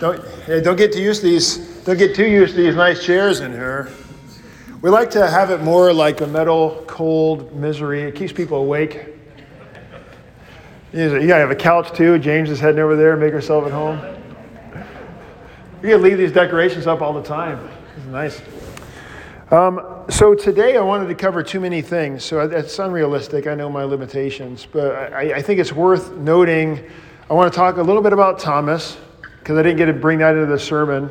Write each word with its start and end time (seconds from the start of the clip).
Don't, 0.00 0.24
hey, 0.46 0.62
don't 0.62 0.76
get 0.76 0.92
to 0.92 0.98
these. 0.98 1.58
Don't 1.84 1.98
get 1.98 2.16
too 2.16 2.24
used 2.24 2.54
to 2.54 2.62
these 2.62 2.74
nice 2.74 3.04
chairs 3.04 3.40
in 3.40 3.52
here. 3.52 3.90
We 4.80 4.88
like 4.88 5.10
to 5.10 5.28
have 5.28 5.50
it 5.50 5.60
more 5.60 5.92
like 5.92 6.22
a 6.22 6.26
metal, 6.26 6.82
cold 6.86 7.54
misery. 7.54 8.00
It 8.04 8.14
keeps 8.14 8.32
people 8.32 8.56
awake. 8.56 9.08
You 10.94 11.10
gotta 11.10 11.42
have 11.42 11.50
a 11.50 11.54
couch 11.54 11.92
too. 11.94 12.18
James 12.18 12.48
is 12.48 12.58
heading 12.58 12.80
over 12.80 12.96
there. 12.96 13.14
Make 13.14 13.34
herself 13.34 13.66
at 13.66 13.72
home. 13.72 14.00
You 15.82 15.90
gotta 15.90 16.02
leave 16.02 16.16
these 16.16 16.32
decorations 16.32 16.86
up 16.86 17.02
all 17.02 17.12
the 17.12 17.22
time. 17.22 17.68
It's 17.98 18.06
nice. 18.06 18.40
Um, 19.50 20.06
so 20.08 20.34
today 20.34 20.78
I 20.78 20.80
wanted 20.80 21.08
to 21.08 21.14
cover 21.14 21.42
too 21.42 21.60
many 21.60 21.82
things. 21.82 22.24
So 22.24 22.48
that's 22.48 22.78
unrealistic. 22.78 23.46
I 23.46 23.54
know 23.54 23.68
my 23.68 23.84
limitations, 23.84 24.66
but 24.72 25.12
I, 25.12 25.34
I 25.34 25.42
think 25.42 25.60
it's 25.60 25.74
worth 25.74 26.12
noting. 26.12 26.88
I 27.28 27.34
want 27.34 27.52
to 27.52 27.56
talk 27.56 27.76
a 27.76 27.82
little 27.82 28.02
bit 28.02 28.14
about 28.14 28.38
Thomas 28.38 28.96
because 29.50 29.58
I 29.58 29.62
didn't 29.64 29.78
get 29.78 29.86
to 29.86 29.92
bring 29.92 30.20
that 30.20 30.36
into 30.36 30.46
the 30.46 30.60
sermon. 30.60 31.10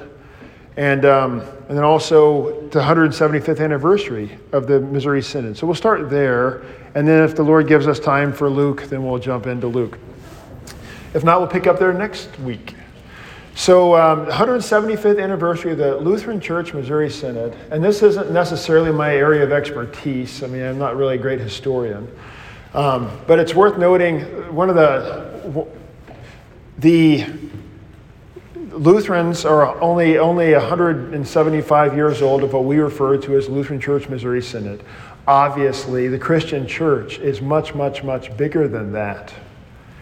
And, 0.78 1.04
um, 1.04 1.42
and 1.68 1.78
then 1.78 1.84
also 1.84 2.70
the 2.70 2.80
175th 2.80 3.60
anniversary 3.60 4.40
of 4.54 4.66
the 4.66 4.80
Missouri 4.80 5.22
Synod. 5.22 5.58
So 5.58 5.68
we'll 5.68 5.76
start 5.76 6.10
there. 6.10 6.64
And 6.96 7.06
then 7.06 7.22
if 7.22 7.36
the 7.36 7.44
Lord 7.44 7.68
gives 7.68 7.86
us 7.86 8.00
time 8.00 8.32
for 8.32 8.50
Luke, 8.50 8.84
then 8.84 9.06
we'll 9.06 9.20
jump 9.20 9.46
into 9.46 9.68
Luke. 9.68 10.00
If 11.14 11.26
not, 11.26 11.42
we'll 11.42 11.50
pick 11.50 11.68
up 11.68 11.80
there 11.80 11.92
next 11.92 12.40
week. 12.40 12.76
So, 13.56 13.94
um, 13.98 14.26
175th 14.28 15.22
anniversary 15.22 15.74
of 15.74 15.80
the 15.80 15.98
Lutheran 15.98 16.40
Church 16.40 16.74
Missouri 16.74 17.10
Synod, 17.10 17.54
and 17.72 17.84
this 17.84 18.02
isn't 18.04 18.32
necessarily 18.32 18.94
my 18.94 19.14
area 19.14 19.44
of 19.44 19.52
expertise. 19.52 20.44
I 20.44 20.48
mean, 20.48 20.64
I'm 20.64 20.80
not 20.80 20.96
really 20.96 21.16
a 21.16 21.22
great 21.22 21.42
historian, 21.42 22.08
um, 22.74 23.12
but 23.28 23.38
it's 23.38 23.54
worth 23.54 23.78
noting 23.78 24.22
one 24.56 24.70
of 24.70 24.76
the 24.76 25.68
the 26.78 27.26
Lutherans 28.80 29.44
are 29.44 29.78
only, 29.81 30.17
only 30.17 30.53
175 30.53 31.95
years 31.95 32.22
old 32.22 32.44
of 32.44 32.53
what 32.53 32.64
we 32.64 32.78
refer 32.78 33.17
to 33.17 33.36
as 33.36 33.50
Lutheran 33.50 33.78
Church 33.81 34.08
Missouri 34.08 34.42
Synod. 34.42 34.81
Obviously, 35.28 36.08
the 36.08 36.17
Christian 36.17 36.66
church 36.66 37.20
is 37.20 37.42
much, 37.42 37.76
much, 37.76 38.06
much 38.06 38.36
bigger 38.38 38.70
than 38.70 38.94
that 38.94 39.34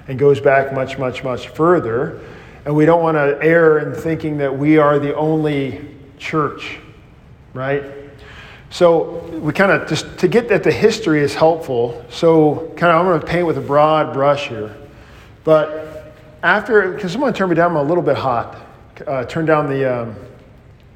and 0.08 0.20
goes 0.20 0.40
back 0.40 0.74
much, 0.74 1.00
much, 1.00 1.24
much 1.24 1.48
further. 1.48 2.22
And 2.66 2.76
we 2.76 2.86
don't 2.86 3.02
want 3.02 3.16
to 3.16 3.40
err 3.42 3.80
in 3.80 4.00
thinking 4.00 4.38
that 4.38 4.56
we 4.56 4.78
are 4.78 5.00
the 5.00 5.16
only 5.16 5.84
church, 6.20 6.78
right? 7.56 7.84
So 8.70 9.22
we 9.42 9.54
kind 9.54 9.72
of 9.72 9.90
just 9.90 10.20
to 10.20 10.28
get 10.28 10.50
that 10.50 10.62
the 10.62 10.72
history 10.72 11.24
is 11.24 11.34
helpful. 11.34 12.06
So 12.12 12.72
kind 12.78 12.94
of 12.94 13.00
I'm 13.00 13.06
going 13.08 13.20
to 13.20 13.26
paint 13.26 13.48
with 13.48 13.58
a 13.58 13.62
broad 13.62 14.14
brush 14.14 14.50
here, 14.50 14.78
but 15.44 16.14
after, 16.44 16.94
can 16.94 17.10
someone 17.10 17.34
turn 17.34 17.50
me 17.50 17.56
down? 17.56 17.72
I'm 17.72 17.78
a 17.78 17.82
little 17.82 18.04
bit 18.04 18.18
hot. 18.18 18.67
Uh, 19.06 19.26
turn 19.26 19.46
down 19.46 19.68
the 19.68 20.02
um, 20.02 20.16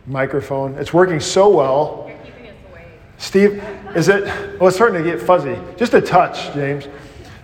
microphone. 0.07 0.75
It's 0.75 0.93
working 0.93 1.19
so 1.19 1.49
well. 1.49 2.05
You're 2.07 2.17
keeping 2.19 2.47
us 2.47 2.55
away. 2.69 2.87
Steve, 3.17 3.63
is 3.95 4.09
it? 4.09 4.23
Well, 4.59 4.67
it's 4.67 4.75
starting 4.75 5.03
to 5.03 5.09
get 5.09 5.21
fuzzy. 5.21 5.57
Just 5.77 5.93
a 5.93 6.01
touch, 6.01 6.53
James. 6.53 6.87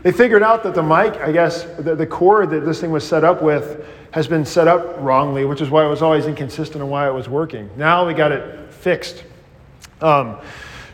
They 0.03 0.11
figured 0.11 0.43
out 0.43 0.63
that 0.63 0.73
the 0.73 0.83
mic, 0.83 1.15
I 1.17 1.31
guess, 1.31 1.63
the, 1.79 1.95
the 1.95 2.07
cord 2.07 2.49
that 2.51 2.65
this 2.65 2.79
thing 2.79 2.91
was 2.91 3.07
set 3.07 3.23
up 3.23 3.41
with 3.41 3.85
has 4.11 4.27
been 4.27 4.45
set 4.45 4.67
up 4.67 4.95
wrongly, 4.99 5.45
which 5.45 5.61
is 5.61 5.69
why 5.69 5.85
it 5.85 5.89
was 5.89 6.01
always 6.01 6.27
inconsistent 6.27 6.81
and 6.81 6.89
why 6.89 7.07
it 7.07 7.13
was 7.13 7.27
working. 7.27 7.69
Now 7.75 8.07
we 8.07 8.13
got 8.13 8.31
it 8.31 8.71
fixed. 8.73 9.23
Um, 10.01 10.39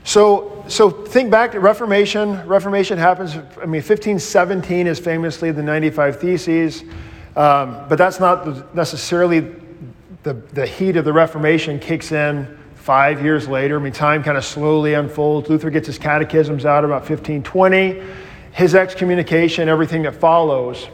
so, 0.04 0.66
so 0.68 0.90
think 0.90 1.32
back 1.32 1.52
to 1.54 1.60
Reformation. 1.60 2.46
Reformation 2.48 2.98
happens, 2.98 3.36
I 3.36 3.66
mean, 3.66 3.82
1517 3.82 4.88
is 4.88 5.00
famously 5.00 5.52
the 5.52 5.64
95 5.64 6.20
Theses, 6.20 6.84
um, 7.36 7.86
but 7.90 7.98
that's 7.98 8.20
not 8.20 8.76
necessarily 8.76 9.40
the, 10.24 10.34
the 10.34 10.66
heat 10.66 10.96
of 10.98 11.06
the 11.06 11.14
Reformation 11.14 11.80
kicks 11.80 12.12
in 12.12 12.58
five 12.76 13.24
years 13.24 13.48
later. 13.48 13.80
I 13.80 13.82
mean, 13.82 13.94
time 13.94 14.24
kind 14.24 14.38
of 14.38 14.46
slowly 14.46 14.94
unfolds. 14.94 15.50
Luther 15.50 15.70
gets 15.70 15.88
his 15.88 15.98
catechisms 15.98 16.66
out 16.66 16.84
about 16.84 17.10
1520, 17.10 18.02
his 18.52 18.76
excommunication, 18.76 19.70
everything 19.70 20.04
that 20.04 20.16
follows. 20.16 20.88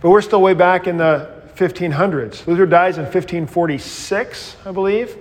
But 0.00 0.10
we're 0.10 0.22
still 0.22 0.40
way 0.40 0.54
back 0.54 0.86
in 0.86 0.96
the 0.96 1.42
1500s. 1.56 2.46
Luther 2.46 2.66
dies 2.66 2.96
in 2.96 3.04
1546, 3.04 4.56
I 4.64 4.72
believe. 4.72 5.16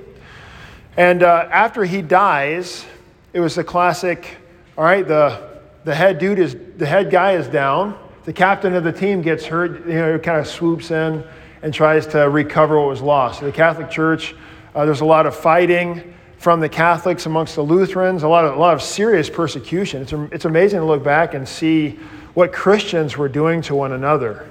And 0.97 1.23
uh, 1.23 1.47
after 1.51 1.83
he 1.83 2.01
dies, 2.01 2.85
it 3.33 3.39
was 3.39 3.55
the 3.55 3.63
classic, 3.63 4.37
all 4.77 4.83
right, 4.83 5.07
the, 5.07 5.59
the 5.83 5.95
head 5.95 6.19
dude 6.19 6.39
is, 6.39 6.55
the 6.77 6.85
head 6.85 7.11
guy 7.11 7.33
is 7.33 7.47
down. 7.47 7.97
The 8.23 8.33
captain 8.33 8.75
of 8.75 8.83
the 8.83 8.91
team 8.91 9.23
gets 9.23 9.45
hurt, 9.45 9.87
you 9.87 9.95
know, 9.95 10.19
kind 10.19 10.39
of 10.39 10.47
swoops 10.47 10.91
in 10.91 11.23
and 11.63 11.73
tries 11.73 12.05
to 12.07 12.29
recover 12.29 12.79
what 12.79 12.87
was 12.87 13.01
lost. 13.01 13.39
So 13.39 13.45
the 13.47 13.51
Catholic 13.51 13.89
Church, 13.89 14.35
uh, 14.75 14.85
there's 14.85 15.01
a 15.01 15.05
lot 15.05 15.25
of 15.25 15.35
fighting 15.35 16.13
from 16.37 16.59
the 16.59 16.69
Catholics 16.69 17.25
amongst 17.25 17.55
the 17.55 17.63
Lutherans, 17.63 18.23
a 18.23 18.27
lot 18.27 18.45
of, 18.45 18.55
a 18.55 18.59
lot 18.59 18.73
of 18.73 18.81
serious 18.81 19.29
persecution. 19.29 20.03
It's, 20.03 20.13
it's 20.33 20.45
amazing 20.45 20.79
to 20.79 20.85
look 20.85 21.03
back 21.03 21.33
and 21.33 21.47
see 21.47 21.99
what 22.33 22.53
Christians 22.53 23.17
were 23.17 23.29
doing 23.29 23.61
to 23.63 23.75
one 23.75 23.91
another. 23.91 24.47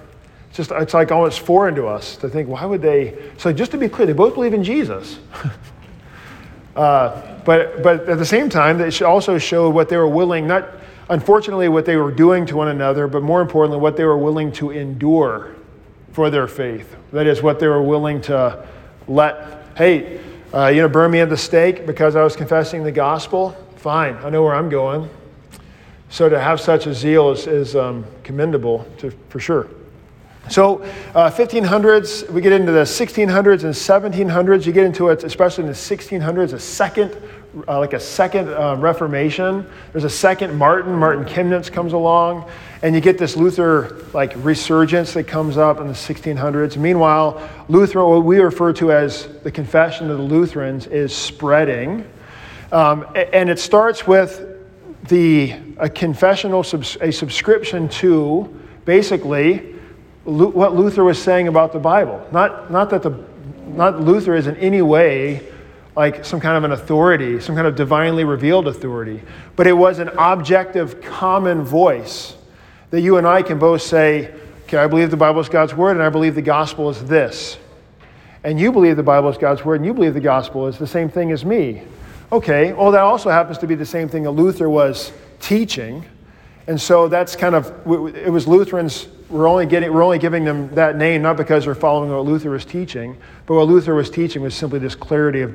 It's 0.49 0.57
just, 0.57 0.73
it's 0.73 0.95
like 0.95 1.13
almost 1.13 1.41
foreign 1.41 1.77
to 1.77 1.87
us 1.87 2.17
to 2.17 2.29
think, 2.29 2.49
why 2.49 2.65
would 2.65 2.83
they? 2.83 3.17
So 3.39 3.53
just 3.53 3.71
to 3.71 3.79
be 3.79 3.89
clear, 3.89 4.07
they 4.07 4.13
both 4.13 4.35
believe 4.35 4.53
in 4.53 4.65
Jesus. 4.65 5.21
uh, 6.77 7.39
but, 7.45 7.85
but 7.85 8.09
at 8.09 8.19
the 8.19 8.27
same 8.27 8.49
time, 8.49 8.79
they 8.79 8.91
also 9.05 9.39
show 9.39 9.71
what 9.71 9.89
they 9.89 9.97
were 9.97 10.09
willing, 10.09 10.49
not 10.49 10.69
unfortunately 11.11 11.69
what 11.69 11.85
they 11.85 11.97
were 11.97 12.13
doing 12.13 12.47
to 12.47 12.57
one 12.57 12.69
another, 12.69 13.07
but 13.07 13.23
more 13.23 13.43
importantly, 13.43 13.79
what 13.79 13.97
they 13.97 14.05
were 14.05 14.17
willing 14.17 14.51
to 14.53 14.71
endure 14.71 15.55
for 16.13 16.31
their 16.31 16.47
faith. 16.49 16.97
That 17.13 17.27
is, 17.27 17.43
what 17.43 17.61
they 17.61 17.67
were 17.67 17.83
willing 17.83 18.21
to 18.23 18.67
let, 19.07 19.67
hey, 19.77 20.21
uh, 20.55 20.69
you 20.69 20.81
know, 20.81 20.89
burn 20.89 21.11
me 21.11 21.21
at 21.21 21.29
the 21.29 21.37
stake 21.37 21.87
because 21.87 22.17
I 22.17 22.23
was 22.23 22.35
confessing 22.35 22.83
the 22.83 22.93
gospel. 22.93 23.51
Fine, 23.77 24.17
I 24.17 24.31
know 24.31 24.43
where 24.43 24.55
I'm 24.55 24.69
going. 24.69 25.09
So 26.09 26.29
to 26.29 26.41
have 26.41 26.61
such 26.61 26.87
a 26.87 26.95
zeal 26.95 27.31
is, 27.31 27.47
is 27.47 27.77
um, 27.77 28.05
commendable 28.25 28.87
to, 28.99 29.11
for 29.29 29.39
sure. 29.39 29.69
So, 30.49 30.83
uh, 31.15 31.31
1500s, 31.31 32.29
we 32.31 32.41
get 32.41 32.53
into 32.53 32.73
the 32.73 32.83
1600s 32.83 33.63
and 33.63 33.73
1700s. 33.73 34.67
You 34.67 34.73
get 34.73 34.85
into 34.85 35.09
it, 35.11 35.23
especially 35.23 35.65
in 35.65 35.69
the 35.69 35.77
1600s, 35.77 36.53
a 36.53 36.59
second, 36.59 37.17
uh, 37.69 37.79
like 37.79 37.93
a 37.93 38.01
second 38.01 38.49
uh, 38.49 38.77
Reformation. 38.77 39.67
There's 39.93 40.05
a 40.05 40.11
second 40.11 40.57
Martin. 40.57 40.95
Martin 40.95 41.25
Chemnitz 41.25 41.71
comes 41.71 41.93
along, 41.93 42.49
and 42.83 42.95
you 42.95 43.01
get 43.01 43.19
this 43.19 43.37
Luther 43.37 44.05
like 44.13 44.33
resurgence 44.37 45.13
that 45.15 45.25
comes 45.25 45.57
up 45.57 45.81
in 45.81 45.87
the 45.87 45.93
1600s. 45.93 46.77
Meanwhile, 46.77 47.49
Luther, 47.69 48.05
what 48.05 48.25
we 48.25 48.39
refer 48.39 48.73
to 48.75 48.93
as 48.93 49.27
the 49.43 49.51
Confession 49.51 50.11
of 50.11 50.19
the 50.19 50.25
Lutherans, 50.25 50.87
is 50.87 51.15
spreading, 51.15 52.09
um, 52.73 53.07
and 53.15 53.51
it 53.51 53.59
starts 53.59 54.07
with 54.07 54.47
the 55.09 55.57
a 55.79 55.89
confessional, 55.89 56.61
a 56.61 57.11
subscription 57.11 57.89
to 57.89 58.61
basically 58.85 59.75
what 60.25 60.75
Luther 60.75 61.03
was 61.03 61.21
saying 61.21 61.49
about 61.49 61.73
the 61.73 61.79
Bible. 61.79 62.25
Not, 62.31 62.71
not 62.71 62.91
that 62.91 63.03
the, 63.03 63.19
not 63.67 64.01
Luther 64.01 64.35
is 64.35 64.47
in 64.47 64.57
any 64.57 64.83
way 64.83 65.49
like 65.97 66.25
some 66.25 66.41
kind 66.41 66.57
of 66.57 66.65
an 66.65 66.73
authority, 66.73 67.41
some 67.41 67.55
kind 67.55 67.67
of 67.67 67.75
divinely 67.75 68.25
revealed 68.25 68.69
authority, 68.69 69.21
but 69.57 69.67
it 69.67 69.73
was 69.73 69.99
an 69.99 70.09
objective, 70.19 71.01
common 71.01 71.63
voice 71.63 72.37
that 72.91 73.01
you 73.01 73.17
and 73.17 73.27
I 73.27 73.43
can 73.43 73.59
both 73.59 73.83
say, 73.83 74.33
okay, 74.65 74.79
I 74.79 74.87
believe 74.87 75.11
the 75.11 75.17
Bible 75.17 75.41
is 75.41 75.49
God's 75.49 75.75
word 75.75 75.93
and 75.93 76.03
I 76.03 76.09
believe 76.09 76.35
the 76.35 76.43
gospel 76.43 76.91
is 76.91 77.05
this. 77.05 77.59
And 78.43 78.59
you 78.59 78.73
believe 78.73 78.97
the 78.97 79.03
Bible 79.03 79.29
is 79.29 79.37
God's 79.37 79.65
word 79.65 79.77
and 79.77 79.87
you 79.87 79.93
believe 79.93 80.15
the 80.15 80.21
gospel 80.21 80.67
is 80.67 80.79
the 80.79 80.87
same 80.87 81.09
thing 81.09 81.33
as 81.33 81.45
me. 81.45 81.83
Okay, 82.33 82.73
well, 82.73 82.93
that 82.93 83.01
also 83.01 83.29
happens 83.29 83.59
to 83.59 83.67
be 83.67 83.75
the 83.75 83.87
same 83.87 84.09
thing 84.09 84.23
that 84.23 84.31
Luther 84.31 84.71
was 84.71 85.13
teaching. 85.41 86.05
And 86.67 86.81
so 86.81 87.09
that's 87.09 87.35
kind 87.35 87.55
of, 87.55 87.67
it 88.17 88.31
was 88.31 88.47
Lutherans 88.47 89.09
we're 89.31 89.49
only, 89.49 89.65
getting, 89.67 89.93
we're 89.93 90.03
only 90.03 90.19
giving 90.19 90.45
them 90.45 90.69
that 90.75 90.97
name 90.97 91.23
not 91.23 91.37
because 91.37 91.65
they're 91.65 91.75
following 91.75 92.11
what 92.11 92.25
Luther 92.25 92.51
was 92.51 92.65
teaching, 92.65 93.17
but 93.47 93.55
what 93.55 93.69
Luther 93.69 93.95
was 93.95 94.11
teaching 94.11 94.43
was 94.43 94.55
simply 94.55 94.81
this 94.81 94.97
clarity 94.97 95.41
of 95.43 95.55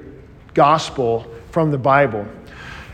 gospel 0.55 1.31
from 1.51 1.69
the 1.69 1.77
Bible. 1.77 2.25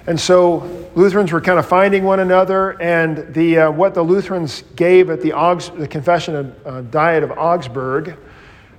And 0.08 0.20
so 0.20 0.90
Lutherans 0.96 1.32
were 1.32 1.40
kind 1.40 1.58
of 1.58 1.66
finding 1.66 2.04
one 2.04 2.20
another, 2.20 2.82
and 2.82 3.34
the, 3.34 3.60
uh, 3.60 3.72
what 3.72 3.94
the 3.94 4.02
Lutherans 4.02 4.64
gave 4.76 5.10
at 5.10 5.22
the, 5.22 5.30
Augs, 5.30 5.76
the 5.78 5.88
Confession 5.88 6.36
of 6.36 6.68
uh, 6.68 6.82
Diet 6.82 7.24
of 7.24 7.32
Augsburg 7.32 8.18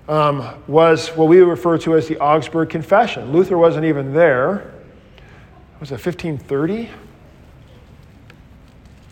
um, 0.08 0.46
was 0.67 1.08
what 1.11 1.29
we 1.29 1.38
refer 1.38 1.79
to 1.79 1.96
as 1.96 2.08
the 2.08 2.19
Augsburg 2.19 2.69
Confession. 2.69 3.32
Luther 3.32 3.56
wasn't 3.56 3.87
even 3.87 4.12
there. 4.12 4.75
Was 5.81 5.90
it 5.90 6.05
1530? 6.05 6.90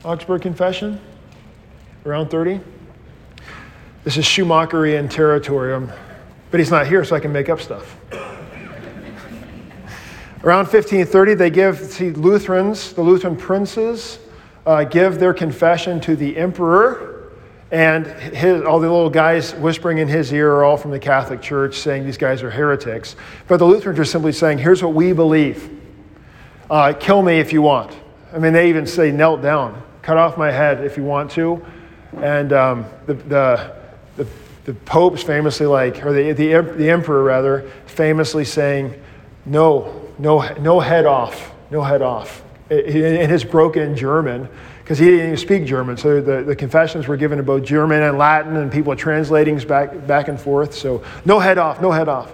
Augsburg 0.04 0.42
Confession? 0.42 1.00
Around 2.04 2.28
30? 2.30 2.60
This 4.02 4.16
is 4.16 4.24
Schumacherian 4.24 5.08
territory, 5.10 5.88
but 6.50 6.58
he's 6.58 6.70
not 6.70 6.86
here, 6.86 7.04
so 7.04 7.14
I 7.14 7.20
can 7.20 7.32
make 7.32 7.48
up 7.48 7.60
stuff. 7.60 7.96
Around 10.42 10.68
1530, 10.68 11.34
they 11.34 11.50
give, 11.50 11.78
see, 11.78 12.10
Lutherans, 12.10 12.94
the 12.94 13.02
Lutheran 13.02 13.36
princes, 13.36 14.18
uh, 14.64 14.84
give 14.84 15.18
their 15.18 15.34
confession 15.34 16.00
to 16.00 16.16
the 16.16 16.36
emperor, 16.36 17.30
And 17.70 18.06
his, 18.06 18.62
all 18.62 18.80
the 18.80 18.90
little 18.90 19.10
guys 19.10 19.54
whispering 19.54 19.98
in 19.98 20.08
his 20.08 20.32
ear 20.32 20.50
are 20.50 20.64
all 20.64 20.76
from 20.76 20.90
the 20.90 20.98
Catholic 20.98 21.40
Church 21.40 21.76
saying 21.76 22.04
these 22.04 22.16
guys 22.16 22.42
are 22.42 22.50
heretics. 22.50 23.16
But 23.46 23.58
the 23.58 23.66
Lutherans 23.66 23.98
are 23.98 24.04
simply 24.04 24.32
saying, 24.32 24.58
here's 24.58 24.82
what 24.82 24.94
we 24.94 25.12
believe. 25.12 25.70
Uh, 26.68 26.94
kill 26.98 27.22
me 27.22 27.38
if 27.38 27.52
you 27.52 27.62
want. 27.62 27.94
I 28.32 28.38
mean, 28.38 28.52
they 28.52 28.70
even 28.70 28.86
say, 28.86 29.12
knelt 29.12 29.42
down. 29.42 29.80
Cut 30.02 30.16
off 30.16 30.38
my 30.38 30.50
head 30.50 30.84
if 30.84 30.96
you 30.96 31.04
want 31.04 31.30
to. 31.32 31.64
And 32.16 32.52
um, 32.52 32.86
the, 33.06 33.14
the, 33.14 33.76
the, 34.16 34.26
the 34.64 34.74
popes 34.74 35.22
famously 35.22 35.66
like, 35.66 36.04
or 36.04 36.12
the, 36.12 36.32
the, 36.32 36.62
the 36.76 36.90
emperor 36.90 37.22
rather, 37.22 37.70
famously 37.86 38.44
saying, 38.44 39.00
no, 39.46 39.99
no, 40.20 40.40
no 40.60 40.80
head 40.80 41.06
off, 41.06 41.52
no 41.70 41.82
head 41.82 42.02
off. 42.02 42.42
In 42.70 43.28
his 43.28 43.42
broken 43.42 43.96
German, 43.96 44.48
because 44.78 44.96
he 44.96 45.06
didn't 45.06 45.26
even 45.26 45.36
speak 45.36 45.64
German. 45.64 45.96
So 45.96 46.20
the, 46.20 46.44
the 46.44 46.54
confessions 46.54 47.08
were 47.08 47.16
given 47.16 47.40
in 47.40 47.44
both 47.44 47.64
German 47.64 48.00
and 48.00 48.16
Latin, 48.16 48.54
and 48.54 48.70
people 48.70 48.92
are 48.92 48.96
translating 48.96 49.58
back, 49.58 50.06
back 50.06 50.28
and 50.28 50.40
forth. 50.40 50.72
So 50.72 51.02
no 51.24 51.40
head 51.40 51.58
off, 51.58 51.82
no 51.82 51.90
head 51.90 52.08
off. 52.08 52.32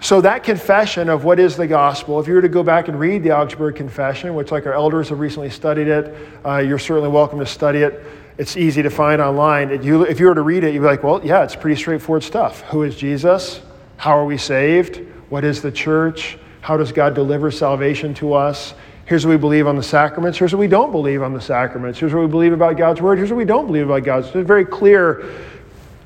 So 0.00 0.20
that 0.20 0.44
confession 0.44 1.08
of 1.08 1.24
what 1.24 1.40
is 1.40 1.56
the 1.56 1.66
gospel, 1.66 2.20
if 2.20 2.28
you 2.28 2.34
were 2.34 2.42
to 2.42 2.48
go 2.48 2.62
back 2.62 2.86
and 2.86 2.98
read 2.98 3.24
the 3.24 3.32
Augsburg 3.32 3.74
Confession, 3.74 4.36
which 4.36 4.52
like 4.52 4.66
our 4.66 4.72
elders 4.72 5.08
have 5.08 5.18
recently 5.18 5.50
studied 5.50 5.88
it, 5.88 6.14
uh, 6.46 6.58
you're 6.58 6.78
certainly 6.78 7.10
welcome 7.10 7.40
to 7.40 7.46
study 7.46 7.80
it. 7.80 8.04
It's 8.38 8.56
easy 8.56 8.82
to 8.82 8.90
find 8.90 9.20
online. 9.20 9.70
If 9.70 9.84
you, 9.84 10.04
if 10.04 10.20
you 10.20 10.26
were 10.26 10.34
to 10.36 10.42
read 10.42 10.62
it, 10.62 10.72
you'd 10.74 10.80
be 10.80 10.86
like, 10.86 11.02
well, 11.02 11.20
yeah, 11.24 11.42
it's 11.42 11.56
pretty 11.56 11.76
straightforward 11.76 12.22
stuff. 12.22 12.60
Who 12.68 12.84
is 12.84 12.94
Jesus? 12.94 13.60
How 13.96 14.16
are 14.16 14.24
we 14.24 14.38
saved? 14.38 15.00
What 15.28 15.42
is 15.44 15.60
the 15.60 15.72
church? 15.72 16.38
How 16.60 16.76
does 16.76 16.92
God 16.92 17.14
deliver 17.14 17.50
salvation 17.50 18.14
to 18.14 18.34
us? 18.34 18.74
Here's 19.06 19.26
what 19.26 19.32
we 19.32 19.38
believe 19.38 19.66
on 19.66 19.76
the 19.76 19.82
sacraments. 19.82 20.38
Here's 20.38 20.52
what 20.52 20.60
we 20.60 20.68
don't 20.68 20.92
believe 20.92 21.22
on 21.22 21.32
the 21.32 21.40
sacraments. 21.40 21.98
Here's 21.98 22.14
what 22.14 22.20
we 22.20 22.28
believe 22.28 22.52
about 22.52 22.76
God's 22.76 23.00
word. 23.00 23.18
Here's 23.18 23.30
what 23.30 23.38
we 23.38 23.44
don't 23.44 23.66
believe 23.66 23.86
about 23.86 24.04
God's 24.04 24.26
word. 24.26 24.36
It's 24.36 24.44
a 24.44 24.46
very 24.46 24.64
clear, 24.64 25.28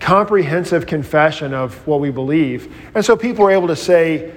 comprehensive 0.01 0.87
confession 0.87 1.53
of 1.53 1.87
what 1.87 2.01
we 2.01 2.11
believe. 2.11 2.75
And 2.95 3.05
so 3.05 3.17
people 3.17 3.45
were 3.45 3.51
able 3.51 3.69
to 3.69 3.77
say, 3.77 4.33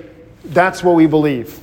that's 0.46 0.84
what 0.84 0.96
we 0.96 1.06
believe. 1.08 1.60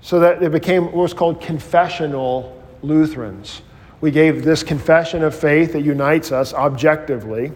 So 0.00 0.20
that 0.20 0.42
it 0.42 0.52
became 0.52 0.84
what 0.84 0.94
was 0.94 1.12
called 1.12 1.42
confessional 1.42 2.62
Lutherans. 2.82 3.60
We 4.00 4.10
gave 4.10 4.44
this 4.44 4.62
confession 4.62 5.22
of 5.24 5.34
faith 5.34 5.72
that 5.72 5.82
unites 5.82 6.32
us 6.32 6.54
objectively. 6.54 7.52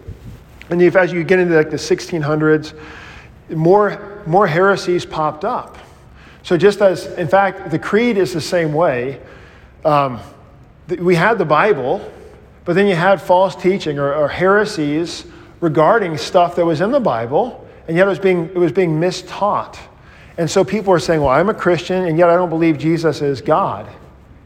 And 0.69 0.81
if, 0.81 0.95
as 0.95 1.11
you 1.11 1.23
get 1.23 1.39
into 1.39 1.55
like 1.55 1.69
the 1.69 1.77
1600s, 1.77 2.77
more, 3.49 4.21
more 4.25 4.47
heresies 4.47 5.05
popped 5.05 5.45
up. 5.45 5.77
So, 6.43 6.57
just 6.57 6.81
as, 6.81 7.05
in 7.05 7.27
fact, 7.27 7.71
the 7.71 7.79
creed 7.79 8.17
is 8.17 8.33
the 8.33 8.41
same 8.41 8.73
way. 8.73 9.21
Um, 9.85 10.19
we 10.87 11.15
had 11.15 11.37
the 11.37 11.45
Bible, 11.45 12.11
but 12.65 12.73
then 12.73 12.87
you 12.87 12.95
had 12.95 13.21
false 13.21 13.55
teaching 13.55 13.99
or, 13.99 14.13
or, 14.13 14.27
heresies 14.27 15.25
regarding 15.59 16.17
stuff 16.17 16.55
that 16.55 16.65
was 16.65 16.81
in 16.81 16.91
the 16.91 16.99
Bible, 16.99 17.67
and 17.87 17.95
yet 17.95 18.07
it 18.07 18.09
was 18.09 18.19
being, 18.19 18.45
it 18.49 18.57
was 18.57 18.71
being 18.71 18.99
mistaught. 18.99 19.77
And 20.37 20.49
so 20.49 20.63
people 20.63 20.93
are 20.93 20.99
saying, 20.99 21.21
Well, 21.21 21.29
I'm 21.29 21.49
a 21.49 21.53
Christian, 21.53 22.05
and 22.05 22.17
yet 22.17 22.29
I 22.29 22.35
don't 22.35 22.49
believe 22.49 22.77
Jesus 22.77 23.21
is 23.21 23.41
God. 23.41 23.87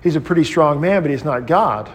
He's 0.01 0.15
a 0.15 0.21
pretty 0.21 0.43
strong 0.43 0.79
man, 0.79 1.01
but 1.01 1.09
he's 1.09 1.25
not 1.25 1.47
God. 1.47 1.89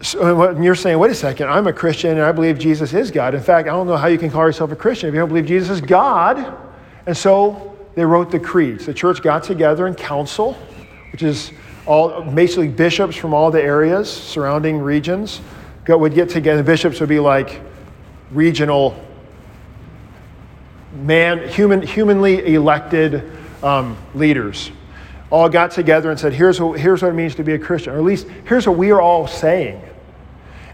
So, 0.00 0.42
and 0.42 0.62
you're 0.62 0.74
saying, 0.74 0.98
wait 0.98 1.10
a 1.10 1.14
second, 1.14 1.48
I'm 1.48 1.66
a 1.66 1.72
Christian 1.72 2.10
and 2.12 2.22
I 2.22 2.32
believe 2.32 2.58
Jesus 2.58 2.92
is 2.92 3.10
God. 3.10 3.34
In 3.34 3.40
fact, 3.40 3.68
I 3.68 3.72
don't 3.72 3.86
know 3.86 3.96
how 3.96 4.08
you 4.08 4.18
can 4.18 4.30
call 4.30 4.44
yourself 4.44 4.70
a 4.70 4.76
Christian 4.76 5.08
if 5.08 5.14
you 5.14 5.20
don't 5.20 5.28
believe 5.28 5.46
Jesus 5.46 5.70
is 5.70 5.80
God. 5.80 6.56
And 7.06 7.16
so 7.16 7.73
they 7.94 8.04
wrote 8.04 8.30
the 8.30 8.40
creeds. 8.40 8.86
The 8.86 8.94
church 8.94 9.22
got 9.22 9.42
together 9.42 9.86
in 9.86 9.94
council, 9.94 10.54
which 11.12 11.22
is 11.22 11.52
all 11.86 12.22
basically 12.22 12.68
bishops 12.68 13.16
from 13.16 13.34
all 13.34 13.50
the 13.50 13.62
areas, 13.62 14.10
surrounding 14.10 14.78
regions, 14.78 15.40
would 15.86 16.14
get 16.14 16.28
together. 16.28 16.62
Bishops 16.62 17.00
would 17.00 17.08
be 17.08 17.20
like 17.20 17.60
regional 18.30 19.00
man, 20.94 21.48
human, 21.48 21.82
humanly 21.82 22.54
elected 22.54 23.30
um, 23.62 23.96
leaders. 24.14 24.70
All 25.30 25.48
got 25.48 25.70
together 25.70 26.10
and 26.10 26.18
said, 26.18 26.32
here's 26.32 26.60
what, 26.60 26.78
here's 26.78 27.02
what 27.02 27.08
it 27.08 27.14
means 27.14 27.34
to 27.36 27.44
be 27.44 27.54
a 27.54 27.58
Christian, 27.58 27.92
or 27.94 27.98
at 27.98 28.04
least 28.04 28.26
here's 28.44 28.66
what 28.66 28.76
we 28.76 28.90
are 28.90 29.00
all 29.00 29.26
saying. 29.26 29.82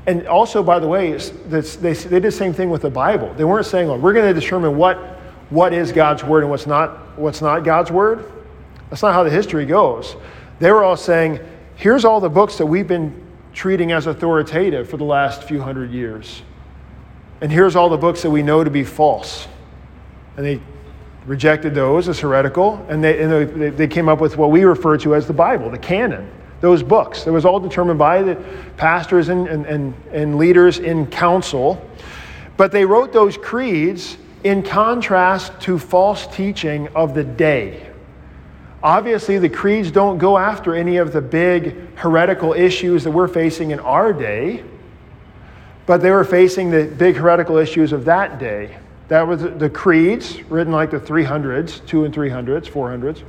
And 0.06 0.26
also, 0.26 0.62
by 0.62 0.78
the 0.78 0.88
way, 0.88 1.12
they 1.12 1.94
did 1.94 2.22
the 2.22 2.32
same 2.32 2.52
thing 2.52 2.70
with 2.70 2.82
the 2.82 2.90
Bible. 2.90 3.32
They 3.34 3.44
weren't 3.44 3.66
saying, 3.66 3.88
well, 3.88 3.98
we're 3.98 4.12
going 4.12 4.32
to 4.32 4.38
determine 4.38 4.76
what 4.76 5.19
what 5.50 5.72
is 5.72 5.92
God's 5.92 6.24
word 6.24 6.42
and 6.42 6.50
what's 6.50 6.66
not, 6.66 7.18
what's 7.18 7.42
not 7.42 7.64
God's 7.64 7.90
word. 7.90 8.24
That's 8.88 9.02
not 9.02 9.12
how 9.12 9.24
the 9.24 9.30
history 9.30 9.66
goes. 9.66 10.16
They 10.58 10.72
were 10.72 10.82
all 10.82 10.96
saying, 10.96 11.40
here's 11.76 12.04
all 12.04 12.20
the 12.20 12.28
books 12.30 12.56
that 12.58 12.66
we've 12.66 12.88
been 12.88 13.26
treating 13.52 13.92
as 13.92 14.06
authoritative 14.06 14.88
for 14.88 14.96
the 14.96 15.04
last 15.04 15.44
few 15.44 15.60
hundred 15.60 15.90
years. 15.90 16.42
And 17.40 17.50
here's 17.50 17.74
all 17.74 17.88
the 17.88 17.96
books 17.96 18.22
that 18.22 18.30
we 18.30 18.42
know 18.42 18.62
to 18.62 18.70
be 18.70 18.84
false. 18.84 19.48
And 20.36 20.46
they 20.46 20.60
rejected 21.26 21.74
those 21.74 22.08
as 22.08 22.18
heretical, 22.20 22.84
and 22.88 23.02
they, 23.02 23.22
and 23.22 23.60
they, 23.60 23.70
they 23.70 23.88
came 23.88 24.08
up 24.08 24.20
with 24.20 24.36
what 24.36 24.50
we 24.50 24.64
refer 24.64 24.96
to 24.98 25.14
as 25.14 25.26
the 25.26 25.32
Bible, 25.32 25.70
the 25.70 25.78
canon, 25.78 26.30
those 26.60 26.82
books. 26.82 27.26
It 27.26 27.30
was 27.30 27.44
all 27.44 27.60
determined 27.60 27.98
by 27.98 28.22
the 28.22 28.36
pastors 28.76 29.28
and, 29.28 29.48
and, 29.48 29.66
and, 29.66 29.94
and 30.12 30.36
leaders 30.36 30.78
in 30.78 31.06
council. 31.06 31.82
But 32.56 32.72
they 32.72 32.84
wrote 32.84 33.12
those 33.12 33.36
creeds 33.36 34.16
in 34.44 34.62
contrast 34.62 35.60
to 35.60 35.78
false 35.78 36.26
teaching 36.28 36.88
of 36.88 37.14
the 37.14 37.24
day. 37.24 37.86
Obviously, 38.82 39.38
the 39.38 39.48
creeds 39.48 39.90
don't 39.90 40.18
go 40.18 40.38
after 40.38 40.74
any 40.74 40.96
of 40.96 41.12
the 41.12 41.20
big 41.20 41.96
heretical 41.96 42.54
issues 42.54 43.04
that 43.04 43.10
we're 43.10 43.28
facing 43.28 43.72
in 43.72 43.80
our 43.80 44.12
day, 44.12 44.64
but 45.84 45.98
they 45.98 46.10
were 46.10 46.24
facing 46.24 46.70
the 46.70 46.84
big 46.84 47.16
heretical 47.16 47.58
issues 47.58 47.92
of 47.92 48.06
that 48.06 48.38
day. 48.38 48.76
That 49.08 49.26
was 49.26 49.42
the 49.42 49.68
creeds, 49.68 50.42
written 50.44 50.72
like 50.72 50.92
the 50.92 51.00
300s, 51.00 51.84
2 51.86 52.04
and 52.04 52.14
300s, 52.14 52.70
400s. 52.70 53.22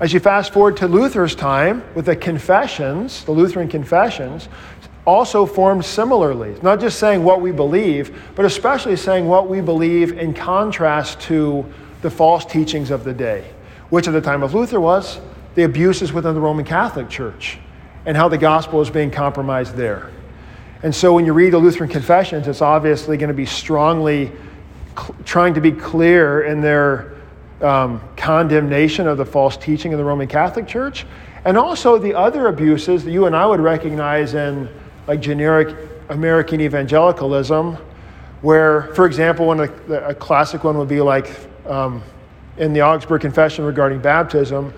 As 0.00 0.12
you 0.12 0.18
fast 0.18 0.52
forward 0.52 0.78
to 0.78 0.88
Luther's 0.88 1.36
time 1.36 1.84
with 1.94 2.06
the 2.06 2.16
confessions, 2.16 3.24
the 3.24 3.32
Lutheran 3.32 3.68
confessions, 3.68 4.48
also 5.06 5.44
formed 5.46 5.84
similarly. 5.84 6.56
Not 6.62 6.80
just 6.80 6.98
saying 6.98 7.22
what 7.22 7.40
we 7.40 7.52
believe, 7.52 8.22
but 8.34 8.44
especially 8.44 8.96
saying 8.96 9.26
what 9.26 9.48
we 9.48 9.60
believe 9.60 10.18
in 10.18 10.32
contrast 10.32 11.20
to 11.22 11.64
the 12.02 12.10
false 12.10 12.44
teachings 12.44 12.90
of 12.90 13.04
the 13.04 13.12
day, 13.12 13.50
which 13.90 14.08
at 14.08 14.12
the 14.12 14.20
time 14.20 14.42
of 14.42 14.54
Luther 14.54 14.80
was 14.80 15.20
the 15.54 15.62
abuses 15.62 16.12
within 16.12 16.34
the 16.34 16.40
Roman 16.40 16.64
Catholic 16.64 17.08
Church 17.08 17.58
and 18.06 18.16
how 18.16 18.28
the 18.28 18.38
gospel 18.38 18.80
is 18.80 18.90
being 18.90 19.10
compromised 19.10 19.76
there. 19.76 20.10
And 20.82 20.94
so 20.94 21.14
when 21.14 21.24
you 21.24 21.32
read 21.32 21.52
the 21.52 21.58
Lutheran 21.58 21.88
confessions, 21.88 22.46
it's 22.46 22.60
obviously 22.60 23.16
going 23.16 23.28
to 23.28 23.34
be 23.34 23.46
strongly 23.46 24.32
cl- 24.98 25.16
trying 25.24 25.54
to 25.54 25.60
be 25.60 25.72
clear 25.72 26.42
in 26.42 26.60
their 26.60 27.14
um, 27.62 28.02
condemnation 28.16 29.06
of 29.06 29.16
the 29.16 29.24
false 29.24 29.56
teaching 29.56 29.92
of 29.92 29.98
the 29.98 30.04
Roman 30.04 30.28
Catholic 30.28 30.66
Church 30.66 31.06
and 31.44 31.56
also 31.56 31.98
the 31.98 32.14
other 32.14 32.48
abuses 32.48 33.04
that 33.04 33.12
you 33.12 33.26
and 33.26 33.36
I 33.36 33.46
would 33.46 33.60
recognize 33.60 34.34
in 34.34 34.68
like 35.06 35.20
generic 35.20 35.76
American 36.08 36.60
evangelicalism, 36.60 37.76
where, 38.42 38.94
for 38.94 39.06
example, 39.06 39.46
one 39.46 39.58
the, 39.58 40.06
a 40.06 40.14
classic 40.14 40.64
one 40.64 40.76
would 40.78 40.88
be 40.88 41.00
like 41.00 41.30
um, 41.66 42.02
in 42.58 42.72
the 42.72 42.82
Augsburg 42.82 43.20
Confession 43.20 43.64
regarding 43.64 44.00
baptism, 44.00 44.72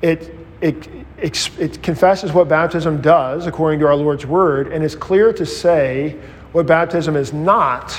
it, 0.00 0.34
it, 0.60 0.88
it, 1.18 1.58
it 1.58 1.82
confesses 1.82 2.32
what 2.32 2.48
baptism 2.48 3.00
does 3.00 3.46
according 3.46 3.80
to 3.80 3.86
our 3.86 3.94
Lord's 3.94 4.26
word, 4.26 4.72
and 4.72 4.82
it's 4.84 4.94
clear 4.94 5.32
to 5.32 5.46
say 5.46 6.16
what 6.52 6.66
baptism 6.66 7.16
is 7.16 7.32
not, 7.32 7.96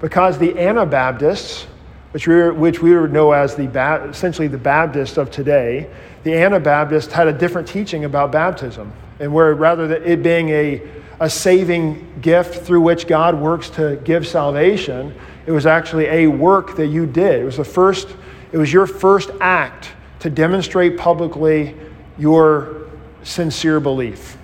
because 0.00 0.38
the 0.38 0.58
Anabaptists, 0.58 1.66
which 2.12 2.28
we, 2.28 2.50
which 2.50 2.82
we 2.82 2.96
would 2.96 3.12
know 3.12 3.32
as 3.32 3.54
the 3.54 3.68
essentially 4.08 4.48
the 4.48 4.58
Baptists 4.58 5.16
of 5.16 5.30
today, 5.30 5.88
the 6.24 6.34
Anabaptists 6.34 7.12
had 7.12 7.26
a 7.26 7.32
different 7.32 7.66
teaching 7.66 8.04
about 8.04 8.30
baptism, 8.30 8.92
and 9.18 9.32
where 9.32 9.54
rather 9.54 9.88
than 9.88 10.02
it 10.04 10.22
being 10.22 10.50
a 10.50 10.82
a 11.22 11.30
saving 11.30 12.04
gift 12.20 12.66
through 12.66 12.80
which 12.80 13.06
God 13.06 13.38
works 13.38 13.70
to 13.70 13.94
give 14.02 14.26
salvation. 14.26 15.14
It 15.46 15.52
was 15.52 15.66
actually 15.66 16.06
a 16.06 16.26
work 16.26 16.74
that 16.74 16.88
you 16.88 17.06
did. 17.06 17.40
It 17.40 17.44
was 17.44 17.58
the 17.58 17.64
first, 17.64 18.08
it 18.50 18.58
was 18.58 18.72
your 18.72 18.88
first 18.88 19.30
act 19.40 19.92
to 20.18 20.28
demonstrate 20.28 20.98
publicly 20.98 21.76
your 22.18 22.88
sincere 23.22 23.78
belief. 23.78 24.36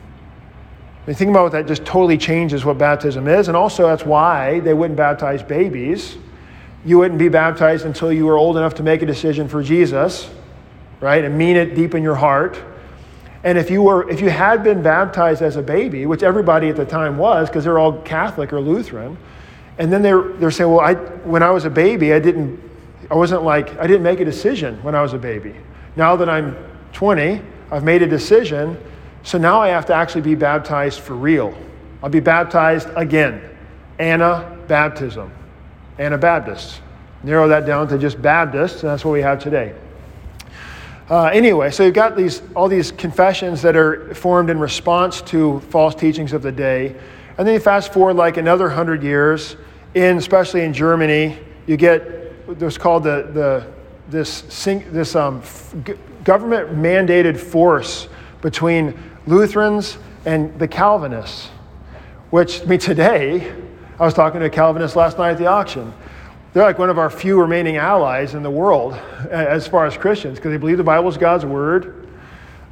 I 1.02 1.08
mean, 1.08 1.16
think 1.16 1.30
about 1.30 1.42
what 1.42 1.52
that 1.52 1.66
just 1.66 1.84
totally 1.84 2.16
changes 2.16 2.64
what 2.64 2.78
baptism 2.78 3.26
is. 3.26 3.48
And 3.48 3.56
also, 3.56 3.88
that's 3.88 4.04
why 4.04 4.60
they 4.60 4.72
wouldn't 4.72 4.96
baptize 4.96 5.42
babies. 5.42 6.16
You 6.84 6.98
wouldn't 6.98 7.18
be 7.18 7.28
baptized 7.28 7.86
until 7.86 8.12
you 8.12 8.24
were 8.24 8.38
old 8.38 8.56
enough 8.56 8.74
to 8.74 8.84
make 8.84 9.02
a 9.02 9.06
decision 9.06 9.48
for 9.48 9.64
Jesus, 9.64 10.30
right? 11.00 11.24
And 11.24 11.36
mean 11.36 11.56
it 11.56 11.74
deep 11.74 11.96
in 11.96 12.04
your 12.04 12.14
heart. 12.14 12.62
And 13.44 13.56
if 13.56 13.70
you, 13.70 13.82
were, 13.82 14.08
if 14.10 14.20
you 14.20 14.30
had 14.30 14.64
been 14.64 14.82
baptized 14.82 15.42
as 15.42 15.56
a 15.56 15.62
baby, 15.62 16.06
which 16.06 16.22
everybody 16.22 16.68
at 16.68 16.76
the 16.76 16.84
time 16.84 17.18
was, 17.18 17.48
because 17.48 17.64
they're 17.64 17.78
all 17.78 18.00
Catholic 18.02 18.52
or 18.52 18.60
Lutheran, 18.60 19.16
and 19.78 19.92
then 19.92 20.02
they're, 20.02 20.32
they're 20.34 20.50
saying, 20.50 20.70
well, 20.70 20.80
I, 20.80 20.94
when 20.94 21.42
I 21.42 21.50
was 21.50 21.64
a 21.64 21.70
baby, 21.70 22.12
I 22.12 22.18
didn't, 22.18 22.60
I 23.10 23.14
wasn't 23.14 23.44
like, 23.44 23.78
I 23.78 23.86
didn't 23.86 24.02
make 24.02 24.20
a 24.20 24.24
decision 24.24 24.82
when 24.82 24.94
I 24.94 25.02
was 25.02 25.12
a 25.12 25.18
baby. 25.18 25.54
Now 25.94 26.16
that 26.16 26.28
I'm 26.28 26.56
20, 26.92 27.40
I've 27.70 27.84
made 27.84 28.02
a 28.02 28.08
decision, 28.08 28.76
so 29.22 29.38
now 29.38 29.60
I 29.60 29.68
have 29.68 29.86
to 29.86 29.94
actually 29.94 30.22
be 30.22 30.34
baptized 30.34 31.00
for 31.00 31.14
real. 31.14 31.56
I'll 32.02 32.10
be 32.10 32.20
baptized 32.20 32.88
again. 32.96 33.42
Anna 33.98 34.58
Anabaptism. 34.68 35.30
Anabaptists. 35.98 36.80
Narrow 37.22 37.48
that 37.48 37.66
down 37.66 37.88
to 37.88 37.98
just 37.98 38.20
Baptists, 38.22 38.82
and 38.82 38.90
that's 38.90 39.04
what 39.04 39.12
we 39.12 39.22
have 39.22 39.40
today. 39.40 39.74
Uh, 41.10 41.24
anyway, 41.32 41.70
so 41.70 41.84
you've 41.84 41.94
got 41.94 42.18
these, 42.18 42.42
all 42.54 42.68
these 42.68 42.92
confessions 42.92 43.62
that 43.62 43.74
are 43.74 44.14
formed 44.14 44.50
in 44.50 44.58
response 44.58 45.22
to 45.22 45.58
false 45.60 45.94
teachings 45.94 46.34
of 46.34 46.42
the 46.42 46.52
day. 46.52 46.94
And 47.38 47.46
then 47.46 47.54
you 47.54 47.60
fast 47.60 47.94
forward 47.94 48.16
like 48.16 48.36
another 48.36 48.68
hundred 48.68 49.02
years, 49.02 49.56
in, 49.94 50.18
especially 50.18 50.64
in 50.64 50.74
Germany, 50.74 51.38
you 51.66 51.78
get 51.78 52.02
what's 52.46 52.76
called 52.76 53.04
the, 53.04 53.30
the, 53.32 53.66
this, 54.10 54.42
this 54.42 55.16
um, 55.16 55.42
government 56.24 56.72
mandated 56.72 57.38
force 57.38 58.08
between 58.42 58.92
Lutherans 59.26 59.96
and 60.26 60.58
the 60.58 60.68
Calvinists, 60.68 61.48
which, 62.28 62.60
I 62.60 62.64
mean, 62.66 62.78
today, 62.78 63.50
I 63.98 64.04
was 64.04 64.12
talking 64.12 64.40
to 64.40 64.46
a 64.46 64.50
Calvinist 64.50 64.94
last 64.94 65.16
night 65.16 65.30
at 65.30 65.38
the 65.38 65.46
auction. 65.46 65.90
They're 66.58 66.66
like 66.66 66.80
one 66.80 66.90
of 66.90 66.98
our 66.98 67.08
few 67.08 67.40
remaining 67.40 67.76
allies 67.76 68.34
in 68.34 68.42
the 68.42 68.50
world 68.50 68.94
as 69.30 69.68
far 69.68 69.86
as 69.86 69.96
Christians 69.96 70.38
because 70.38 70.50
they 70.50 70.56
believe 70.56 70.76
the 70.76 70.82
Bible 70.82 71.08
is 71.08 71.16
God's 71.16 71.46
word. 71.46 72.08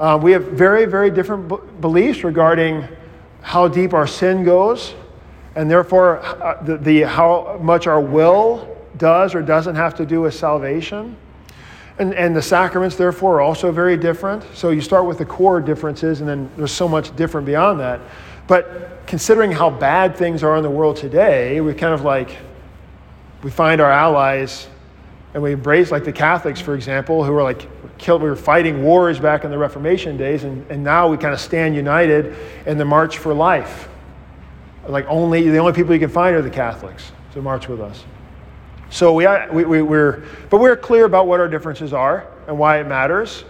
Uh, 0.00 0.19
we 0.21 0.33
have 0.33 0.43
very, 0.43 0.87
very 0.87 1.09
different 1.09 1.47
b- 1.47 1.59
beliefs 1.81 2.25
regarding 2.25 2.88
how 3.43 3.69
deep 3.69 3.95
our 3.95 4.09
sin 4.09 4.43
goes, 4.43 4.97
and 5.55 5.71
therefore 5.71 6.19
uh, 6.19 6.61
the, 6.64 6.78
the, 6.78 7.02
how 7.02 7.61
much 7.62 7.87
our 7.87 8.00
will 8.00 8.76
does 8.97 9.37
or 9.37 9.40
doesn't 9.40 9.76
have 9.76 9.95
to 9.95 10.05
do 10.05 10.23
with 10.23 10.35
salvation. 10.35 11.16
And, 12.00 12.12
and 12.12 12.35
the 12.35 12.43
sacraments, 12.43 12.97
therefore, 12.97 13.37
are 13.37 13.43
also 13.43 13.71
very 13.71 13.97
different. 13.97 14.43
So 14.52 14.71
you 14.71 14.81
start 14.81 15.07
with 15.07 15.19
the 15.19 15.26
core 15.26 15.61
differences, 15.61 16.19
and 16.19 16.28
then 16.28 16.50
there's 16.57 16.73
so 16.73 16.88
much 16.88 17.14
different 17.14 17.47
beyond 17.47 17.78
that. 17.78 18.00
But 18.49 19.07
considering 19.07 19.52
how 19.52 19.71
bad 19.71 20.16
things 20.16 20.43
are 20.43 20.57
in 20.57 20.64
the 20.64 20.71
world 20.71 20.97
today, 20.97 21.61
we 21.61 21.73
kind 21.73 21.95
of 21.95 22.02
like, 22.02 22.37
we 23.47 23.50
find 23.53 23.81
our 23.81 23.93
allies 23.93 24.67
and 25.33 25.41
we 25.41 25.53
embrace, 25.53 25.93
like 25.93 26.03
the 26.03 26.12
Catholics, 26.12 26.61
for 26.61 26.75
example, 26.75 27.23
who 27.23 27.31
were 27.31 27.45
like, 27.45 27.69
killed, 27.97 28.21
we 28.21 28.29
were 28.29 28.35
fighting 28.35 28.83
wars 28.83 29.21
back 29.21 29.45
in 29.45 29.53
the 29.53 29.57
Reformation 29.57 30.17
days, 30.17 30.43
and, 30.43 30.69
and 30.69 30.83
now 30.83 31.07
we 31.07 31.17
kind 31.17 31.33
of 31.33 31.38
stand 31.38 31.76
united 31.76 32.35
in 32.67 32.76
the 32.76 32.85
March 32.85 33.19
for 33.19 33.33
Life. 33.33 33.88
Like, 34.88 35.07
only, 35.07 35.49
the 35.49 35.59
only 35.59 35.75
people 35.75 35.95
you 35.95 36.00
can 36.00 36.11
find 36.11 36.35
are 36.35 36.43
the 36.43 36.50
Catholics 36.50 37.12
to 37.35 37.41
march 37.41 37.69
with 37.69 37.81
us. 37.81 38.05
So 38.91 39.12
we, 39.12 39.29
we, 39.53 39.65
we, 39.65 39.81
we're, 39.81 40.25
but 40.50 40.59
we're 40.59 40.76
clear 40.76 41.05
about 41.05 41.29
what 41.29 41.38
our 41.38 41.49
differences 41.49 41.93
are 41.93 42.26
and 42.49 42.59
why 42.59 42.81
it 42.81 42.88
matters. 42.88 43.45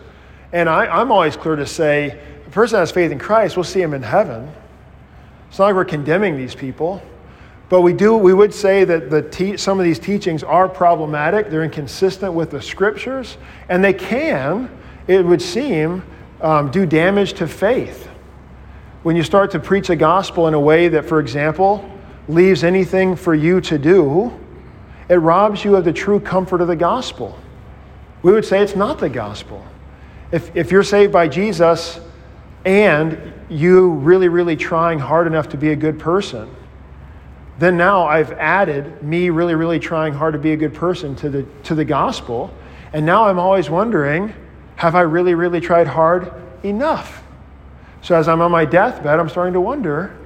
And 0.52 0.68
I, 0.68 0.88
I'm 0.88 1.10
always 1.10 1.38
clear 1.38 1.56
to 1.56 1.64
say, 1.64 2.20
a 2.46 2.50
person 2.50 2.74
that 2.74 2.80
has 2.80 2.92
faith 2.92 3.12
in 3.12 3.18
Christ, 3.18 3.56
we'll 3.56 3.64
see 3.64 3.80
him 3.80 3.94
in 3.94 4.02
heaven. 4.02 4.52
It's 5.48 5.58
not 5.58 5.68
like 5.68 5.74
we're 5.74 5.86
condemning 5.86 6.36
these 6.36 6.54
people. 6.54 7.00
But 7.68 7.80
we 7.80 7.92
do, 7.92 8.16
we 8.16 8.32
would 8.32 8.54
say 8.54 8.84
that 8.84 9.10
the 9.10 9.22
te- 9.22 9.56
some 9.56 9.80
of 9.80 9.84
these 9.84 9.98
teachings 9.98 10.44
are 10.44 10.68
problematic. 10.68 11.50
They're 11.50 11.64
inconsistent 11.64 12.32
with 12.32 12.50
the 12.52 12.62
scriptures, 12.62 13.38
and 13.68 13.82
they 13.82 13.92
can, 13.92 14.70
it 15.08 15.24
would 15.24 15.42
seem, 15.42 16.04
um, 16.40 16.70
do 16.70 16.86
damage 16.86 17.32
to 17.34 17.48
faith. 17.48 18.08
When 19.02 19.16
you 19.16 19.22
start 19.24 19.50
to 19.52 19.60
preach 19.60 19.90
a 19.90 19.96
gospel 19.96 20.46
in 20.48 20.54
a 20.54 20.60
way 20.60 20.88
that, 20.88 21.04
for 21.04 21.18
example, 21.18 21.88
leaves 22.28 22.62
anything 22.62 23.16
for 23.16 23.34
you 23.34 23.60
to 23.62 23.78
do, 23.78 24.32
it 25.08 25.16
robs 25.16 25.64
you 25.64 25.76
of 25.76 25.84
the 25.84 25.92
true 25.92 26.20
comfort 26.20 26.60
of 26.60 26.68
the 26.68 26.76
gospel. 26.76 27.38
We 28.22 28.32
would 28.32 28.44
say 28.44 28.62
it's 28.62 28.76
not 28.76 28.98
the 28.98 29.08
gospel. 29.08 29.64
If, 30.32 30.54
if 30.56 30.72
you're 30.72 30.82
saved 30.82 31.12
by 31.12 31.28
Jesus 31.28 32.00
and 32.64 33.32
you 33.48 33.90
really, 33.90 34.28
really 34.28 34.56
trying 34.56 34.98
hard 34.98 35.28
enough 35.28 35.48
to 35.50 35.56
be 35.56 35.70
a 35.70 35.76
good 35.76 35.98
person, 36.00 36.48
then 37.58 37.76
now 37.76 38.06
I've 38.06 38.32
added 38.32 39.02
me 39.02 39.30
really, 39.30 39.54
really 39.54 39.78
trying 39.78 40.12
hard 40.12 40.34
to 40.34 40.38
be 40.38 40.52
a 40.52 40.56
good 40.56 40.74
person 40.74 41.16
to 41.16 41.30
the, 41.30 41.42
to 41.64 41.74
the 41.74 41.84
gospel. 41.84 42.52
And 42.92 43.06
now 43.06 43.26
I'm 43.26 43.38
always 43.38 43.70
wondering 43.70 44.34
have 44.76 44.94
I 44.94 45.00
really, 45.00 45.34
really 45.34 45.60
tried 45.60 45.86
hard 45.86 46.30
enough? 46.62 47.22
So 48.02 48.14
as 48.14 48.28
I'm 48.28 48.42
on 48.42 48.50
my 48.50 48.66
deathbed, 48.66 49.18
I'm 49.18 49.28
starting 49.28 49.54
to 49.54 49.60
wonder 49.60 50.16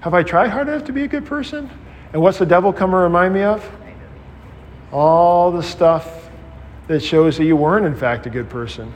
have 0.00 0.14
I 0.14 0.22
tried 0.22 0.50
hard 0.50 0.68
enough 0.68 0.84
to 0.84 0.92
be 0.92 1.02
a 1.02 1.08
good 1.08 1.24
person? 1.24 1.68
And 2.12 2.22
what's 2.22 2.38
the 2.38 2.46
devil 2.46 2.72
come 2.72 2.90
to 2.90 2.96
remind 2.96 3.34
me 3.34 3.42
of? 3.42 3.68
All 4.92 5.50
the 5.50 5.62
stuff 5.62 6.30
that 6.86 7.00
shows 7.00 7.36
that 7.38 7.44
you 7.44 7.56
weren't, 7.56 7.86
in 7.86 7.96
fact, 7.96 8.26
a 8.26 8.30
good 8.30 8.48
person. 8.48 8.92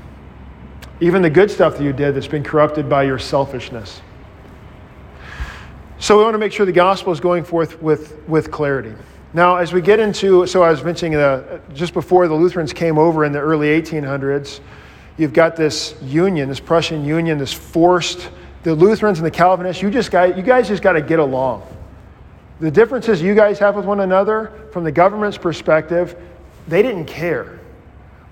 Even 1.01 1.23
the 1.23 1.31
good 1.31 1.51
stuff 1.51 1.79
that 1.79 1.83
you 1.83 1.93
did 1.93 2.15
that's 2.15 2.29
been 2.29 2.45
corrupted 2.45 2.89
by 2.89 3.03
your 3.03 3.19
selfishness. 3.19 4.03
So 6.01 6.17
we 6.17 6.25
want 6.25 6.33
to 6.33 6.39
make 6.39 6.51
sure 6.51 6.65
the 6.65 6.73
gospel 6.73 7.13
is 7.13 7.21
going 7.21 7.45
forth 7.45 7.83
with, 7.83 8.19
with 8.27 8.51
clarity. 8.51 8.95
Now, 9.35 9.57
as 9.57 9.75
we 9.75 9.83
get 9.83 10.01
into, 10.01 10.47
so 10.47 10.63
I 10.63 10.71
was 10.71 10.83
mentioning 10.83 11.13
the, 11.13 11.21
uh, 11.21 11.61
just 11.75 11.93
before 11.93 12.27
the 12.27 12.35
Lutherans 12.35 12.73
came 12.73 12.97
over 12.97 13.27
in 13.27 13.33
the 13.33 13.39
early 13.39 13.69
1800s, 13.69 14.61
you've 15.19 15.35
got 15.35 15.57
this 15.57 15.95
union, 16.03 16.49
this 16.49 16.59
Prussian 16.59 17.05
union, 17.05 17.37
this 17.37 17.53
forced, 17.53 18.31
the 18.63 18.75
Lutherans 18.75 19.19
and 19.19 19.27
the 19.27 19.31
Calvinists, 19.31 19.83
you, 19.83 19.91
just 19.91 20.11
got, 20.11 20.39
you 20.39 20.43
guys 20.43 20.69
just 20.69 20.83
got 20.83 20.93
to 20.93 21.03
get 21.03 21.19
along. 21.19 21.67
The 22.61 22.71
differences 22.71 23.21
you 23.21 23.35
guys 23.35 23.59
have 23.59 23.77
with 23.77 23.85
one 23.85 24.01
another, 24.01 24.53
from 24.73 24.85
the 24.85 24.93
government's 24.93 25.37
perspective, 25.37 26.17
they 26.67 26.81
didn't 26.81 27.05
care. 27.05 27.61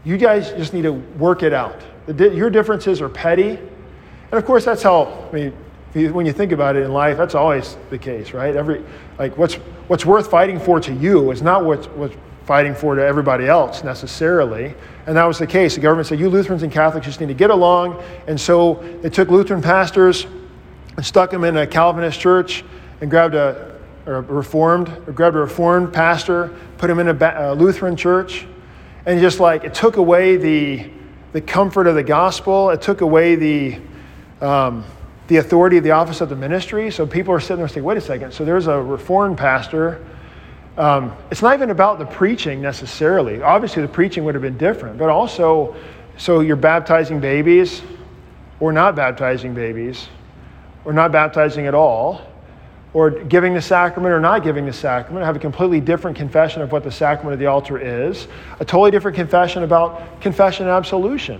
You 0.06 0.16
guys 0.16 0.52
just 0.52 0.72
need 0.72 0.82
to 0.82 0.92
work 0.92 1.42
it 1.42 1.52
out. 1.52 1.78
The, 2.06 2.34
your 2.34 2.48
differences 2.48 3.02
are 3.02 3.10
petty. 3.10 3.50
And 3.50 4.32
of 4.32 4.46
course, 4.46 4.64
that's 4.64 4.82
how, 4.82 5.28
I 5.30 5.34
mean, 5.34 5.52
when 5.94 6.26
you 6.26 6.32
think 6.32 6.52
about 6.52 6.76
it 6.76 6.84
in 6.84 6.92
life, 6.92 7.16
that's 7.16 7.34
always 7.34 7.76
the 7.90 7.98
case, 7.98 8.32
right? 8.32 8.54
Every, 8.54 8.84
like 9.18 9.36
what's, 9.38 9.54
what's 9.88 10.04
worth 10.04 10.30
fighting 10.30 10.60
for 10.60 10.80
to 10.80 10.92
you 10.92 11.30
is 11.30 11.40
not 11.42 11.64
what's, 11.64 11.86
what's 11.88 12.14
fighting 12.44 12.74
for 12.74 12.94
to 12.94 13.02
everybody 13.02 13.46
else 13.46 13.84
necessarily. 13.84 14.74
And 15.06 15.16
that 15.16 15.24
was 15.24 15.38
the 15.38 15.46
case. 15.46 15.74
The 15.74 15.80
government 15.80 16.08
said, 16.08 16.18
you 16.18 16.30
Lutherans 16.30 16.62
and 16.62 16.72
Catholics 16.72 17.06
just 17.06 17.20
need 17.20 17.28
to 17.28 17.34
get 17.34 17.50
along. 17.50 18.02
And 18.26 18.40
so 18.40 18.74
they 19.02 19.10
took 19.10 19.28
Lutheran 19.28 19.62
pastors 19.62 20.26
and 20.96 21.04
stuck 21.04 21.30
them 21.30 21.44
in 21.44 21.56
a 21.56 21.66
Calvinist 21.66 22.18
church 22.18 22.64
and 23.00 23.10
grabbed 23.10 23.34
a, 23.34 23.78
a 24.06 24.22
reformed, 24.22 24.88
or 25.06 25.12
grabbed 25.12 25.36
a 25.36 25.40
reformed 25.40 25.92
pastor, 25.92 26.54
put 26.78 26.88
him 26.88 26.98
in 26.98 27.08
a, 27.08 27.34
a 27.36 27.54
Lutheran 27.54 27.96
church. 27.96 28.46
And 29.06 29.20
just 29.20 29.40
like 29.40 29.64
it 29.64 29.74
took 29.74 29.96
away 29.96 30.36
the, 30.36 30.90
the 31.32 31.40
comfort 31.40 31.86
of 31.86 31.94
the 31.94 32.02
gospel, 32.02 32.70
it 32.70 32.82
took 32.82 33.00
away 33.00 33.36
the, 33.36 33.78
um, 34.40 34.84
the 35.28 35.36
authority 35.36 35.76
of 35.76 35.84
the 35.84 35.90
office 35.92 36.20
of 36.20 36.28
the 36.28 36.36
ministry. 36.36 36.90
So 36.90 37.06
people 37.06 37.32
are 37.32 37.40
sitting 37.40 37.58
there 37.58 37.68
saying, 37.68 37.84
wait 37.84 37.96
a 37.96 38.00
second, 38.00 38.32
so 38.32 38.44
there's 38.44 38.66
a 38.66 38.82
reformed 38.82 39.38
pastor. 39.38 40.04
Um, 40.76 41.14
it's 41.30 41.42
not 41.42 41.54
even 41.54 41.70
about 41.70 41.98
the 41.98 42.06
preaching 42.06 42.60
necessarily. 42.62 43.42
Obviously, 43.42 43.82
the 43.82 43.88
preaching 43.88 44.24
would 44.24 44.34
have 44.34 44.42
been 44.42 44.58
different, 44.58 44.98
but 44.98 45.10
also, 45.10 45.76
so 46.16 46.40
you're 46.40 46.56
baptizing 46.56 47.20
babies 47.20 47.82
or 48.58 48.72
not 48.72 48.96
baptizing 48.96 49.54
babies 49.54 50.08
or 50.84 50.92
not 50.92 51.12
baptizing 51.12 51.66
at 51.66 51.74
all 51.74 52.22
or 52.94 53.10
giving 53.10 53.52
the 53.52 53.60
sacrament 53.60 54.12
or 54.12 54.20
not 54.20 54.42
giving 54.42 54.64
the 54.64 54.72
sacrament, 54.72 55.24
have 55.26 55.36
a 55.36 55.38
completely 55.38 55.80
different 55.80 56.16
confession 56.16 56.62
of 56.62 56.72
what 56.72 56.82
the 56.82 56.90
sacrament 56.90 57.34
of 57.34 57.38
the 57.38 57.46
altar 57.46 57.78
is, 57.78 58.28
a 58.60 58.64
totally 58.64 58.90
different 58.90 59.14
confession 59.14 59.62
about 59.62 60.20
confession 60.22 60.66
and 60.66 60.72
absolution, 60.74 61.38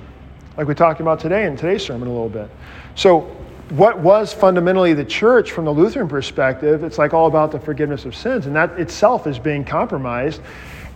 like 0.59 0.68
we 0.68 0.75
talked 0.75 1.00
about 1.00 1.18
today 1.18 1.47
in 1.47 1.57
today's 1.57 1.83
sermon 1.83 2.07
a 2.07 2.11
little 2.11 2.28
bit. 2.28 2.50
So 2.97 3.35
what 3.70 3.98
was 3.98 4.32
fundamentally 4.32 4.94
the 4.94 5.04
church 5.04 5.52
from 5.52 5.64
the 5.64 5.72
Lutheran 5.72 6.08
perspective, 6.08 6.84
it's 6.84 6.98
like 6.98 7.12
all 7.12 7.26
about 7.26 7.52
the 7.52 7.60
forgiveness 7.60 8.04
of 8.04 8.14
sins, 8.14 8.46
and 8.46 8.56
that 8.56 8.78
itself 8.78 9.26
is 9.26 9.38
being 9.38 9.64
compromised. 9.64 10.40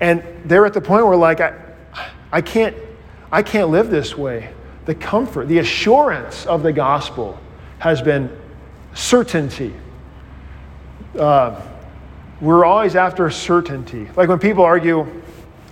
And 0.01 0.23
they're 0.45 0.67
at 0.67 0.75
the 0.75 0.81
point 0.81 1.07
where, 1.07 1.17
like, 1.17 1.41
I, 1.41 1.55
I 2.33 2.41
can't, 2.41 2.77
I 3.31 3.43
can't 3.43 3.69
live 3.69 3.91
this 3.91 4.17
way. 4.17 4.53
The 4.87 4.95
comfort, 4.95 5.49
the 5.49 5.59
assurance 5.59 6.47
of 6.47 6.63
the 6.63 6.73
gospel 6.73 7.39
has 7.79 8.03
been 8.03 8.35
certainty. 8.95 9.75
Uh, 11.19 11.61
we're 12.41 12.65
always 12.65 12.97
after 12.97 13.31
certainty. 13.31 14.09
Like 14.17 14.29
when 14.29 14.39
people 14.39 14.65
argue, 14.65 15.07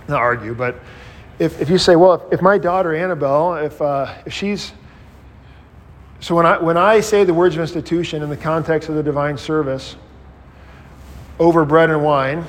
not 0.07 0.19
argue, 0.19 0.53
but 0.53 0.79
if, 1.39 1.59
if 1.59 1.69
you 1.69 1.77
say, 1.77 1.95
well, 1.95 2.13
if, 2.13 2.33
if 2.33 2.41
my 2.41 2.57
daughter 2.57 2.95
Annabelle, 2.95 3.55
if, 3.55 3.81
uh, 3.81 4.13
if 4.25 4.33
she's 4.33 4.71
so 6.21 6.35
when 6.35 6.45
I, 6.45 6.59
when 6.59 6.77
I 6.77 6.99
say 6.99 7.23
the 7.23 7.33
words 7.33 7.55
of 7.55 7.61
institution 7.61 8.21
in 8.21 8.29
the 8.29 8.37
context 8.37 8.89
of 8.89 8.95
the 8.95 9.01
divine 9.01 9.39
service 9.39 9.95
over 11.39 11.65
bread 11.65 11.89
and 11.89 12.03
wine, 12.03 12.45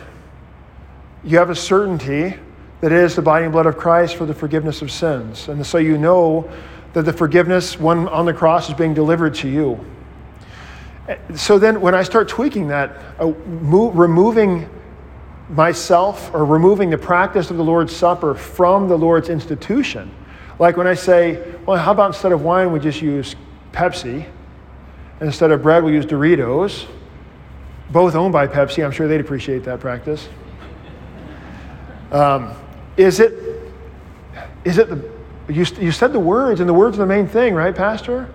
you 1.25 1.39
have 1.39 1.49
a 1.49 1.55
certainty 1.55 2.37
that 2.83 2.93
it 2.93 2.99
is 2.99 3.17
the 3.17 3.23
body 3.23 3.45
and 3.45 3.53
blood 3.53 3.65
of 3.65 3.79
Christ 3.79 4.17
for 4.17 4.27
the 4.27 4.35
forgiveness 4.35 4.83
of 4.83 4.91
sins. 4.93 5.49
And 5.49 5.65
so 5.65 5.79
you 5.79 5.97
know 5.97 6.51
that 6.93 7.07
the 7.07 7.13
forgiveness 7.15 7.81
won 7.81 8.09
on 8.09 8.27
the 8.27 8.35
cross 8.35 8.69
is 8.69 8.75
being 8.75 8.93
delivered 8.93 9.35
to 9.37 9.49
you. 9.49 9.83
So 11.35 11.59
then 11.59 11.81
when 11.81 11.95
I 11.95 12.03
start 12.03 12.29
tweaking 12.29 12.69
that, 12.69 13.01
uh, 13.19 13.29
removing 13.29 14.69
myself 15.49 16.33
or 16.35 16.45
removing 16.45 16.91
the 16.91 16.99
practice 16.99 17.51
of 17.51 17.57
the 17.57 17.65
Lord's 17.65 17.97
Supper 17.97 18.35
from 18.35 18.87
the 18.87 18.99
Lord's 18.99 19.31
institution, 19.31 20.15
like 20.59 20.77
when 20.77 20.87
I 20.87 20.95
say, 20.95 21.55
well, 21.65 21.79
how 21.79 21.93
about 21.93 22.09
instead 22.09 22.33
of 22.33 22.43
wine, 22.43 22.71
we 22.71 22.79
just 22.79 23.01
use 23.01 23.35
Pepsi. 23.73 24.27
Instead 25.21 25.51
of 25.51 25.63
bread, 25.63 25.83
we 25.85 25.93
use 25.93 26.07
Doritos. 26.07 26.87
both 27.93 28.15
owned 28.15 28.33
by 28.33 28.47
Pepsi. 28.47 28.85
I'm 28.85 28.91
sure 28.91 29.07
they'd 29.07 29.21
appreciate 29.21 29.65
that 29.65 29.79
practice. 29.79 30.29
Um, 32.11 32.55
is 32.97 33.21
it, 33.21 33.33
is 34.65 34.79
it 34.79 34.89
the, 34.89 34.97
you, 35.53 35.65
you 35.81 35.93
said 35.93 36.13
the 36.13 36.21
words, 36.21 36.61
and 36.61 36.69
the 36.69 36.75
words 36.75 36.97
are 36.97 37.01
the 37.01 37.07
main 37.07 37.27
thing, 37.29 37.55
right, 37.55 37.75
Pastor? 37.75 38.29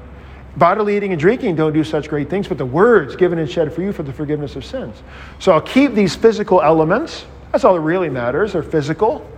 Bodily 0.56 0.98
eating 0.98 1.12
and 1.12 1.20
drinking 1.20 1.56
don't 1.56 1.74
do 1.74 1.84
such 1.84 2.10
great 2.10 2.29
things, 2.29 2.48
but 2.48 2.58
the 2.58 2.65
words 2.65 3.15
given 3.15 3.38
and 3.38 3.50
shed 3.50 3.72
for 3.74 3.82
you 3.82 3.91
for 3.91 4.03
the 4.03 4.13
forgiveness 4.13 4.56
of 4.56 4.65
sins. 4.65 4.96
So 5.39 5.51
I'll 5.51 5.62
keep 5.62 5.94
these 5.94 6.15
physical 6.15 6.62
elements. 6.62 7.25
That's 7.51 7.63
all 7.63 7.75
that 7.75 7.82
really 7.82 8.10
matters. 8.10 8.53
They're 8.53 8.63
physical. 8.63 9.29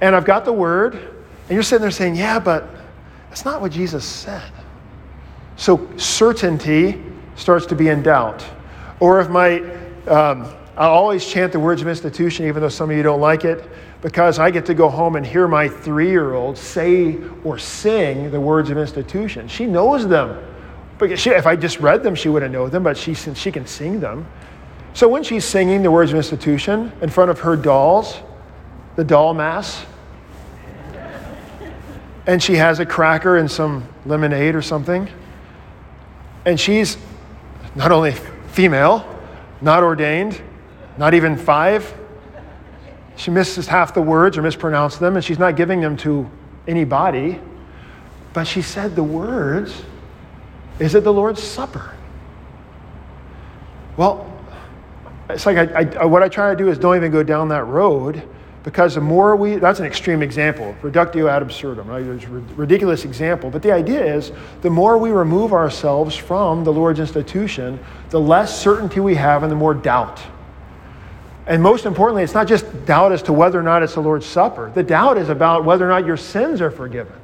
And 0.00 0.16
I've 0.16 0.24
got 0.24 0.44
the 0.44 0.52
word. 0.52 0.94
And 0.94 1.50
you're 1.50 1.62
sitting 1.62 1.82
there 1.82 1.90
saying, 1.90 2.14
yeah, 2.14 2.38
but 2.38 2.66
that's 3.28 3.44
not 3.44 3.60
what 3.60 3.72
Jesus 3.72 4.04
said. 4.04 4.50
So 5.60 5.86
certainty 5.98 6.98
starts 7.36 7.66
to 7.66 7.74
be 7.74 7.88
in 7.88 8.02
doubt. 8.02 8.42
Or 8.98 9.20
if 9.20 9.28
my, 9.28 9.60
um, 10.06 10.50
I 10.74 10.86
always 10.86 11.26
chant 11.26 11.52
the 11.52 11.60
words 11.60 11.82
of 11.82 11.88
institution, 11.88 12.46
even 12.46 12.62
though 12.62 12.70
some 12.70 12.88
of 12.88 12.96
you 12.96 13.02
don't 13.02 13.20
like 13.20 13.44
it, 13.44 13.68
because 14.00 14.38
I 14.38 14.50
get 14.50 14.64
to 14.64 14.74
go 14.74 14.88
home 14.88 15.16
and 15.16 15.26
hear 15.26 15.46
my 15.46 15.68
three 15.68 16.08
year 16.08 16.32
old 16.32 16.56
say 16.56 17.18
or 17.44 17.58
sing 17.58 18.30
the 18.30 18.40
words 18.40 18.70
of 18.70 18.78
institution. 18.78 19.48
She 19.48 19.66
knows 19.66 20.08
them. 20.08 20.42
But 20.96 21.18
she, 21.18 21.28
if 21.28 21.46
I 21.46 21.56
just 21.56 21.78
read 21.78 22.02
them, 22.02 22.14
she 22.14 22.30
wouldn't 22.30 22.54
know 22.54 22.70
them, 22.70 22.82
but 22.82 22.96
she, 22.96 23.12
she 23.12 23.52
can 23.52 23.66
sing 23.66 24.00
them. 24.00 24.26
So 24.94 25.10
when 25.10 25.22
she's 25.22 25.44
singing 25.44 25.82
the 25.82 25.90
words 25.90 26.10
of 26.10 26.16
institution 26.16 26.90
in 27.02 27.10
front 27.10 27.30
of 27.30 27.38
her 27.40 27.54
dolls, 27.54 28.18
the 28.96 29.04
doll 29.04 29.34
mass, 29.34 29.84
and 32.26 32.42
she 32.42 32.54
has 32.54 32.80
a 32.80 32.86
cracker 32.86 33.36
and 33.36 33.50
some 33.50 33.86
lemonade 34.06 34.54
or 34.54 34.62
something, 34.62 35.06
and 36.44 36.58
she's 36.58 36.96
not 37.74 37.92
only 37.92 38.12
female, 38.48 39.06
not 39.60 39.82
ordained, 39.82 40.40
not 40.96 41.14
even 41.14 41.36
five, 41.36 41.94
she 43.16 43.30
misses 43.30 43.66
half 43.66 43.92
the 43.92 44.00
words 44.00 44.38
or 44.38 44.42
mispronounced 44.42 44.98
them, 44.98 45.16
and 45.16 45.24
she's 45.24 45.38
not 45.38 45.54
giving 45.54 45.80
them 45.80 45.96
to 45.98 46.28
anybody, 46.66 47.38
but 48.32 48.44
she 48.44 48.62
said 48.62 48.96
the 48.96 49.02
words. 49.02 49.82
Is 50.78 50.94
it 50.94 51.04
the 51.04 51.12
Lord's 51.12 51.42
Supper? 51.42 51.94
Well, 53.98 54.26
it's 55.28 55.44
like 55.44 55.58
I, 55.58 56.00
I, 56.00 56.04
what 56.06 56.22
I 56.22 56.28
try 56.28 56.50
to 56.50 56.56
do 56.56 56.70
is 56.70 56.78
don't 56.78 56.96
even 56.96 57.12
go 57.12 57.22
down 57.22 57.48
that 57.48 57.64
road 57.64 58.22
because 58.62 58.94
the 58.94 59.00
more 59.00 59.36
we, 59.36 59.56
that's 59.56 59.80
an 59.80 59.86
extreme 59.86 60.22
example, 60.22 60.76
reductio 60.82 61.28
ad 61.28 61.42
absurdum, 61.42 61.88
right? 61.88 62.02
It's 62.02 62.24
a 62.24 62.28
ridiculous 62.28 63.04
example. 63.04 63.50
But 63.50 63.62
the 63.62 63.72
idea 63.72 64.04
is 64.04 64.32
the 64.60 64.70
more 64.70 64.98
we 64.98 65.10
remove 65.10 65.52
ourselves 65.52 66.14
from 66.14 66.62
the 66.64 66.72
Lord's 66.72 67.00
institution, 67.00 67.78
the 68.10 68.20
less 68.20 68.60
certainty 68.60 69.00
we 69.00 69.14
have 69.14 69.42
and 69.42 69.50
the 69.50 69.56
more 69.56 69.72
doubt. 69.72 70.20
And 71.46 71.62
most 71.62 71.86
importantly, 71.86 72.22
it's 72.22 72.34
not 72.34 72.46
just 72.46 72.84
doubt 72.84 73.12
as 73.12 73.22
to 73.24 73.32
whether 73.32 73.58
or 73.58 73.62
not 73.62 73.82
it's 73.82 73.94
the 73.94 74.02
Lord's 74.02 74.26
Supper. 74.26 74.70
The 74.74 74.82
doubt 74.82 75.16
is 75.16 75.30
about 75.30 75.64
whether 75.64 75.86
or 75.86 75.88
not 75.88 76.04
your 76.04 76.18
sins 76.18 76.60
are 76.60 76.70
forgiven. 76.70 77.14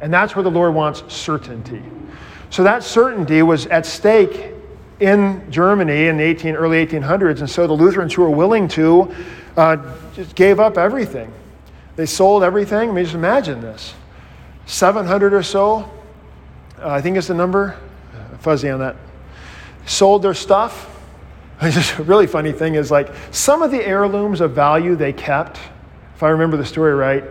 And 0.00 0.12
that's 0.12 0.34
where 0.34 0.42
the 0.42 0.50
Lord 0.50 0.74
wants 0.74 1.04
certainty. 1.12 1.82
So 2.50 2.64
that 2.64 2.82
certainty 2.82 3.42
was 3.42 3.66
at 3.66 3.86
stake 3.86 4.54
in 4.98 5.44
Germany 5.50 6.06
in 6.06 6.16
the 6.16 6.22
18, 6.24 6.56
early 6.56 6.84
1800s. 6.84 7.40
And 7.40 7.50
so 7.50 7.66
the 7.66 7.72
Lutherans 7.72 8.14
who 8.14 8.22
were 8.22 8.30
willing 8.30 8.66
to 8.68 9.14
uh, 9.56 9.76
just 10.14 10.34
gave 10.34 10.60
up 10.60 10.78
everything. 10.78 11.32
They 11.96 12.06
sold 12.06 12.42
everything. 12.42 12.90
I 12.90 12.92
mean, 12.92 13.04
just 13.04 13.14
imagine 13.14 13.60
this 13.60 13.94
700 14.66 15.34
or 15.34 15.42
so, 15.42 15.90
uh, 16.80 16.88
I 16.88 17.00
think 17.00 17.16
it's 17.16 17.28
the 17.28 17.34
number, 17.34 17.76
fuzzy 18.40 18.68
on 18.68 18.80
that, 18.80 18.96
sold 19.86 20.22
their 20.22 20.34
stuff. 20.34 20.88
Just 21.62 21.98
a 21.98 22.02
really 22.02 22.26
funny 22.26 22.52
thing 22.52 22.74
is 22.74 22.90
like 22.90 23.12
some 23.30 23.62
of 23.62 23.70
the 23.70 23.86
heirlooms 23.86 24.40
of 24.40 24.52
value 24.52 24.96
they 24.96 25.12
kept, 25.12 25.58
if 26.14 26.22
I 26.22 26.30
remember 26.30 26.56
the 26.56 26.64
story 26.64 26.94
right, 26.94 27.24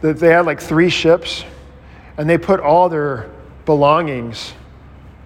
that 0.00 0.18
they 0.18 0.28
had 0.28 0.46
like 0.46 0.60
three 0.60 0.88
ships 0.88 1.44
and 2.16 2.28
they 2.28 2.38
put 2.38 2.60
all 2.60 2.88
their 2.88 3.30
belongings 3.66 4.54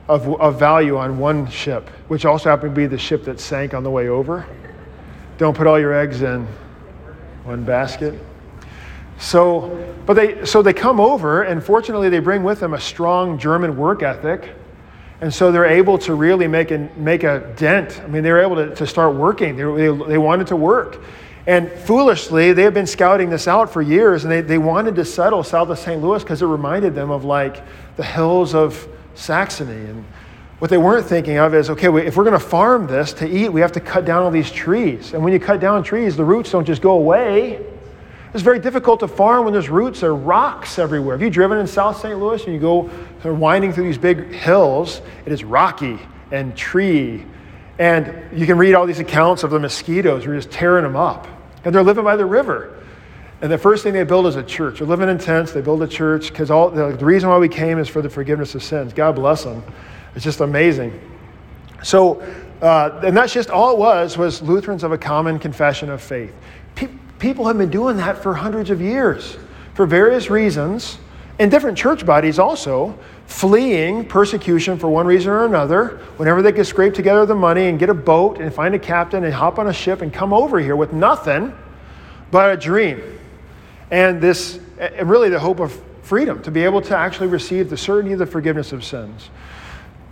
of, 0.08 0.28
of 0.40 0.58
value 0.58 0.96
on 0.96 1.18
one 1.18 1.48
ship, 1.48 1.88
which 2.08 2.24
also 2.24 2.48
happened 2.48 2.74
to 2.74 2.80
be 2.80 2.86
the 2.86 2.98
ship 2.98 3.24
that 3.24 3.38
sank 3.38 3.74
on 3.74 3.82
the 3.82 3.90
way 3.90 4.08
over. 4.08 4.46
Don't 5.38 5.56
put 5.56 5.66
all 5.66 5.78
your 5.78 5.94
eggs 5.94 6.22
in 6.22 6.46
one 7.44 7.64
basket. 7.64 8.20
So, 9.18 9.94
but 10.04 10.14
they, 10.14 10.44
so 10.44 10.62
they 10.62 10.72
come 10.72 11.00
over, 11.00 11.42
and 11.42 11.62
fortunately, 11.62 12.08
they 12.08 12.18
bring 12.18 12.42
with 12.42 12.60
them 12.60 12.74
a 12.74 12.80
strong 12.80 13.38
German 13.38 13.76
work 13.76 14.02
ethic. 14.02 14.54
And 15.20 15.32
so 15.32 15.50
they're 15.50 15.64
able 15.64 15.98
to 15.98 16.14
really 16.14 16.46
make 16.46 16.70
a, 16.70 16.88
make 16.96 17.24
a 17.24 17.52
dent. 17.56 18.00
I 18.00 18.06
mean, 18.06 18.22
they 18.22 18.30
were 18.30 18.40
able 18.40 18.56
to, 18.56 18.74
to 18.74 18.86
start 18.86 19.14
working. 19.14 19.56
They, 19.56 19.62
they, 19.62 20.06
they 20.06 20.18
wanted 20.18 20.48
to 20.48 20.56
work. 20.56 21.00
And 21.46 21.70
foolishly, 21.70 22.52
they 22.52 22.62
had 22.62 22.74
been 22.74 22.86
scouting 22.86 23.30
this 23.30 23.48
out 23.48 23.72
for 23.72 23.80
years, 23.80 24.24
and 24.24 24.30
they, 24.30 24.40
they 24.40 24.58
wanted 24.58 24.94
to 24.96 25.04
settle 25.04 25.42
south 25.42 25.70
of 25.70 25.78
St. 25.78 26.00
Louis 26.02 26.22
because 26.22 26.42
it 26.42 26.46
reminded 26.46 26.94
them 26.94 27.10
of 27.10 27.24
like 27.24 27.62
the 27.96 28.04
hills 28.04 28.54
of 28.54 28.86
Saxony. 29.14 29.72
And 29.72 30.04
what 30.58 30.70
they 30.70 30.78
weren't 30.78 31.06
thinking 31.06 31.36
of 31.36 31.54
is 31.54 31.70
okay, 31.70 31.86
if 31.86 32.16
we're 32.16 32.24
going 32.24 32.38
to 32.38 32.44
farm 32.44 32.86
this 32.86 33.12
to 33.14 33.28
eat, 33.28 33.48
we 33.48 33.60
have 33.60 33.72
to 33.72 33.80
cut 33.80 34.04
down 34.04 34.22
all 34.22 34.30
these 34.30 34.50
trees. 34.50 35.14
And 35.14 35.22
when 35.22 35.32
you 35.32 35.38
cut 35.38 35.60
down 35.60 35.82
trees, 35.84 36.16
the 36.16 36.24
roots 36.24 36.50
don't 36.50 36.64
just 36.64 36.82
go 36.82 36.92
away. 36.92 37.64
It's 38.34 38.42
very 38.42 38.58
difficult 38.58 39.00
to 39.00 39.08
farm 39.08 39.44
when 39.44 39.52
there's 39.52 39.70
roots 39.70 40.02
or 40.02 40.14
rocks 40.14 40.78
everywhere. 40.78 41.14
Have 41.16 41.22
you 41.22 41.30
driven 41.30 41.58
in 41.58 41.66
South 41.66 41.98
St. 42.00 42.18
Louis 42.18 42.42
and 42.44 42.52
you 42.52 42.60
go 42.60 42.90
uh, 43.24 43.32
winding 43.32 43.72
through 43.72 43.84
these 43.84 43.98
big 43.98 44.32
hills? 44.32 45.00
It 45.24 45.32
is 45.32 45.44
rocky 45.44 45.98
and 46.30 46.54
tree. 46.56 47.24
And 47.78 48.38
you 48.38 48.44
can 48.44 48.58
read 48.58 48.74
all 48.74 48.84
these 48.84 48.98
accounts 48.98 49.44
of 49.44 49.50
the 49.50 49.58
mosquitoes 49.58 50.24
who 50.24 50.32
are 50.32 50.36
just 50.36 50.50
tearing 50.50 50.82
them 50.82 50.96
up. 50.96 51.26
And 51.64 51.74
they're 51.74 51.82
living 51.82 52.04
by 52.04 52.16
the 52.16 52.26
river. 52.26 52.74
And 53.40 53.50
the 53.50 53.58
first 53.58 53.84
thing 53.84 53.92
they 53.92 54.02
build 54.02 54.26
is 54.26 54.34
a 54.34 54.42
church. 54.42 54.78
They're 54.78 54.88
living 54.88 55.08
in 55.08 55.18
tents. 55.18 55.52
They 55.52 55.60
build 55.60 55.82
a 55.82 55.86
church 55.86 56.28
because 56.28 56.50
all 56.50 56.70
the 56.70 56.92
reason 56.96 57.28
why 57.28 57.38
we 57.38 57.48
came 57.48 57.78
is 57.78 57.88
for 57.88 58.02
the 58.02 58.10
forgiveness 58.10 58.56
of 58.56 58.64
sins. 58.64 58.92
God 58.92 59.14
bless 59.14 59.44
them. 59.44 59.62
It's 60.18 60.24
just 60.24 60.40
amazing. 60.40 61.00
So, 61.84 62.20
uh, 62.60 63.02
and 63.04 63.16
that's 63.16 63.32
just 63.32 63.50
all 63.50 63.70
it 63.70 63.78
was 63.78 64.18
was 64.18 64.42
Lutherans 64.42 64.82
of 64.82 64.90
a 64.90 64.98
common 64.98 65.38
confession 65.38 65.90
of 65.90 66.02
faith. 66.02 66.34
Pe- 66.74 66.88
people 67.20 67.46
have 67.46 67.56
been 67.56 67.70
doing 67.70 67.96
that 67.98 68.20
for 68.20 68.34
hundreds 68.34 68.70
of 68.70 68.80
years 68.80 69.38
for 69.74 69.86
various 69.86 70.28
reasons, 70.28 70.98
and 71.38 71.52
different 71.52 71.78
church 71.78 72.04
bodies 72.04 72.40
also, 72.40 72.98
fleeing 73.26 74.04
persecution 74.08 74.76
for 74.76 74.88
one 74.88 75.06
reason 75.06 75.30
or 75.30 75.46
another. 75.46 76.00
Whenever 76.16 76.42
they 76.42 76.50
could 76.50 76.66
scrape 76.66 76.94
together 76.94 77.24
the 77.24 77.36
money 77.36 77.66
and 77.66 77.78
get 77.78 77.88
a 77.88 77.94
boat 77.94 78.40
and 78.40 78.52
find 78.52 78.74
a 78.74 78.78
captain 78.80 79.22
and 79.22 79.32
hop 79.32 79.60
on 79.60 79.68
a 79.68 79.72
ship 79.72 80.02
and 80.02 80.12
come 80.12 80.32
over 80.32 80.58
here 80.58 80.74
with 80.74 80.92
nothing 80.92 81.54
but 82.32 82.52
a 82.52 82.56
dream 82.56 83.00
and 83.92 84.20
this, 84.20 84.58
and 84.80 85.08
really 85.08 85.28
the 85.28 85.38
hope 85.38 85.60
of 85.60 85.80
freedom 86.02 86.42
to 86.42 86.50
be 86.50 86.64
able 86.64 86.82
to 86.82 86.96
actually 86.96 87.28
receive 87.28 87.70
the 87.70 87.76
certainty 87.76 88.14
of 88.14 88.18
the 88.18 88.26
forgiveness 88.26 88.72
of 88.72 88.82
sins. 88.82 89.30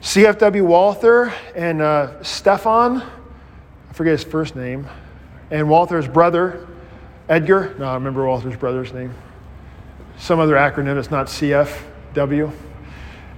CFW 0.07 0.62
Walther 0.62 1.35
and 1.57 1.83
uh, 1.83 2.23
Stephan, 2.23 3.03
I 3.03 3.92
forget 3.92 4.12
his 4.12 4.23
first 4.23 4.55
name, 4.55 4.87
and 5.51 5.69
Walther's 5.69 6.07
brother, 6.07 6.64
Edgar. 7.29 7.75
No, 7.77 7.87
I 7.87 7.95
remember 7.95 8.25
Walther's 8.25 8.55
brother's 8.55 8.92
name. 8.92 9.12
Some 10.16 10.38
other 10.38 10.55
acronym 10.55 10.95
that's 10.95 11.11
not 11.11 11.27
CFW. 11.27 12.53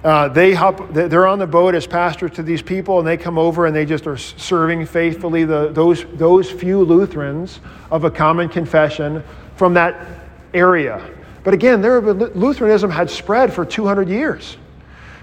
Uh, 0.03 0.27
they 0.27 0.53
hop, 0.53 0.93
they're 0.93 1.25
on 1.25 1.39
the 1.39 1.47
boat 1.47 1.73
as 1.73 1.87
pastors 1.87 2.29
to 2.35 2.43
these 2.43 2.61
people, 2.61 2.99
and 2.99 3.07
they 3.07 3.17
come 3.17 3.39
over 3.39 3.65
and 3.65 3.75
they 3.75 3.83
just 3.83 4.05
are 4.05 4.15
serving 4.17 4.85
faithfully 4.85 5.45
the, 5.45 5.69
those, 5.69 6.05
those 6.13 6.51
few 6.51 6.85
Lutherans 6.85 7.61
of 7.89 8.03
a 8.03 8.11
common 8.11 8.47
confession 8.47 9.23
from 9.55 9.73
that 9.73 10.07
area. 10.53 11.03
But 11.43 11.55
again, 11.55 11.81
there, 11.81 11.99
Lutheranism 11.99 12.91
had 12.91 13.09
spread 13.09 13.51
for 13.51 13.65
200 13.65 14.07
years. 14.07 14.55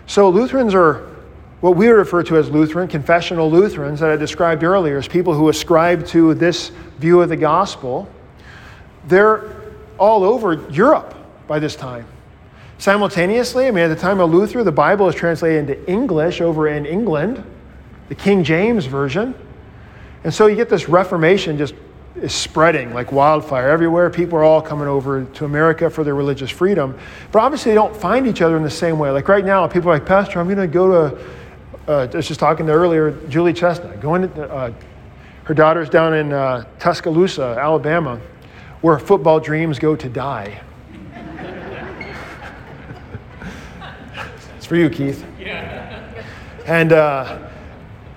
So 0.08 0.28
Lutherans 0.28 0.74
are 0.74 1.15
what 1.60 1.76
we 1.76 1.88
refer 1.88 2.22
to 2.24 2.36
as 2.36 2.50
Lutheran, 2.50 2.88
confessional 2.88 3.50
Lutherans 3.50 4.00
that 4.00 4.10
I 4.10 4.16
described 4.16 4.62
earlier, 4.62 4.98
as 4.98 5.08
people 5.08 5.34
who 5.34 5.48
ascribe 5.48 6.06
to 6.08 6.34
this 6.34 6.68
view 6.98 7.22
of 7.22 7.28
the 7.28 7.36
gospel, 7.36 8.08
they're 9.08 9.50
all 9.98 10.24
over 10.24 10.54
Europe 10.70 11.14
by 11.46 11.58
this 11.58 11.74
time. 11.74 12.06
Simultaneously, 12.78 13.66
I 13.66 13.70
mean, 13.70 13.84
at 13.84 13.88
the 13.88 13.96
time 13.96 14.20
of 14.20 14.30
Luther, 14.30 14.62
the 14.62 14.72
Bible 14.72 15.08
is 15.08 15.14
translated 15.14 15.70
into 15.70 15.90
English 15.90 16.42
over 16.42 16.68
in 16.68 16.84
England, 16.84 17.42
the 18.08 18.14
King 18.14 18.44
James 18.44 18.84
Version. 18.84 19.34
And 20.24 20.34
so 20.34 20.46
you 20.46 20.56
get 20.56 20.68
this 20.68 20.88
Reformation 20.88 21.56
just 21.56 21.74
is 22.20 22.34
spreading 22.34 22.94
like 22.94 23.12
wildfire 23.12 23.68
everywhere. 23.68 24.08
People 24.10 24.38
are 24.38 24.44
all 24.44 24.62
coming 24.62 24.88
over 24.88 25.24
to 25.24 25.44
America 25.44 25.90
for 25.90 26.02
their 26.02 26.14
religious 26.14 26.50
freedom. 26.50 26.98
But 27.30 27.40
obviously, 27.40 27.72
they 27.72 27.76
don't 27.76 27.94
find 27.94 28.26
each 28.26 28.42
other 28.42 28.56
in 28.56 28.62
the 28.62 28.70
same 28.70 28.98
way. 28.98 29.10
Like 29.10 29.28
right 29.28 29.44
now, 29.44 29.66
people 29.66 29.90
are 29.90 29.94
like, 29.94 30.06
Pastor, 30.06 30.40
I'm 30.40 30.46
going 30.46 30.58
to 30.58 30.66
go 30.66 31.10
to 31.10 31.22
uh, 31.88 32.08
I 32.12 32.16
was 32.16 32.26
just 32.26 32.40
talking 32.40 32.66
to 32.66 32.72
earlier, 32.72 33.12
Julie 33.28 33.52
Chestnut, 33.52 34.00
going 34.00 34.32
to, 34.32 34.52
uh, 34.52 34.72
her 35.44 35.54
daughter's 35.54 35.88
down 35.88 36.14
in 36.14 36.32
uh, 36.32 36.64
Tuscaloosa, 36.78 37.56
Alabama, 37.60 38.20
where 38.80 38.98
football 38.98 39.38
dreams 39.38 39.78
go 39.78 39.94
to 39.94 40.08
die. 40.08 40.60
it's 44.56 44.66
for 44.66 44.74
you, 44.74 44.90
Keith. 44.90 45.24
Yeah. 45.38 46.24
And 46.66 46.92
uh, 46.92 47.48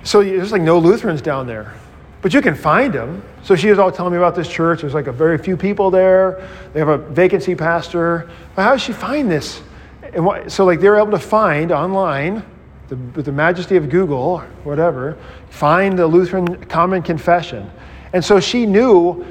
so 0.02 0.24
there's 0.24 0.52
like 0.52 0.64
no 0.64 0.80
Lutherans 0.80 1.22
down 1.22 1.46
there, 1.46 1.76
but 2.24 2.34
you 2.34 2.42
can 2.42 2.56
find 2.56 2.92
them. 2.92 3.22
So 3.44 3.56
she 3.56 3.70
was 3.70 3.78
all 3.78 3.92
telling 3.92 4.14
me 4.14 4.18
about 4.18 4.34
this 4.34 4.50
church. 4.50 4.82
There's 4.82 4.96
like 4.96 5.06
a 5.06 5.12
very 5.12 5.38
few 5.38 5.56
people 5.56 5.92
there. 5.92 6.48
They 6.74 6.80
have 6.80 6.90
a 6.90 6.98
vacancy 6.98 7.54
pastor. 7.54 8.30
But 8.56 8.64
how 8.64 8.72
does 8.72 8.82
she 8.82 8.94
find 8.94 9.30
this? 9.30 9.62
And 10.02 10.26
what, 10.26 10.52
so 10.52 10.66
like 10.66 10.80
they 10.80 10.90
were 10.90 10.98
able 10.98 11.12
to 11.12 11.20
find 11.20 11.72
online, 11.72 12.44
the, 12.90 12.96
with 13.16 13.26
the 13.26 13.32
majesty 13.32 13.78
of 13.78 13.90
Google, 13.90 14.40
whatever, 14.64 15.18
find 15.50 15.98
the 15.98 16.06
Lutheran 16.06 16.66
Common 16.66 17.02
Confession. 17.02 17.70
And 18.14 18.26
so 18.26 18.40
she 18.40 18.66
knew 18.66 19.26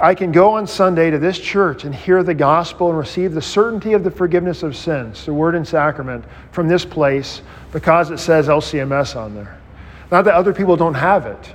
I 0.00 0.14
can 0.14 0.32
go 0.32 0.52
on 0.54 0.66
Sunday 0.66 1.10
to 1.10 1.18
this 1.18 1.38
church 1.38 1.84
and 1.84 1.94
hear 1.94 2.22
the 2.22 2.34
gospel 2.34 2.88
and 2.88 2.98
receive 2.98 3.32
the 3.32 3.42
certainty 3.42 3.92
of 3.92 4.02
the 4.02 4.10
forgiveness 4.10 4.62
of 4.62 4.74
sins, 4.74 5.24
the 5.24 5.34
word 5.34 5.54
and 5.54 5.66
sacrament, 5.66 6.24
from 6.50 6.66
this 6.66 6.84
place 6.84 7.42
because 7.72 8.10
it 8.10 8.18
says 8.18 8.48
LCMS 8.48 9.14
on 9.14 9.34
there. 9.34 9.60
Not 10.10 10.24
that 10.24 10.34
other 10.34 10.52
people 10.52 10.76
don't 10.76 10.94
have 10.94 11.26
it, 11.26 11.54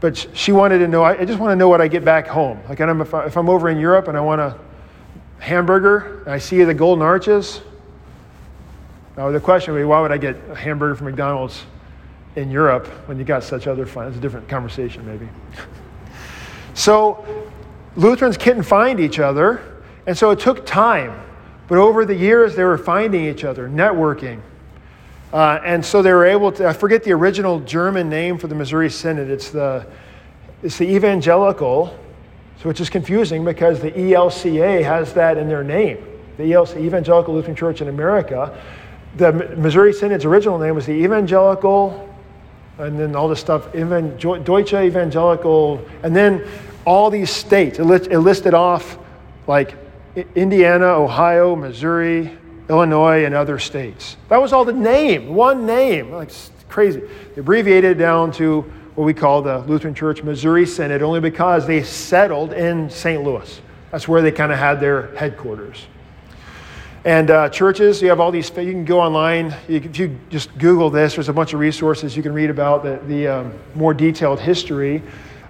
but 0.00 0.28
she 0.34 0.52
wanted 0.52 0.78
to 0.78 0.88
know. 0.88 1.04
I 1.04 1.24
just 1.24 1.38
want 1.38 1.52
to 1.52 1.56
know 1.56 1.68
what 1.68 1.80
I 1.80 1.88
get 1.88 2.04
back 2.04 2.26
home. 2.26 2.60
Like 2.68 2.80
if 2.80 3.36
I'm 3.36 3.48
over 3.48 3.68
in 3.68 3.78
Europe 3.78 4.08
and 4.08 4.16
I 4.16 4.20
want 4.20 4.40
a 4.40 4.58
hamburger, 5.38 6.22
and 6.24 6.34
I 6.34 6.38
see 6.38 6.62
the 6.64 6.74
golden 6.74 7.02
arches. 7.02 7.62
Now 9.20 9.30
the 9.30 9.38
question 9.38 9.74
would 9.74 9.80
be, 9.80 9.84
why 9.84 10.00
would 10.00 10.12
I 10.12 10.16
get 10.16 10.34
a 10.48 10.54
hamburger 10.54 10.94
from 10.94 11.08
McDonald's 11.08 11.66
in 12.36 12.50
Europe 12.50 12.86
when 13.06 13.18
you 13.18 13.24
got 13.24 13.44
such 13.44 13.66
other 13.66 13.84
fun? 13.84 14.06
It's 14.08 14.16
a 14.16 14.20
different 14.20 14.48
conversation, 14.48 15.04
maybe. 15.06 15.28
so 16.72 17.22
Lutherans 17.96 18.38
couldn't 18.38 18.62
find 18.62 18.98
each 18.98 19.18
other, 19.18 19.82
and 20.06 20.16
so 20.16 20.30
it 20.30 20.40
took 20.40 20.64
time. 20.64 21.20
But 21.68 21.76
over 21.76 22.06
the 22.06 22.14
years, 22.14 22.56
they 22.56 22.64
were 22.64 22.78
finding 22.78 23.26
each 23.26 23.44
other, 23.44 23.68
networking. 23.68 24.40
Uh, 25.34 25.60
and 25.66 25.84
so 25.84 26.00
they 26.00 26.14
were 26.14 26.24
able 26.24 26.50
to, 26.52 26.66
I 26.66 26.72
forget 26.72 27.04
the 27.04 27.12
original 27.12 27.60
German 27.60 28.08
name 28.08 28.38
for 28.38 28.46
the 28.46 28.54
Missouri 28.54 28.88
Synod. 28.88 29.28
It's 29.28 29.50
the, 29.50 29.86
it's 30.62 30.78
the 30.78 30.86
Evangelical, 30.86 31.94
so 32.62 32.70
which 32.70 32.80
is 32.80 32.88
confusing 32.88 33.44
because 33.44 33.82
the 33.82 33.90
ELCA 33.90 34.82
has 34.82 35.12
that 35.12 35.36
in 35.36 35.46
their 35.46 35.62
name. 35.62 35.98
The 36.38 36.44
ELCA, 36.44 36.78
Evangelical 36.80 37.34
Lutheran 37.34 37.54
Church 37.54 37.82
in 37.82 37.88
America. 37.88 38.58
The 39.16 39.32
Missouri 39.56 39.92
Synod's 39.92 40.24
original 40.24 40.58
name 40.58 40.74
was 40.74 40.86
the 40.86 40.92
Evangelical, 40.92 42.08
and 42.78 42.98
then 42.98 43.14
all 43.14 43.28
this 43.28 43.40
stuff, 43.40 43.72
Deutsche 43.72 44.74
Evangelical, 44.74 45.84
and 46.02 46.14
then 46.14 46.46
all 46.84 47.10
these 47.10 47.30
states. 47.30 47.78
It, 47.78 47.84
list, 47.84 48.10
it 48.10 48.20
listed 48.20 48.54
off 48.54 48.98
like 49.46 49.74
Indiana, 50.34 50.86
Ohio, 50.86 51.54
Missouri, 51.56 52.36
Illinois, 52.68 53.24
and 53.24 53.34
other 53.34 53.58
states. 53.58 54.16
That 54.28 54.40
was 54.40 54.52
all 54.52 54.64
the 54.64 54.72
name, 54.72 55.34
one 55.34 55.66
name. 55.66 56.12
Like 56.12 56.30
crazy. 56.68 57.00
They 57.34 57.40
abbreviated 57.40 57.92
it 57.92 57.94
down 57.98 58.32
to 58.32 58.62
what 58.94 59.04
we 59.04 59.12
call 59.12 59.42
the 59.42 59.58
Lutheran 59.60 59.94
Church 59.94 60.22
Missouri 60.22 60.66
Synod 60.66 61.02
only 61.02 61.20
because 61.20 61.66
they 61.66 61.82
settled 61.82 62.52
in 62.52 62.88
St. 62.88 63.22
Louis. 63.22 63.60
That's 63.90 64.06
where 64.06 64.22
they 64.22 64.32
kind 64.32 64.52
of 64.52 64.58
had 64.58 64.80
their 64.80 65.14
headquarters. 65.16 65.86
And 67.04 67.30
uh, 67.30 67.48
churches, 67.48 68.02
you 68.02 68.10
have 68.10 68.20
all 68.20 68.30
these, 68.30 68.50
you 68.50 68.72
can 68.72 68.84
go 68.84 69.00
online, 69.00 69.54
you, 69.68 69.76
if 69.76 69.98
you 69.98 70.18
just 70.28 70.56
Google 70.58 70.90
this, 70.90 71.14
there's 71.14 71.30
a 71.30 71.32
bunch 71.32 71.54
of 71.54 71.60
resources 71.60 72.14
you 72.14 72.22
can 72.22 72.34
read 72.34 72.50
about 72.50 72.82
the, 72.82 73.00
the 73.06 73.26
um, 73.26 73.54
more 73.74 73.94
detailed 73.94 74.38
history 74.38 75.02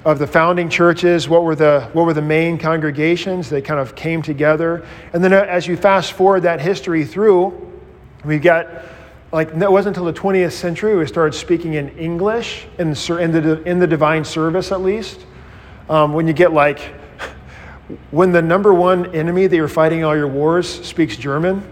of 0.05 0.21
the 0.21 0.27
founding 0.29 0.69
churches, 0.69 1.29
what 1.29 1.43
were 1.43 1.57
the, 1.57 1.91
what 1.93 2.07
were 2.07 2.15
the 2.15 2.23
main 2.23 2.57
congregations 2.57 3.51
that 3.51 3.65
kind 3.65 3.81
of 3.81 3.97
came 3.97 4.23
together. 4.23 4.87
And 5.13 5.25
then 5.25 5.33
uh, 5.33 5.41
as 5.41 5.67
you 5.67 5.77
fast 5.77 6.13
forward 6.13 6.43
that 6.43 6.61
history 6.61 7.05
through, 7.05 7.69
we 8.25 8.39
got, 8.39 8.69
like, 9.33 9.49
it 9.49 9.73
wasn't 9.73 9.97
until 9.97 10.11
the 10.11 10.19
20th 10.19 10.53
century 10.53 10.97
we 10.97 11.05
started 11.07 11.37
speaking 11.37 11.75
in 11.75 11.89
English, 11.99 12.67
in, 12.79 12.89
in, 12.89 13.33
the, 13.33 13.61
in 13.65 13.81
the 13.81 13.89
divine 13.89 14.25
service 14.25 14.71
at 14.71 14.83
least. 14.83 15.27
Um, 15.89 16.13
when 16.13 16.29
you 16.29 16.33
get 16.33 16.53
like, 16.53 16.95
when 18.11 18.33
the 18.33 18.43
number 18.43 18.75
one 18.75 19.15
enemy 19.15 19.47
that 19.47 19.57
you're 19.57 19.69
fighting 19.69 20.05
all 20.05 20.17
your 20.17 20.29
wars 20.29 20.69
speaks 20.85 21.17
German, 21.17 21.63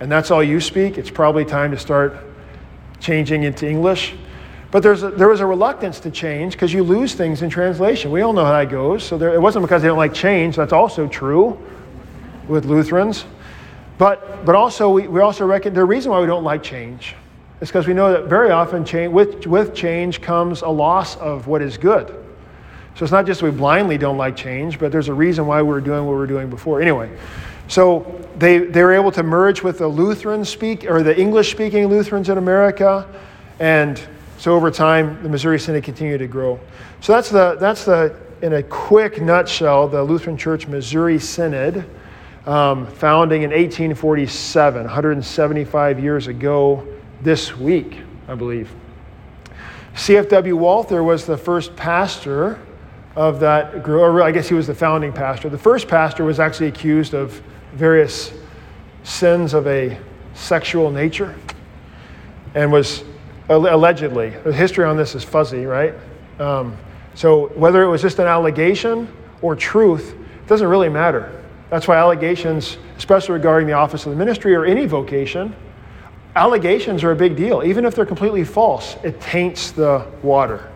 and 0.00 0.10
that's 0.10 0.30
all 0.30 0.42
you 0.42 0.60
speak, 0.60 0.98
it's 0.98 1.10
probably 1.10 1.44
time 1.44 1.70
to 1.70 1.78
start 1.78 2.16
changing 3.00 3.42
into 3.42 3.68
English. 3.68 4.14
But 4.70 4.82
there's 4.82 5.02
a, 5.02 5.10
there 5.10 5.28
was 5.28 5.40
a 5.40 5.46
reluctance 5.46 6.00
to 6.00 6.10
change 6.10 6.52
because 6.52 6.72
you 6.72 6.82
lose 6.82 7.14
things 7.14 7.42
in 7.42 7.50
translation. 7.50 8.10
We 8.10 8.20
all 8.20 8.32
know 8.32 8.44
how 8.44 8.52
that 8.52 8.70
goes. 8.70 9.02
So 9.02 9.18
there, 9.18 9.34
it 9.34 9.40
wasn't 9.40 9.64
because 9.64 9.82
they 9.82 9.88
don't 9.88 9.98
like 9.98 10.14
change. 10.14 10.56
That's 10.56 10.72
also 10.72 11.08
true 11.08 11.58
with 12.46 12.64
Lutherans. 12.64 13.24
But, 13.98 14.44
but 14.44 14.54
also, 14.54 14.90
we, 14.90 15.08
we 15.08 15.20
also 15.20 15.44
reckon 15.44 15.74
the 15.74 15.84
reason 15.84 16.12
why 16.12 16.20
we 16.20 16.26
don't 16.26 16.44
like 16.44 16.62
change 16.62 17.16
is 17.60 17.68
because 17.68 17.86
we 17.86 17.94
know 17.94 18.12
that 18.12 18.26
very 18.26 18.50
often 18.50 18.84
change, 18.84 19.12
with, 19.12 19.46
with 19.46 19.74
change 19.74 20.22
comes 20.22 20.62
a 20.62 20.68
loss 20.68 21.16
of 21.16 21.46
what 21.46 21.62
is 21.62 21.76
good. 21.76 22.14
So 22.96 23.04
it's 23.04 23.12
not 23.12 23.26
just 23.26 23.42
we 23.42 23.50
blindly 23.50 23.98
don't 23.98 24.18
like 24.18 24.36
change, 24.36 24.78
but 24.78 24.92
there's 24.92 25.08
a 25.08 25.14
reason 25.14 25.46
why 25.46 25.62
we're 25.62 25.80
doing 25.80 26.04
what 26.04 26.12
we 26.12 26.18
we're 26.18 26.26
doing 26.26 26.50
before. 26.50 26.82
Anyway, 26.82 27.10
so 27.68 28.20
they, 28.38 28.58
they 28.58 28.82
were 28.82 28.92
able 28.92 29.12
to 29.12 29.22
merge 29.22 29.62
with 29.62 29.78
the 29.78 29.88
Lutheran 29.88 30.44
speak 30.44 30.84
or 30.84 31.02
the 31.02 31.18
English 31.18 31.50
speaking 31.50 31.86
Lutherans 31.86 32.28
in 32.28 32.36
America 32.36 33.06
and 33.60 34.00
so 34.38 34.54
over 34.54 34.70
time, 34.70 35.22
the 35.22 35.28
Missouri 35.28 35.60
Synod 35.60 35.84
continued 35.84 36.18
to 36.18 36.26
grow. 36.26 36.58
So 37.02 37.12
that's 37.12 37.28
the, 37.28 37.58
that's 37.60 37.84
the 37.84 38.16
in 38.40 38.54
a 38.54 38.62
quick 38.62 39.20
nutshell, 39.20 39.86
the 39.86 40.02
Lutheran 40.02 40.38
Church 40.38 40.66
Missouri 40.66 41.18
Synod, 41.18 41.84
um, 42.46 42.86
founding 42.86 43.42
in 43.42 43.50
1847, 43.50 44.84
175 44.84 46.00
years 46.00 46.26
ago 46.26 46.86
this 47.20 47.54
week, 47.54 47.98
I 48.28 48.34
believe. 48.34 48.72
C.F.W. 49.94 50.56
Walther 50.56 51.04
was 51.04 51.26
the 51.26 51.36
first 51.36 51.76
pastor 51.76 52.58
of 53.16 53.40
that 53.40 53.82
group, 53.82 54.02
or 54.02 54.22
I 54.22 54.30
guess 54.30 54.48
he 54.48 54.54
was 54.54 54.66
the 54.66 54.74
founding 54.74 55.12
pastor. 55.12 55.48
The 55.48 55.58
first 55.58 55.88
pastor 55.88 56.24
was 56.24 56.38
actually 56.38 56.68
accused 56.68 57.14
of 57.14 57.42
various 57.74 58.32
sins 59.02 59.54
of 59.54 59.66
a 59.66 59.98
sexual 60.34 60.90
nature 60.90 61.34
and 62.54 62.70
was 62.70 63.04
allegedly. 63.48 64.30
The 64.30 64.52
history 64.52 64.84
on 64.84 64.96
this 64.96 65.14
is 65.14 65.24
fuzzy, 65.24 65.66
right? 65.66 65.94
Um, 66.38 66.76
so 67.14 67.48
whether 67.48 67.82
it 67.82 67.88
was 67.88 68.00
just 68.00 68.18
an 68.18 68.26
allegation 68.26 69.12
or 69.42 69.56
truth, 69.56 70.14
it 70.14 70.46
doesn't 70.46 70.68
really 70.68 70.88
matter. 70.88 71.42
That's 71.68 71.88
why 71.88 71.96
allegations, 71.96 72.78
especially 72.96 73.34
regarding 73.34 73.66
the 73.66 73.74
office 73.74 74.06
of 74.06 74.10
the 74.10 74.16
ministry 74.16 74.54
or 74.54 74.64
any 74.64 74.86
vocation, 74.86 75.54
allegations 76.36 77.02
are 77.02 77.12
a 77.12 77.16
big 77.16 77.36
deal. 77.36 77.62
Even 77.64 77.84
if 77.84 77.94
they're 77.94 78.06
completely 78.06 78.44
false, 78.44 78.96
it 79.02 79.20
taints 79.20 79.72
the 79.72 80.06
water. 80.22 80.70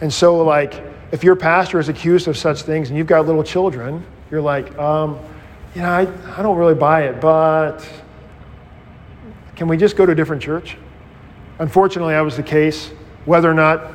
And 0.00 0.12
so, 0.12 0.42
like, 0.42 0.82
if 1.14 1.22
your 1.22 1.36
pastor 1.36 1.78
is 1.78 1.88
accused 1.88 2.26
of 2.26 2.36
such 2.36 2.62
things 2.62 2.88
and 2.88 2.98
you've 2.98 3.06
got 3.06 3.24
little 3.24 3.44
children, 3.44 4.04
you're 4.32 4.40
like, 4.40 4.76
um, 4.76 5.16
you 5.72 5.80
know, 5.80 5.88
I, 5.88 6.08
I 6.36 6.42
don't 6.42 6.56
really 6.56 6.74
buy 6.74 7.04
it, 7.04 7.20
but 7.20 7.88
can 9.54 9.68
we 9.68 9.76
just 9.76 9.96
go 9.96 10.04
to 10.04 10.10
a 10.10 10.14
different 10.16 10.42
church? 10.42 10.76
Unfortunately, 11.60 12.14
that 12.14 12.20
was 12.22 12.36
the 12.36 12.42
case. 12.42 12.88
Whether 13.26 13.48
or 13.48 13.54
not 13.54 13.94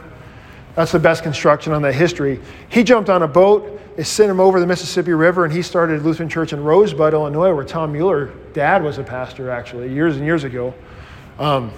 that's 0.75 0.93
the 0.93 0.99
best 0.99 1.21
construction 1.21 1.73
on 1.73 1.81
that 1.81 1.93
history. 1.93 2.39
He 2.69 2.85
jumped 2.85 3.09
on 3.09 3.21
a 3.21 3.27
boat, 3.27 3.97
they 3.97 4.05
sent 4.05 4.31
him 4.31 4.39
over 4.39 4.61
the 4.61 4.67
Mississippi 4.67 5.11
River, 5.11 5.43
and 5.43 5.53
he 5.53 5.61
started 5.61 5.99
a 5.99 6.03
Lutheran 6.03 6.29
Church 6.29 6.53
in 6.53 6.63
Rosebud, 6.63 7.13
Illinois, 7.13 7.53
where 7.53 7.65
Tom 7.65 7.91
Mueller, 7.91 8.27
dad, 8.53 8.81
was 8.81 8.97
a 8.97 9.03
pastor 9.03 9.49
actually, 9.49 9.93
years 9.93 10.15
and 10.15 10.23
years 10.23 10.45
ago. 10.45 10.73
Um, 11.37 11.73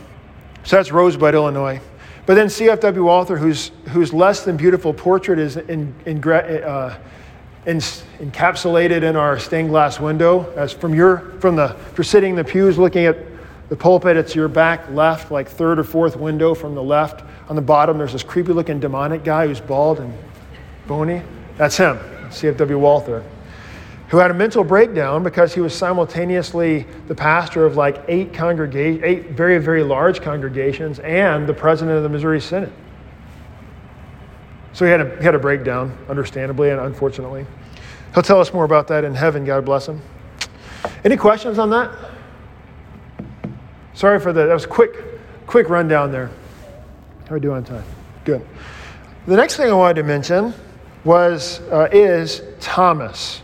so 0.64 0.76
that's 0.76 0.92
Rosebud, 0.92 1.34
Illinois. 1.34 1.82
But 2.26 2.36
then 2.36 2.50
C.F.W. 2.50 3.04
Walther, 3.04 3.38
whose, 3.38 3.72
whose 3.90 4.14
less 4.14 4.44
than 4.44 4.56
beautiful 4.58 4.94
portrait 4.94 5.40
is 5.40 5.58
in, 5.58 5.94
in, 6.06 6.24
uh, 6.24 6.98
in, 7.66 7.78
encapsulated 7.78 9.04
in 9.04 9.16
our 9.16 9.40
stained 9.40 9.70
glass 9.70 10.00
window, 10.00 10.52
as 10.56 10.72
from 10.72 10.94
your, 10.94 11.36
from 11.40 11.56
the, 11.56 11.76
if 11.92 11.98
you're 11.98 12.06
sitting 12.06 12.32
in 12.32 12.36
the 12.36 12.44
pews 12.44 12.78
looking 12.78 13.06
at 13.06 13.18
the 13.70 13.76
pulpit, 13.76 14.18
it's 14.18 14.36
your 14.36 14.48
back 14.48 14.90
left, 14.92 15.32
like 15.32 15.48
third 15.48 15.80
or 15.80 15.84
fourth 15.84 16.16
window 16.16 16.54
from 16.54 16.76
the 16.76 16.84
left. 16.84 17.24
On 17.50 17.56
the 17.56 17.62
bottom, 17.62 17.98
there's 17.98 18.14
this 18.14 18.24
creepy 18.24 18.54
looking 18.54 18.80
demonic 18.80 19.24
guy 19.24 19.48
who's 19.48 19.62
bald 19.62 20.00
and 20.00 20.14
bony. 20.88 21.22
That's 21.58 21.78
him, 21.78 21.98
C.F.W. 22.32 22.78
Walther, 22.78 23.24
who 24.12 24.18
had 24.18 24.30
a 24.30 24.34
mental 24.34 24.62
breakdown 24.62 25.24
because 25.24 25.54
he 25.54 25.62
was 25.62 25.74
simultaneously 25.74 26.86
the 27.08 27.16
pastor 27.16 27.66
of 27.66 27.78
like 27.78 28.04
eight 28.10 28.34
congrega- 28.34 29.02
eight 29.04 29.30
very, 29.30 29.58
very 29.58 29.84
large 29.84 30.22
congregations 30.22 31.00
and 31.00 31.48
the 31.48 31.54
president 31.54 31.96
of 31.96 32.04
the 32.04 32.10
Missouri 32.10 32.42
Synod. 32.42 32.74
So 34.74 34.84
he 34.84 34.92
had 34.92 35.00
a, 35.00 35.18
he 35.18 35.24
had 35.24 35.34
a 35.34 35.40
breakdown, 35.40 35.98
understandably 36.10 36.72
and 36.72 36.82
unfortunately. 36.82 37.46
He'll 38.14 38.22
tell 38.22 38.42
us 38.42 38.54
more 38.54 38.66
about 38.66 38.90
that 38.90 39.06
in 39.06 39.16
heaven, 39.16 39.46
God 39.46 39.64
bless 39.64 39.88
him. 39.88 40.02
Any 41.06 41.16
questions 41.16 41.58
on 41.58 41.70
that? 41.70 41.98
Sorry 43.94 44.20
for 44.20 44.34
that. 44.34 44.46
That 44.48 44.54
was 44.54 44.66
quick, 44.66 44.92
quick 45.48 45.70
rundown 45.70 46.12
there. 46.12 46.30
How 47.28 47.32
are 47.32 47.34
we 47.36 47.40
doing 47.40 47.56
on 47.56 47.64
time? 47.64 47.86
Good. 48.26 48.46
The 49.26 49.38
next 49.38 49.56
thing 49.56 49.70
I 49.70 49.74
wanted 49.74 50.02
to 50.02 50.04
mention 50.04 50.54
was 51.06 51.62
uh, 51.72 51.88
is 51.94 52.42
Thomas. 52.60 53.42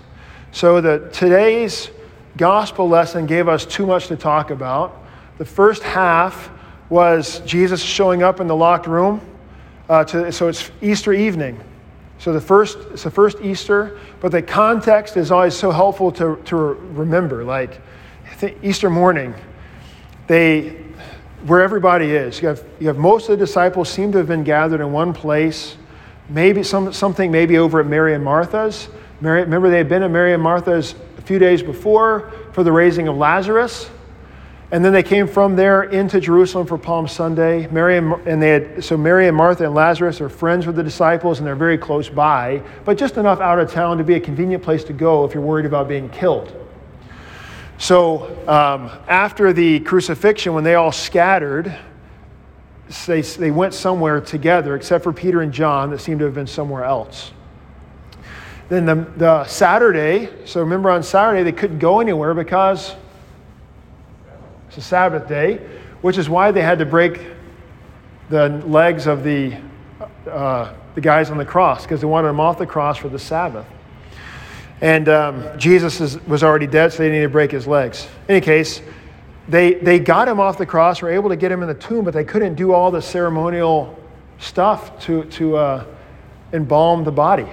So 0.51 0.81
the 0.81 1.09
today's 1.11 1.89
gospel 2.37 2.87
lesson 2.87 3.25
gave 3.25 3.47
us 3.47 3.65
too 3.65 3.85
much 3.85 4.07
to 4.07 4.15
talk 4.15 4.49
about. 4.49 5.03
The 5.37 5.45
first 5.45 5.83
half 5.83 6.49
was 6.89 7.39
Jesus 7.41 7.81
showing 7.81 8.23
up 8.23 8.39
in 8.39 8.47
the 8.47 8.55
locked 8.55 8.87
room, 8.87 9.21
uh, 9.89 10.03
to, 10.05 10.31
so 10.31 10.47
it's 10.47 10.71
Easter 10.81 11.13
evening. 11.13 11.59
So 12.19 12.33
the 12.33 12.41
first, 12.41 12.77
it's 12.91 13.03
the 13.03 13.11
first 13.11 13.39
Easter, 13.41 13.99
but 14.21 14.31
the 14.31 14.41
context 14.41 15.17
is 15.17 15.31
always 15.31 15.53
so 15.53 15.69
helpful 15.69 16.11
to, 16.13 16.41
to 16.45 16.55
remember. 16.55 17.43
Like 17.43 17.79
Easter 18.63 18.89
morning, 18.89 19.35
they, 20.27 20.69
where 21.45 21.61
everybody 21.61 22.11
is, 22.11 22.41
you 22.41 22.47
have, 22.47 22.63
you 22.79 22.87
have 22.87 22.97
most 22.97 23.29
of 23.29 23.37
the 23.37 23.45
disciples 23.45 23.89
seem 23.89 24.11
to 24.13 24.17
have 24.17 24.27
been 24.27 24.43
gathered 24.43 24.81
in 24.81 24.91
one 24.91 25.13
place, 25.13 25.77
maybe 26.29 26.63
some, 26.63 26.91
something 26.91 27.31
maybe 27.31 27.57
over 27.57 27.79
at 27.79 27.85
Mary 27.85 28.15
and 28.15 28.23
Martha's. 28.23 28.89
Mary, 29.19 29.41
remember, 29.41 29.69
they 29.69 29.77
had 29.77 29.89
been 29.89 30.03
at 30.03 30.11
Mary 30.11 30.33
and 30.33 30.43
Martha's 30.43 30.93
a 31.17 31.21
few 31.21 31.39
days 31.39 31.63
before 31.63 32.31
for 32.53 32.63
the 32.63 32.71
raising 32.71 33.07
of 33.07 33.17
Lazarus. 33.17 33.89
And 34.69 34.83
then 34.83 34.91
they 34.91 35.03
came 35.03 35.27
from 35.27 35.55
there 35.55 35.83
into 35.83 36.19
Jerusalem 36.19 36.67
for 36.67 36.77
Palm 36.77 37.07
Sunday. 37.07 37.67
Mary 37.67 37.97
and, 37.97 38.13
and 38.27 38.41
they 38.41 38.49
had, 38.49 38.83
so 38.83 38.97
Mary 38.97 39.27
and 39.27 39.35
Martha 39.35 39.63
and 39.63 39.73
Lazarus 39.73 40.19
are 40.19 40.27
friends 40.27 40.67
with 40.67 40.75
the 40.75 40.83
disciples 40.83 41.39
and 41.39 41.47
they're 41.47 41.55
very 41.55 41.77
close 41.77 42.09
by, 42.09 42.61
but 42.83 42.97
just 42.97 43.15
enough 43.15 43.39
out 43.39 43.59
of 43.59 43.71
town 43.71 43.97
to 43.97 44.03
be 44.03 44.15
a 44.15 44.19
convenient 44.19 44.61
place 44.61 44.83
to 44.83 44.93
go 44.93 45.23
if 45.23 45.33
you're 45.33 45.43
worried 45.43 45.65
about 45.65 45.87
being 45.87 46.09
killed. 46.09 46.53
So 47.77 48.25
um, 48.47 48.91
after 49.07 49.53
the 49.53 49.79
crucifixion, 49.81 50.53
when 50.53 50.65
they 50.65 50.75
all 50.75 50.91
scattered, 50.91 51.73
they, 53.05 53.21
they 53.21 53.51
went 53.51 53.73
somewhere 53.73 54.19
together, 54.19 54.75
except 54.75 55.03
for 55.03 55.13
Peter 55.13 55.41
and 55.41 55.53
John 55.53 55.91
that 55.91 55.99
seemed 55.99 56.19
to 56.19 56.25
have 56.25 56.33
been 56.33 56.47
somewhere 56.47 56.83
else. 56.83 57.31
Then 58.69 58.85
the, 58.85 58.95
the 59.15 59.45
Saturday, 59.45 60.29
so 60.45 60.59
remember 60.59 60.89
on 60.89 61.01
Saturday, 61.01 61.43
they 61.43 61.53
couldn't 61.53 61.79
go 61.79 62.01
anywhere 62.01 62.33
because 62.33 62.95
it's 64.67 64.77
a 64.77 64.81
Sabbath 64.81 65.27
day, 65.29 65.65
which 66.01 66.17
is 66.17 66.29
why 66.29 66.51
they 66.51 66.61
had 66.61 66.79
to 66.79 66.85
break 66.85 67.21
the 68.29 68.49
legs 68.67 69.07
of 69.07 69.23
the, 69.23 69.57
uh, 70.29 70.73
the 70.95 71.01
guys 71.01 71.31
on 71.31 71.37
the 71.37 71.45
cross, 71.45 71.83
because 71.83 72.01
they 72.01 72.07
wanted 72.07 72.27
them 72.27 72.41
off 72.41 72.57
the 72.57 72.65
cross 72.65 72.97
for 72.97 73.07
the 73.07 73.19
Sabbath. 73.19 73.65
And 74.81 75.07
um, 75.07 75.57
Jesus 75.57 76.01
is, 76.01 76.21
was 76.25 76.43
already 76.43 76.67
dead, 76.67 76.91
so 76.91 77.03
they 77.03 77.09
needed 77.09 77.23
to 77.23 77.29
break 77.29 77.51
his 77.51 77.67
legs. 77.67 78.07
In 78.27 78.35
any 78.35 78.41
case, 78.41 78.81
they, 79.47 79.75
they 79.75 79.97
got 79.97 80.27
him 80.27 80.41
off 80.41 80.57
the 80.57 80.65
cross, 80.65 81.01
were 81.01 81.09
able 81.09 81.29
to 81.29 81.37
get 81.37 81.51
him 81.51 81.61
in 81.61 81.69
the 81.69 81.73
tomb, 81.73 82.03
but 82.03 82.13
they 82.13 82.25
couldn't 82.25 82.55
do 82.55 82.73
all 82.73 82.91
the 82.91 83.01
ceremonial 83.01 83.97
stuff 84.39 84.99
to, 85.05 85.23
to 85.25 85.55
uh, 85.55 85.85
embalm 86.51 87.05
the 87.05 87.11
body. 87.11 87.47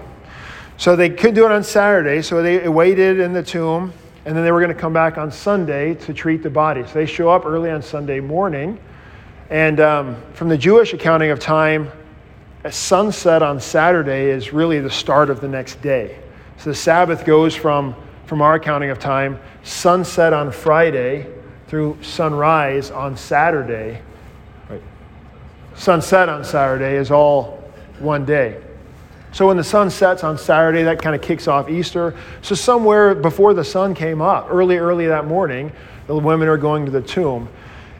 So 0.85 0.97
they 0.97 1.09
couldn't 1.09 1.35
do 1.35 1.47
it 1.47 1.51
on 1.51 1.64
Saturday, 1.64 2.20
so 2.20 2.42
they 2.42 2.68
waited 2.68 3.18
in 3.18 3.33
the 3.33 3.42
tomb, 3.42 3.90
and 4.27 4.37
then 4.37 4.44
they 4.44 4.53
were 4.53 4.61
going 4.61 4.75
to 4.75 4.79
come 4.79 4.92
back 4.92 5.16
on 5.16 5.33
Sunday 5.33 5.94
to 5.94 6.12
treat 6.12 6.42
the 6.42 6.51
body. 6.51 6.85
So 6.87 6.92
they 6.92 7.07
show 7.07 7.31
up 7.31 7.47
early 7.47 7.70
on 7.70 7.81
Sunday 7.81 8.20
morning, 8.20 8.79
and 9.49 9.81
um, 9.81 10.23
from 10.35 10.51
the 10.51 10.59
Jewish 10.59 10.92
accounting 10.92 11.31
of 11.31 11.40
time, 11.40 11.90
sunset 12.68 13.42
on 13.42 13.61
Saturday 13.61 14.27
is 14.27 14.53
really 14.53 14.79
the 14.79 14.90
start 14.90 15.31
of 15.31 15.40
the 15.40 15.49
next 15.49 15.81
day. 15.81 16.18
So 16.59 16.68
the 16.68 16.77
Sabbath 16.77 17.25
goes 17.25 17.57
from, 17.57 17.97
from 18.27 18.42
our 18.42 18.57
accounting 18.57 18.90
of 18.90 18.99
time, 18.99 19.40
sunset 19.62 20.35
on 20.35 20.53
Friday 20.53 21.27
through 21.66 21.97
sunrise 22.03 22.90
on 22.90 23.16
Saturday. 23.16 24.03
Right. 24.68 24.83
Sunset 25.77 26.29
on 26.29 26.44
Saturday 26.44 26.97
is 26.97 27.11
all 27.11 27.73
one 28.01 28.27
day. 28.27 28.61
So 29.35 29.49
when 29.49 29.57
the 29.57 29.64
sun 29.64 29.90
sets 29.90 30.23
on 30.23 30.38
Saturday, 30.38 30.85
that 30.85 31.03
kind 31.03 31.16
of 31.16 31.20
kicks 31.20 31.49
off 31.49 31.68
Easter. 31.68 32.14
So 32.40 32.55
somewhere 32.55 33.16
before 33.16 33.53
the 33.53 33.64
sun 33.64 33.92
came 33.92 34.23
up, 34.23 34.47
early, 34.49 34.77
early 34.77 35.09
that 35.09 35.27
morning, 35.27 35.73
the 36.07 36.16
women 36.16 36.47
are 36.47 36.57
going 36.57 36.85
to 36.85 36.92
the 36.92 37.03
tomb. 37.03 37.49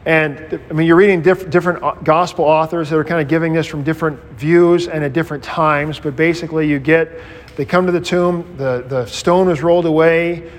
And 0.05 0.61
I 0.69 0.73
mean, 0.73 0.87
you're 0.87 0.95
reading 0.95 1.21
diff- 1.21 1.49
different 1.49 1.83
uh, 1.83 1.95
gospel 1.95 2.45
authors 2.45 2.89
that 2.89 2.97
are 2.97 3.03
kind 3.03 3.21
of 3.21 3.27
giving 3.27 3.51
this 3.51 3.67
from 3.67 3.83
different 3.83 4.17
views 4.37 4.87
and 4.87 5.03
at 5.03 5.11
different 5.11 5.43
times, 5.43 5.99
but 5.99 6.15
basically, 6.15 6.69
you 6.69 6.79
get 6.79 7.19
they 7.57 7.65
come 7.65 7.85
to 7.85 7.91
the 7.91 7.99
tomb, 7.99 8.55
the, 8.55 8.85
the 8.87 9.05
stone 9.05 9.47
was 9.47 9.61
rolled 9.61 9.85
away, 9.85 10.49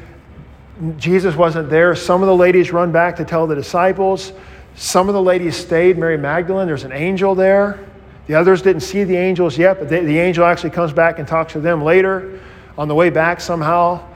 Jesus 0.98 1.36
wasn't 1.36 1.70
there. 1.70 1.94
Some 1.94 2.22
of 2.22 2.26
the 2.26 2.36
ladies 2.36 2.70
run 2.70 2.92
back 2.92 3.16
to 3.16 3.24
tell 3.24 3.46
the 3.46 3.54
disciples. 3.54 4.34
Some 4.74 5.08
of 5.08 5.14
the 5.14 5.22
ladies 5.22 5.56
stayed. 5.56 5.96
Mary 5.96 6.18
Magdalene, 6.18 6.66
there's 6.66 6.84
an 6.84 6.92
angel 6.92 7.34
there. 7.34 7.80
The 8.26 8.34
others 8.34 8.62
didn't 8.62 8.82
see 8.82 9.04
the 9.04 9.16
angels 9.16 9.56
yet, 9.56 9.78
but 9.78 9.88
they, 9.88 10.04
the 10.04 10.18
angel 10.18 10.44
actually 10.44 10.70
comes 10.70 10.92
back 10.92 11.18
and 11.18 11.28
talks 11.28 11.52
to 11.52 11.60
them 11.60 11.82
later. 11.82 12.40
On 12.76 12.88
the 12.88 12.94
way 12.94 13.08
back, 13.08 13.40
somehow, 13.40 14.06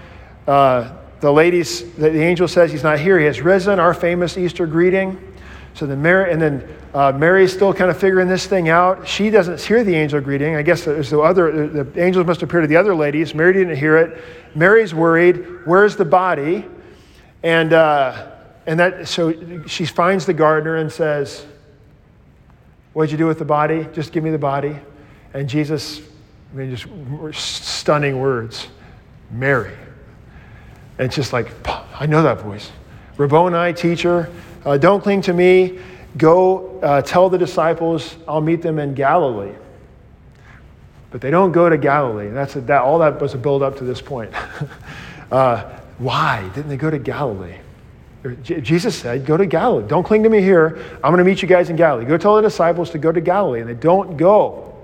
uh, 0.46 0.92
the 1.20 1.32
ladies, 1.32 1.92
the, 1.94 2.10
the, 2.10 2.22
angel 2.22 2.48
says 2.48 2.72
he's 2.72 2.82
not 2.82 2.98
here. 2.98 3.18
He 3.18 3.26
has 3.26 3.40
risen, 3.40 3.78
our 3.78 3.94
famous 3.94 4.36
Easter 4.36 4.66
greeting. 4.66 5.18
So 5.74 5.86
then 5.86 6.02
Mary, 6.02 6.32
and 6.32 6.42
then 6.42 6.68
uh, 6.92 7.12
Mary's 7.12 7.52
still 7.52 7.72
kind 7.72 7.90
of 7.90 7.98
figuring 7.98 8.28
this 8.28 8.46
thing 8.46 8.68
out. 8.68 9.06
She 9.06 9.30
doesn't 9.30 9.60
hear 9.60 9.84
the 9.84 9.94
angel 9.94 10.20
greeting. 10.20 10.56
I 10.56 10.62
guess 10.62 10.84
there's 10.84 11.10
the 11.10 11.20
other, 11.20 11.68
the 11.68 12.02
angels 12.02 12.26
must 12.26 12.42
appear 12.42 12.60
to 12.60 12.66
the 12.66 12.76
other 12.76 12.94
ladies. 12.94 13.34
Mary 13.34 13.52
didn't 13.52 13.76
hear 13.76 13.96
it. 13.96 14.20
Mary's 14.54 14.92
worried. 14.92 15.66
Where's 15.66 15.94
the 15.94 16.04
body? 16.04 16.66
And, 17.44 17.72
uh, 17.72 18.32
and 18.66 18.80
that, 18.80 19.06
so 19.08 19.64
she 19.66 19.86
finds 19.86 20.26
the 20.26 20.34
gardener 20.34 20.76
and 20.76 20.90
says, 20.90 21.46
What'd 22.92 23.12
you 23.12 23.18
do 23.18 23.26
with 23.26 23.38
the 23.38 23.44
body? 23.44 23.86
Just 23.92 24.12
give 24.12 24.24
me 24.24 24.30
the 24.30 24.38
body. 24.38 24.76
And 25.32 25.48
Jesus, 25.48 26.00
I 26.52 26.56
mean, 26.56 26.74
just 26.74 26.88
stunning 27.64 28.18
words 28.18 28.68
Mary. 29.30 29.74
And 30.98 31.06
it's 31.06 31.14
just 31.14 31.32
like, 31.32 31.52
I 31.98 32.06
know 32.06 32.22
that 32.22 32.40
voice. 32.40 32.70
Rabboni, 33.16 33.72
teacher, 33.74 34.30
uh, 34.64 34.76
don't 34.76 35.02
cling 35.02 35.22
to 35.22 35.32
me. 35.32 35.78
Go 36.16 36.80
uh, 36.80 37.02
tell 37.02 37.28
the 37.28 37.38
disciples 37.38 38.16
I'll 38.26 38.40
meet 38.40 38.62
them 38.62 38.78
in 38.78 38.94
Galilee. 38.94 39.54
But 41.10 41.20
they 41.20 41.30
don't 41.30 41.52
go 41.52 41.68
to 41.68 41.78
Galilee. 41.78 42.28
That's 42.28 42.56
a, 42.56 42.60
that, 42.62 42.82
all 42.82 42.98
that 42.98 43.20
was 43.20 43.34
a 43.34 43.38
build 43.38 43.62
up 43.62 43.76
to 43.78 43.84
this 43.84 44.00
point. 44.00 44.32
uh, 45.30 45.62
why 45.98 46.48
didn't 46.54 46.68
they 46.68 46.76
go 46.76 46.90
to 46.90 46.98
Galilee? 46.98 47.56
Jesus 48.42 48.94
said, 48.94 49.24
Go 49.24 49.36
to 49.36 49.46
Galilee. 49.46 49.86
Don't 49.88 50.04
cling 50.04 50.22
to 50.24 50.28
me 50.28 50.40
here. 50.42 50.78
I'm 50.96 51.12
going 51.12 51.18
to 51.18 51.24
meet 51.24 51.40
you 51.40 51.48
guys 51.48 51.70
in 51.70 51.76
Galilee. 51.76 52.04
Go 52.04 52.18
tell 52.18 52.36
the 52.36 52.42
disciples 52.42 52.90
to 52.90 52.98
go 52.98 53.10
to 53.10 53.20
Galilee. 53.20 53.60
And 53.60 53.68
they 53.68 53.74
don't 53.74 54.16
go. 54.16 54.76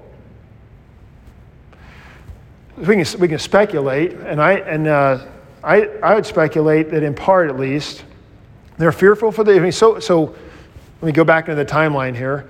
We 2.78 3.02
can, 3.02 3.20
we 3.20 3.28
can 3.28 3.38
speculate, 3.38 4.12
and, 4.12 4.40
I, 4.40 4.52
and 4.54 4.86
uh, 4.86 5.26
I, 5.64 5.86
I 6.02 6.14
would 6.14 6.26
speculate 6.26 6.90
that 6.90 7.02
in 7.02 7.14
part 7.14 7.48
at 7.48 7.58
least, 7.58 8.04
they're 8.76 8.92
fearful 8.92 9.32
for 9.32 9.44
the. 9.44 9.54
I 9.54 9.58
mean, 9.60 9.72
so, 9.72 9.98
so 9.98 10.36
let 11.00 11.02
me 11.02 11.12
go 11.12 11.24
back 11.24 11.48
into 11.48 11.62
the 11.62 11.70
timeline 11.70 12.14
here. 12.14 12.48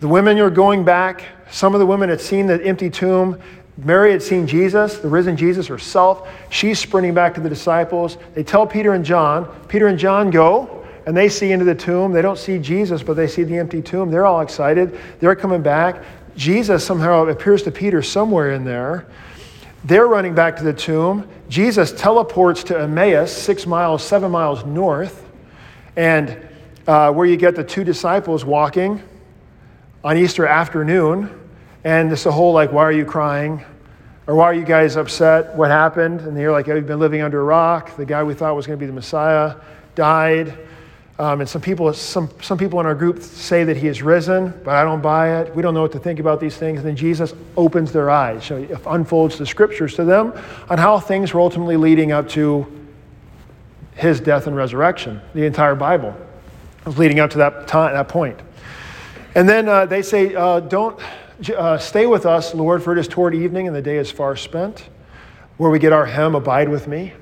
The 0.00 0.08
women 0.08 0.38
are 0.38 0.50
going 0.50 0.84
back. 0.84 1.24
Some 1.50 1.72
of 1.74 1.80
the 1.80 1.86
women 1.86 2.10
had 2.10 2.20
seen 2.20 2.46
the 2.46 2.62
empty 2.62 2.90
tomb. 2.90 3.40
Mary 3.76 4.12
had 4.12 4.22
seen 4.22 4.46
Jesus, 4.46 4.98
the 4.98 5.08
risen 5.08 5.36
Jesus 5.36 5.66
herself. 5.66 6.28
She's 6.48 6.78
sprinting 6.78 7.14
back 7.14 7.34
to 7.34 7.40
the 7.40 7.48
disciples. 7.48 8.18
They 8.34 8.44
tell 8.44 8.66
Peter 8.66 8.94
and 8.94 9.04
John. 9.04 9.46
Peter 9.66 9.88
and 9.88 9.98
John 9.98 10.30
go, 10.30 10.86
and 11.06 11.16
they 11.16 11.28
see 11.28 11.50
into 11.50 11.64
the 11.64 11.74
tomb. 11.74 12.12
They 12.12 12.22
don't 12.22 12.38
see 12.38 12.58
Jesus, 12.58 13.02
but 13.02 13.14
they 13.14 13.26
see 13.26 13.42
the 13.42 13.56
empty 13.56 13.82
tomb. 13.82 14.10
They're 14.10 14.26
all 14.26 14.42
excited. 14.42 14.98
They're 15.18 15.34
coming 15.34 15.62
back. 15.62 16.04
Jesus 16.36 16.84
somehow 16.84 17.26
appears 17.26 17.62
to 17.64 17.70
Peter 17.72 18.00
somewhere 18.00 18.52
in 18.52 18.64
there. 18.64 19.06
They're 19.84 20.06
running 20.06 20.34
back 20.34 20.56
to 20.56 20.64
the 20.64 20.72
tomb. 20.72 21.28
Jesus 21.48 21.92
teleports 21.92 22.64
to 22.64 22.78
Emmaus, 22.80 23.32
six 23.32 23.66
miles, 23.66 24.02
seven 24.02 24.30
miles 24.30 24.64
north, 24.64 25.28
and 25.96 26.38
uh, 26.86 27.12
where 27.12 27.26
you 27.26 27.36
get 27.36 27.54
the 27.56 27.64
two 27.64 27.84
disciples 27.84 28.44
walking 28.44 29.02
on 30.02 30.16
Easter 30.16 30.46
afternoon 30.46 31.40
and 31.84 32.10
a 32.10 32.32
whole 32.32 32.52
like, 32.52 32.72
why 32.72 32.82
are 32.82 32.92
you 32.92 33.04
crying? 33.04 33.64
Or 34.26 34.34
why 34.34 34.44
are 34.44 34.54
you 34.54 34.64
guys 34.64 34.96
upset? 34.96 35.54
What 35.54 35.70
happened? 35.70 36.22
And 36.22 36.36
you're 36.38 36.50
like, 36.50 36.66
you've 36.66 36.86
been 36.86 36.98
living 36.98 37.20
under 37.20 37.40
a 37.40 37.44
rock. 37.44 37.94
The 37.96 38.06
guy 38.06 38.22
we 38.22 38.32
thought 38.32 38.56
was 38.56 38.66
going 38.66 38.78
to 38.78 38.80
be 38.80 38.86
the 38.86 38.92
Messiah 38.92 39.56
died. 39.94 40.58
Um, 41.18 41.40
and 41.40 41.48
some 41.48 41.60
people, 41.60 41.92
some, 41.92 42.28
some 42.40 42.58
people 42.58 42.80
in 42.80 42.86
our 42.86 42.94
group 42.94 43.22
say 43.22 43.62
that 43.64 43.76
he 43.76 43.86
is 43.86 44.02
risen, 44.02 44.52
but 44.64 44.74
I 44.74 44.82
don't 44.82 45.02
buy 45.02 45.40
it. 45.40 45.54
We 45.54 45.62
don't 45.62 45.74
know 45.74 45.82
what 45.82 45.92
to 45.92 45.98
think 45.98 46.18
about 46.18 46.40
these 46.40 46.56
things. 46.56 46.78
And 46.78 46.88
then 46.88 46.96
Jesus 46.96 47.34
opens 47.56 47.92
their 47.92 48.10
eyes, 48.10 48.44
so 48.44 48.60
he 48.60 48.74
unfolds 48.86 49.38
the 49.38 49.46
scriptures 49.46 49.94
to 49.94 50.04
them 50.04 50.32
on 50.68 50.78
how 50.78 50.98
things 50.98 51.32
were 51.32 51.40
ultimately 51.40 51.76
leading 51.76 52.10
up 52.10 52.28
to 52.30 52.66
his 53.94 54.18
death 54.18 54.48
and 54.48 54.56
resurrection. 54.56 55.20
The 55.34 55.44
entire 55.44 55.76
Bible 55.76 56.16
was 56.84 56.98
leading 56.98 57.20
up 57.20 57.30
to 57.30 57.38
that, 57.38 57.68
time, 57.68 57.92
that 57.94 58.08
point. 58.08 58.40
And 59.36 59.48
then 59.48 59.68
uh, 59.68 59.86
they 59.86 60.02
say, 60.02 60.34
uh, 60.34 60.58
don't 60.60 60.98
uh, 61.50 61.78
Stay 61.78 62.06
with 62.06 62.26
us, 62.26 62.54
Lord, 62.54 62.82
for 62.82 62.92
it 62.92 62.98
is 62.98 63.08
toward 63.08 63.34
evening 63.34 63.66
and 63.66 63.74
the 63.74 63.82
day 63.82 63.98
is 63.98 64.10
far 64.10 64.36
spent. 64.36 64.88
Where 65.56 65.70
we 65.70 65.78
get 65.78 65.92
our 65.92 66.06
hymn, 66.06 66.34
Abide 66.34 66.68
with 66.68 66.88
Me. 66.88 67.12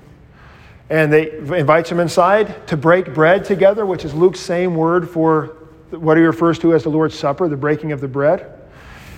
And 0.90 1.12
they 1.12 1.30
invites 1.32 1.90
him 1.90 2.00
inside 2.00 2.66
to 2.68 2.76
break 2.76 3.14
bread 3.14 3.44
together, 3.44 3.87
which 3.87 4.04
is 4.04 4.14
Luke's 4.14 4.40
same 4.40 4.74
word 4.74 5.08
for 5.08 5.56
what 5.90 6.16
he 6.16 6.22
refers 6.22 6.58
to 6.61 6.74
as 6.74 6.82
the 6.82 6.88
Lord's 6.88 7.18
Supper, 7.18 7.48
the 7.48 7.56
breaking 7.56 7.92
of 7.92 8.00
the 8.00 8.08
bread. 8.08 8.61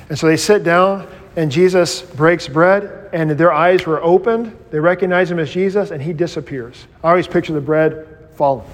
And 0.08 0.18
so 0.18 0.26
they 0.26 0.36
sit 0.36 0.64
down, 0.64 1.08
and 1.36 1.50
Jesus 1.50 2.02
breaks 2.02 2.46
bread, 2.46 3.10
and 3.12 3.30
their 3.30 3.52
eyes 3.52 3.86
were 3.86 4.02
opened. 4.02 4.56
They 4.70 4.80
recognize 4.80 5.30
him 5.30 5.38
as 5.38 5.50
Jesus, 5.50 5.90
and 5.90 6.02
he 6.02 6.12
disappears. 6.12 6.86
I 7.02 7.10
always 7.10 7.26
picture 7.26 7.52
the 7.52 7.60
bread 7.60 8.06
falling. 8.34 8.66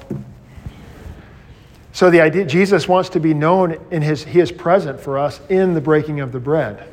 So 1.92 2.10
the 2.10 2.20
idea 2.20 2.44
Jesus 2.44 2.86
wants 2.86 3.08
to 3.10 3.20
be 3.20 3.34
known 3.34 3.78
in 3.90 4.02
his 4.02 4.24
he 4.24 4.40
is 4.40 4.52
present 4.52 5.00
for 5.00 5.18
us 5.18 5.40
in 5.48 5.74
the 5.74 5.80
breaking 5.80 6.20
of 6.20 6.32
the 6.32 6.40
bread. 6.40 6.86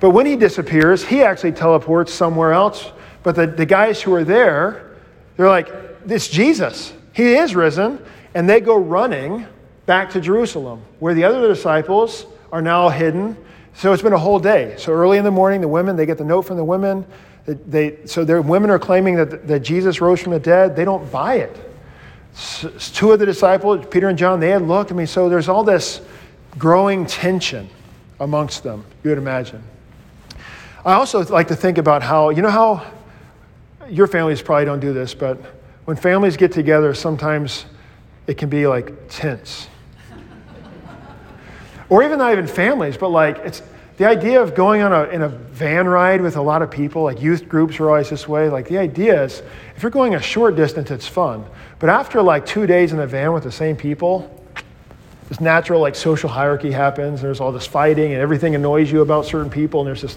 But 0.00 0.10
when 0.10 0.26
he 0.26 0.36
disappears, 0.36 1.04
he 1.04 1.22
actually 1.22 1.52
teleports 1.52 2.12
somewhere 2.12 2.52
else. 2.52 2.90
But 3.22 3.36
the, 3.36 3.46
the 3.46 3.66
guys 3.66 4.02
who 4.02 4.12
are 4.14 4.24
there, 4.24 4.96
they're 5.36 5.48
like, 5.48 5.72
it's 6.06 6.28
Jesus. 6.28 6.92
He 7.12 7.34
is 7.34 7.54
risen. 7.54 8.04
And 8.34 8.48
they 8.48 8.60
go 8.60 8.76
running 8.76 9.46
back 9.86 10.10
to 10.10 10.20
Jerusalem, 10.20 10.82
where 10.98 11.14
the 11.14 11.24
other 11.24 11.48
disciples 11.48 12.26
are 12.52 12.60
now 12.60 12.88
hidden. 12.88 13.36
So 13.74 13.92
it's 13.92 14.02
been 14.02 14.12
a 14.12 14.18
whole 14.18 14.38
day. 14.38 14.74
So 14.76 14.92
early 14.92 15.18
in 15.18 15.24
the 15.24 15.30
morning, 15.30 15.60
the 15.60 15.68
women, 15.68 15.96
they 15.96 16.06
get 16.06 16.18
the 16.18 16.24
note 16.24 16.42
from 16.42 16.56
the 16.56 16.64
women. 16.64 17.06
They, 17.46 18.04
so 18.06 18.24
their 18.24 18.42
women 18.42 18.70
are 18.70 18.78
claiming 18.78 19.14
that, 19.16 19.46
that 19.46 19.60
Jesus 19.60 20.00
rose 20.00 20.20
from 20.20 20.32
the 20.32 20.40
dead. 20.40 20.76
They 20.76 20.84
don't 20.84 21.10
buy 21.10 21.36
it. 21.36 21.56
Two 22.36 23.12
of 23.12 23.18
the 23.18 23.26
disciples, 23.26 23.86
Peter 23.90 24.08
and 24.08 24.18
John, 24.18 24.40
they 24.40 24.50
had 24.50 24.62
looked. 24.62 24.92
I 24.92 24.94
mean, 24.94 25.06
so 25.06 25.28
there's 25.28 25.48
all 25.48 25.64
this 25.64 26.02
growing 26.58 27.06
tension 27.06 27.68
amongst 28.20 28.62
them, 28.62 28.84
you 29.02 29.10
would 29.10 29.18
imagine. 29.18 29.62
I 30.84 30.94
also 30.94 31.24
like 31.24 31.48
to 31.48 31.56
think 31.56 31.78
about 31.78 32.02
how, 32.02 32.30
you 32.30 32.42
know 32.42 32.50
how 32.50 32.86
your 33.88 34.06
families 34.06 34.42
probably 34.42 34.66
don't 34.66 34.80
do 34.80 34.92
this, 34.92 35.14
but 35.14 35.38
when 35.84 35.96
families 35.96 36.36
get 36.36 36.52
together, 36.52 36.92
sometimes 36.94 37.66
it 38.26 38.36
can 38.36 38.48
be 38.48 38.66
like 38.66 38.92
tense. 39.08 39.68
or 41.88 42.02
even 42.02 42.18
not 42.18 42.32
even 42.32 42.46
families, 42.46 42.96
but 42.96 43.08
like 43.08 43.38
it's 43.38 43.62
the 43.96 44.04
idea 44.04 44.42
of 44.42 44.54
going 44.54 44.82
on 44.82 44.92
a, 44.92 45.04
in 45.04 45.22
a 45.22 45.28
van 45.28 45.88
ride 45.88 46.20
with 46.20 46.36
a 46.36 46.42
lot 46.42 46.60
of 46.60 46.70
people, 46.70 47.02
like 47.04 47.22
youth 47.22 47.48
groups 47.48 47.80
are 47.80 47.88
always 47.88 48.10
this 48.10 48.28
way. 48.28 48.48
Like 48.48 48.68
the 48.68 48.78
idea 48.78 49.24
is 49.24 49.42
if 49.74 49.82
you're 49.82 49.90
going 49.90 50.14
a 50.14 50.20
short 50.20 50.54
distance, 50.54 50.90
it's 50.90 51.06
fun. 51.08 51.44
But 51.78 51.88
after 51.88 52.20
like 52.20 52.44
two 52.44 52.66
days 52.66 52.92
in 52.92 52.98
the 52.98 53.06
van 53.06 53.32
with 53.32 53.44
the 53.44 53.52
same 53.52 53.76
people, 53.76 54.32
this 55.28 55.40
natural 55.40 55.80
like 55.80 55.94
social 55.94 56.28
hierarchy 56.28 56.70
happens. 56.70 57.22
There's 57.22 57.40
all 57.40 57.52
this 57.52 57.66
fighting 57.66 58.12
and 58.12 58.20
everything 58.20 58.54
annoys 58.54 58.92
you 58.92 59.00
about 59.00 59.24
certain 59.24 59.50
people, 59.50 59.80
and 59.80 59.88
there's 59.88 60.02
this 60.02 60.16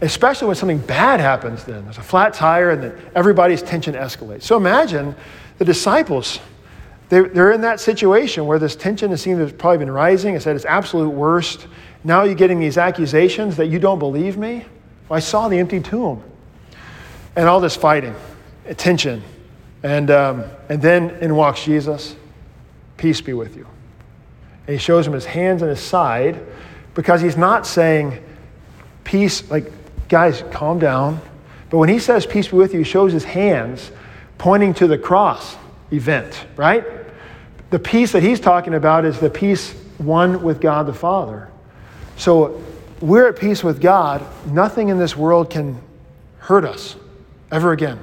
especially 0.00 0.46
when 0.46 0.56
something 0.56 0.78
bad 0.78 1.20
happens 1.20 1.64
then. 1.64 1.84
There's 1.84 1.98
a 1.98 2.02
flat 2.02 2.32
tire 2.32 2.70
and 2.70 2.82
then 2.82 3.10
everybody's 3.14 3.62
tension 3.62 3.94
escalates. 3.94 4.42
So 4.42 4.56
imagine 4.56 5.14
the 5.58 5.64
disciples. 5.64 6.38
They're, 7.08 7.28
they're 7.28 7.52
in 7.52 7.62
that 7.62 7.80
situation 7.80 8.46
where 8.46 8.58
this 8.58 8.76
tension 8.76 9.10
has 9.10 9.22
seemed 9.22 9.38
to 9.38 9.46
have 9.46 9.58
probably 9.58 9.78
been 9.78 9.90
rising. 9.90 10.36
It's 10.36 10.46
at 10.46 10.54
its 10.54 10.64
absolute 10.64 11.08
worst. 11.08 11.66
Now 12.04 12.22
you're 12.22 12.34
getting 12.34 12.60
these 12.60 12.78
accusations 12.78 13.56
that 13.56 13.66
you 13.66 13.78
don't 13.78 13.98
believe 13.98 14.36
me. 14.36 14.64
Well, 15.08 15.16
I 15.16 15.20
saw 15.20 15.48
the 15.48 15.58
empty 15.58 15.80
tomb. 15.80 16.22
And 17.36 17.48
all 17.48 17.60
this 17.60 17.76
fighting, 17.76 18.14
tension. 18.76 19.22
And, 19.82 20.10
um, 20.10 20.44
and 20.68 20.82
then 20.82 21.10
in 21.20 21.34
walks 21.34 21.64
Jesus. 21.64 22.16
Peace 22.96 23.20
be 23.20 23.32
with 23.32 23.56
you. 23.56 23.66
And 24.66 24.74
he 24.74 24.78
shows 24.78 25.06
him 25.06 25.12
his 25.12 25.24
hands 25.24 25.62
and 25.62 25.70
his 25.70 25.80
side 25.80 26.40
because 26.94 27.20
he's 27.20 27.36
not 27.36 27.66
saying, 27.66 28.22
peace, 29.04 29.48
like 29.50 29.70
guys, 30.08 30.42
calm 30.50 30.78
down. 30.78 31.20
But 31.70 31.78
when 31.78 31.88
he 31.88 31.98
says, 31.98 32.26
Peace 32.26 32.48
be 32.48 32.56
with 32.56 32.72
you, 32.72 32.78
he 32.78 32.84
shows 32.84 33.12
his 33.12 33.24
hands 33.24 33.90
pointing 34.38 34.74
to 34.74 34.86
the 34.86 34.98
cross 34.98 35.56
event, 35.92 36.46
right? 36.56 36.84
The 37.70 37.78
peace 37.78 38.12
that 38.12 38.22
he's 38.22 38.40
talking 38.40 38.74
about 38.74 39.04
is 39.04 39.20
the 39.20 39.30
peace 39.30 39.72
one 39.98 40.42
with 40.42 40.60
God 40.60 40.86
the 40.86 40.94
Father. 40.94 41.48
So 42.18 42.62
we're 43.00 43.28
at 43.28 43.38
peace 43.38 43.64
with 43.64 43.80
God. 43.80 44.26
Nothing 44.46 44.88
in 44.88 44.98
this 44.98 45.16
world 45.16 45.48
can 45.48 45.80
hurt 46.38 46.64
us 46.64 46.96
ever 47.50 47.72
again. 47.72 47.98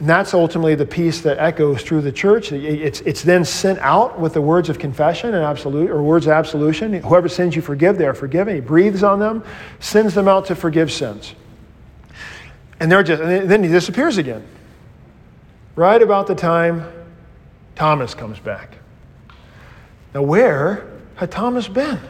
And 0.00 0.08
that's 0.08 0.32
ultimately 0.32 0.74
the 0.74 0.86
peace 0.86 1.20
that 1.20 1.38
echoes 1.38 1.82
through 1.82 2.00
the 2.00 2.10
church. 2.10 2.52
It's, 2.52 3.02
it's 3.02 3.22
then 3.22 3.44
sent 3.44 3.78
out 3.80 4.18
with 4.18 4.32
the 4.32 4.40
words 4.40 4.70
of 4.70 4.78
confession 4.78 5.34
and 5.34 5.44
absolute, 5.44 5.90
or 5.90 6.02
words 6.02 6.26
of 6.26 6.32
absolution. 6.32 6.94
Whoever 6.94 7.28
sins 7.28 7.54
you 7.54 7.60
forgive, 7.60 7.98
they 7.98 8.06
are 8.06 8.14
forgiven. 8.14 8.54
He 8.54 8.62
breathes 8.62 9.02
on 9.02 9.18
them, 9.18 9.44
sends 9.78 10.14
them 10.14 10.26
out 10.26 10.46
to 10.46 10.54
forgive 10.54 10.90
sins. 10.90 11.34
And 12.80 12.90
they're 12.90 13.02
just, 13.02 13.20
and 13.20 13.50
then 13.50 13.62
he 13.62 13.68
disappears 13.68 14.16
again. 14.16 14.42
Right 15.76 16.00
about 16.00 16.26
the 16.26 16.34
time 16.34 16.90
Thomas 17.76 18.14
comes 18.14 18.38
back. 18.38 18.78
Now, 20.14 20.22
where 20.22 20.90
had 21.16 21.30
Thomas 21.30 21.68
been? 21.68 22.00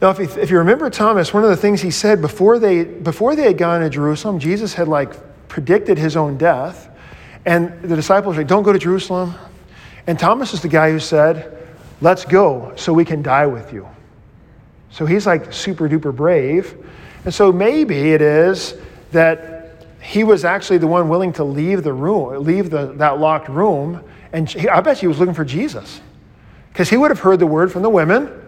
Now, 0.00 0.10
if 0.10 0.38
if 0.38 0.50
you 0.50 0.58
remember 0.58 0.88
Thomas, 0.88 1.34
one 1.34 1.44
of 1.44 1.50
the 1.50 1.56
things 1.56 1.82
he 1.82 1.90
said 1.90 2.22
before 2.22 2.58
they, 2.58 2.84
before 2.84 3.36
they 3.36 3.42
had 3.42 3.58
gone 3.58 3.82
to 3.82 3.90
Jerusalem, 3.90 4.38
Jesus 4.38 4.72
had 4.74 4.88
like 4.88 5.14
predicted 5.48 5.98
his 5.98 6.16
own 6.16 6.38
death. 6.38 6.88
And 7.44 7.82
the 7.82 7.96
disciples 7.96 8.36
were 8.36 8.42
like, 8.42 8.48
Don't 8.48 8.62
go 8.62 8.72
to 8.72 8.78
Jerusalem. 8.78 9.34
And 10.06 10.18
Thomas 10.18 10.54
is 10.54 10.62
the 10.62 10.68
guy 10.68 10.90
who 10.90 10.98
said, 10.98 11.58
Let's 12.00 12.24
go 12.24 12.72
so 12.76 12.94
we 12.94 13.04
can 13.04 13.22
die 13.22 13.46
with 13.46 13.72
you. 13.72 13.86
So 14.90 15.04
he's 15.04 15.26
like 15.26 15.52
super 15.52 15.88
duper 15.88 16.14
brave. 16.14 16.74
And 17.24 17.34
so 17.34 17.52
maybe 17.52 18.12
it 18.12 18.22
is 18.22 18.74
that 19.12 19.86
he 20.00 20.24
was 20.24 20.46
actually 20.46 20.78
the 20.78 20.86
one 20.86 21.10
willing 21.10 21.34
to 21.34 21.44
leave 21.44 21.82
the 21.82 21.92
room, 21.92 22.42
leave 22.42 22.70
the, 22.70 22.86
that 22.94 23.20
locked 23.20 23.50
room. 23.50 24.02
And 24.32 24.54
I 24.72 24.80
bet 24.80 24.98
he 24.98 25.06
was 25.06 25.18
looking 25.18 25.34
for 25.34 25.44
Jesus. 25.44 26.00
Because 26.72 26.88
he 26.88 26.96
would 26.96 27.10
have 27.10 27.20
heard 27.20 27.38
the 27.38 27.46
word 27.46 27.70
from 27.70 27.82
the 27.82 27.90
women 27.90 28.39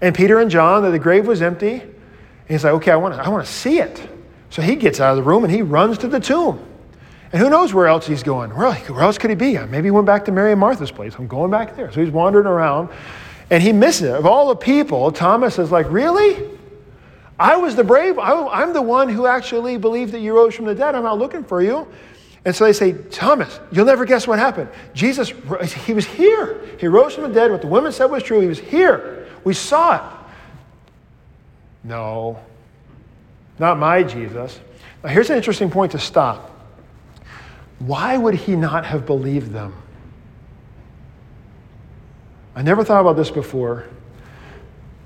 and 0.00 0.14
Peter 0.14 0.38
and 0.40 0.50
John 0.50 0.82
that 0.82 0.90
the 0.90 0.98
grave 0.98 1.26
was 1.26 1.42
empty. 1.42 1.80
And 1.80 2.54
he's 2.54 2.64
like, 2.64 2.74
okay, 2.74 2.92
I 2.92 2.96
want 2.96 3.14
to 3.14 3.22
I 3.22 3.28
want 3.28 3.44
to 3.46 3.52
see 3.52 3.78
it. 3.78 4.08
So 4.50 4.62
he 4.62 4.76
gets 4.76 5.00
out 5.00 5.10
of 5.10 5.16
the 5.16 5.22
room 5.22 5.44
and 5.44 5.52
he 5.52 5.62
runs 5.62 5.98
to 5.98 6.08
the 6.08 6.20
tomb. 6.20 6.64
And 7.32 7.42
who 7.42 7.50
knows 7.50 7.74
where 7.74 7.86
else 7.86 8.06
he's 8.06 8.22
going? 8.22 8.54
Where, 8.56 8.72
where 8.72 9.02
else 9.02 9.18
could 9.18 9.28
he 9.28 9.36
be? 9.36 9.58
Uh, 9.58 9.66
maybe 9.66 9.88
he 9.88 9.90
went 9.90 10.06
back 10.06 10.24
to 10.24 10.32
Mary 10.32 10.52
and 10.52 10.60
Martha's 10.60 10.90
place. 10.90 11.14
I'm 11.18 11.26
going 11.26 11.50
back 11.50 11.76
there. 11.76 11.92
So 11.92 12.02
he's 12.02 12.10
wandering 12.10 12.46
around 12.46 12.88
and 13.50 13.62
he 13.62 13.72
misses 13.72 14.02
it. 14.02 14.14
Of 14.14 14.24
all 14.24 14.48
the 14.48 14.56
people, 14.56 15.12
Thomas 15.12 15.58
is 15.58 15.70
like, 15.70 15.90
Really? 15.90 16.58
I 17.40 17.56
was 17.56 17.76
the 17.76 17.84
brave, 17.84 18.18
I, 18.18 18.62
am 18.62 18.72
the 18.72 18.82
one 18.82 19.08
who 19.08 19.26
actually 19.26 19.76
believed 19.76 20.12
that 20.12 20.20
you 20.20 20.34
rose 20.34 20.56
from 20.56 20.64
the 20.64 20.74
dead. 20.74 20.96
I'm 20.96 21.04
not 21.04 21.18
looking 21.18 21.44
for 21.44 21.62
you. 21.62 21.86
And 22.44 22.54
so 22.54 22.64
they 22.64 22.72
say, 22.72 22.92
Thomas, 22.92 23.60
you'll 23.70 23.86
never 23.86 24.04
guess 24.04 24.26
what 24.26 24.38
happened. 24.38 24.70
Jesus, 24.92 25.32
he 25.84 25.92
was 25.92 26.04
here. 26.04 26.60
He 26.80 26.88
rose 26.88 27.14
from 27.14 27.24
the 27.24 27.28
dead. 27.28 27.52
What 27.52 27.60
the 27.60 27.68
women 27.68 27.92
said 27.92 28.06
was 28.06 28.24
true. 28.24 28.40
He 28.40 28.48
was 28.48 28.58
here. 28.58 29.27
We 29.48 29.54
saw 29.54 29.96
it. 29.96 30.02
No, 31.82 32.38
not 33.58 33.78
my 33.78 34.02
Jesus. 34.02 34.60
Now, 35.02 35.08
here's 35.08 35.30
an 35.30 35.38
interesting 35.38 35.70
point 35.70 35.92
to 35.92 35.98
stop. 35.98 36.50
Why 37.78 38.18
would 38.18 38.34
he 38.34 38.56
not 38.56 38.84
have 38.84 39.06
believed 39.06 39.52
them? 39.52 39.74
I 42.54 42.60
never 42.60 42.84
thought 42.84 43.00
about 43.00 43.16
this 43.16 43.30
before. 43.30 43.86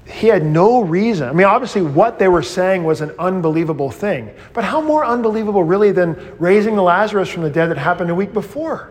He 0.07 0.27
had 0.27 0.45
no 0.45 0.81
reason. 0.81 1.29
I 1.29 1.33
mean, 1.33 1.47
obviously, 1.47 1.83
what 1.83 2.19
they 2.19 2.27
were 2.27 2.43
saying 2.43 2.83
was 2.83 3.01
an 3.01 3.13
unbelievable 3.21 3.93
thing. 3.93 4.35
But 4.55 4.65
how 4.65 4.81
more 4.81 5.05
unbelievable, 5.05 5.63
really, 5.63 5.93
than 5.93 6.17
raising 6.41 6.75
the 6.75 6.83
Lazarus 6.83 7.29
from 7.29 7.45
the 7.45 7.51
dead 7.51 7.69
that 7.69 7.79
happened 7.79 8.11
a 8.11 8.15
week 8.17 8.33
before? 8.33 8.91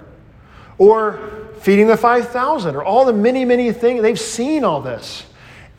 Or 0.77 1.19
feeding 1.59 1.87
the 1.87 1.97
5,000, 1.97 2.73
or 2.73 2.85
all 2.85 3.03
the 3.03 3.11
many, 3.11 3.43
many 3.43 3.73
things. 3.73 4.01
They've 4.01 4.17
seen 4.17 4.63
all 4.63 4.79
this. 4.79 5.25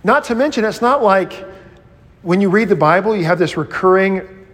Not 0.05 0.25
to 0.25 0.35
mention, 0.35 0.65
it's 0.65 0.83
not 0.83 1.03
like 1.03 1.45
when 2.23 2.41
you 2.41 2.51
read 2.51 2.69
the 2.69 2.77
Bible, 2.77 3.17
you 3.17 3.25
have 3.25 3.39
this 3.39 3.57
recurring 3.57 4.47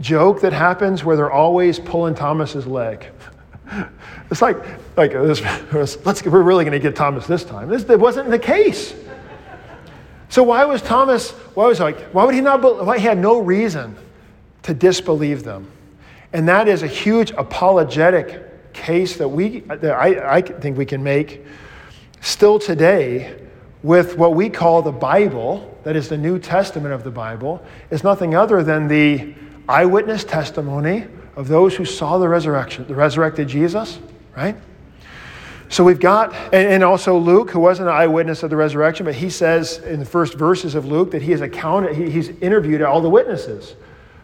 joke 0.00 0.40
that 0.40 0.52
happens 0.52 1.04
where 1.04 1.16
they're 1.16 1.30
always 1.30 1.78
pulling 1.78 2.14
Thomas's 2.14 2.66
leg. 2.66 3.06
it's 4.30 4.42
like, 4.42 4.58
like 4.96 5.14
let's, 5.14 6.24
we're 6.24 6.42
really 6.42 6.64
going 6.64 6.72
to 6.72 6.78
get 6.78 6.96
Thomas 6.96 7.26
this 7.26 7.44
time. 7.44 7.68
This 7.68 7.84
it 7.84 7.98
wasn't 7.98 8.30
the 8.30 8.38
case. 8.38 8.94
So 10.28 10.42
why 10.42 10.64
was 10.64 10.82
Thomas? 10.82 11.30
Why 11.30 11.66
was 11.66 11.78
like? 11.78 12.00
Why 12.06 12.24
would 12.24 12.34
he 12.34 12.40
not? 12.40 12.60
Why 12.60 12.98
he 12.98 13.04
had 13.04 13.18
no 13.18 13.38
reason 13.38 13.96
to 14.62 14.74
disbelieve 14.74 15.44
them, 15.44 15.70
and 16.32 16.48
that 16.48 16.66
is 16.66 16.82
a 16.82 16.88
huge 16.88 17.30
apologetic 17.32 18.72
case 18.72 19.16
that 19.18 19.28
we 19.28 19.60
that 19.60 19.92
I, 19.92 20.36
I 20.38 20.40
think 20.40 20.76
we 20.76 20.86
can 20.86 21.04
make 21.04 21.44
still 22.20 22.58
today 22.58 23.43
with 23.84 24.16
what 24.16 24.34
we 24.34 24.48
call 24.48 24.80
the 24.80 24.90
Bible 24.90 25.70
that 25.84 25.94
is 25.94 26.08
the 26.08 26.16
New 26.16 26.38
Testament 26.38 26.94
of 26.94 27.04
the 27.04 27.10
Bible, 27.10 27.62
is 27.90 28.02
nothing 28.02 28.34
other 28.34 28.64
than 28.64 28.88
the 28.88 29.34
eyewitness 29.68 30.24
testimony 30.24 31.06
of 31.36 31.48
those 31.48 31.76
who 31.76 31.84
saw 31.84 32.16
the 32.16 32.28
resurrection, 32.28 32.86
the 32.88 32.94
resurrected 32.94 33.46
Jesus, 33.46 33.98
right? 34.34 34.56
So 35.68 35.84
we've 35.84 36.00
got, 36.00 36.32
and 36.54 36.82
also 36.82 37.18
Luke, 37.18 37.50
who 37.50 37.60
wasn't 37.60 37.88
an 37.88 37.94
eyewitness 37.94 38.42
of 38.42 38.48
the 38.48 38.56
resurrection, 38.56 39.04
but 39.04 39.14
he 39.14 39.28
says 39.28 39.78
in 39.78 40.00
the 40.00 40.06
first 40.06 40.34
verses 40.34 40.74
of 40.74 40.86
Luke 40.86 41.10
that 41.10 41.20
he 41.20 41.32
has 41.32 41.42
accounted, 41.42 41.94
he's 41.94 42.30
interviewed 42.40 42.80
all 42.80 43.02
the 43.02 43.10
witnesses. 43.10 43.74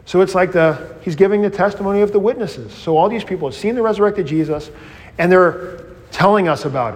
So 0.06 0.22
it's 0.22 0.34
like 0.34 0.52
the, 0.52 0.96
he's 1.02 1.16
giving 1.16 1.42
the 1.42 1.50
testimony 1.50 2.00
of 2.00 2.12
the 2.12 2.18
witnesses. 2.18 2.72
So 2.72 2.96
all 2.96 3.10
these 3.10 3.24
people 3.24 3.48
have 3.48 3.56
seen 3.56 3.74
the 3.74 3.82
resurrected 3.82 4.26
Jesus, 4.26 4.70
and 5.18 5.30
they're 5.30 5.84
telling 6.10 6.48
us 6.48 6.64
about 6.64 6.94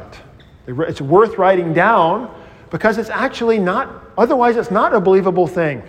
it. 0.66 0.78
It's 0.88 1.00
worth 1.02 1.36
writing 1.36 1.74
down 1.74 2.34
because 2.74 2.98
it's 2.98 3.08
actually 3.08 3.60
not 3.60 4.04
Otherwise, 4.16 4.56
it's 4.56 4.70
not 4.70 4.94
a 4.94 5.00
believable 5.00 5.46
thing. 5.46 5.82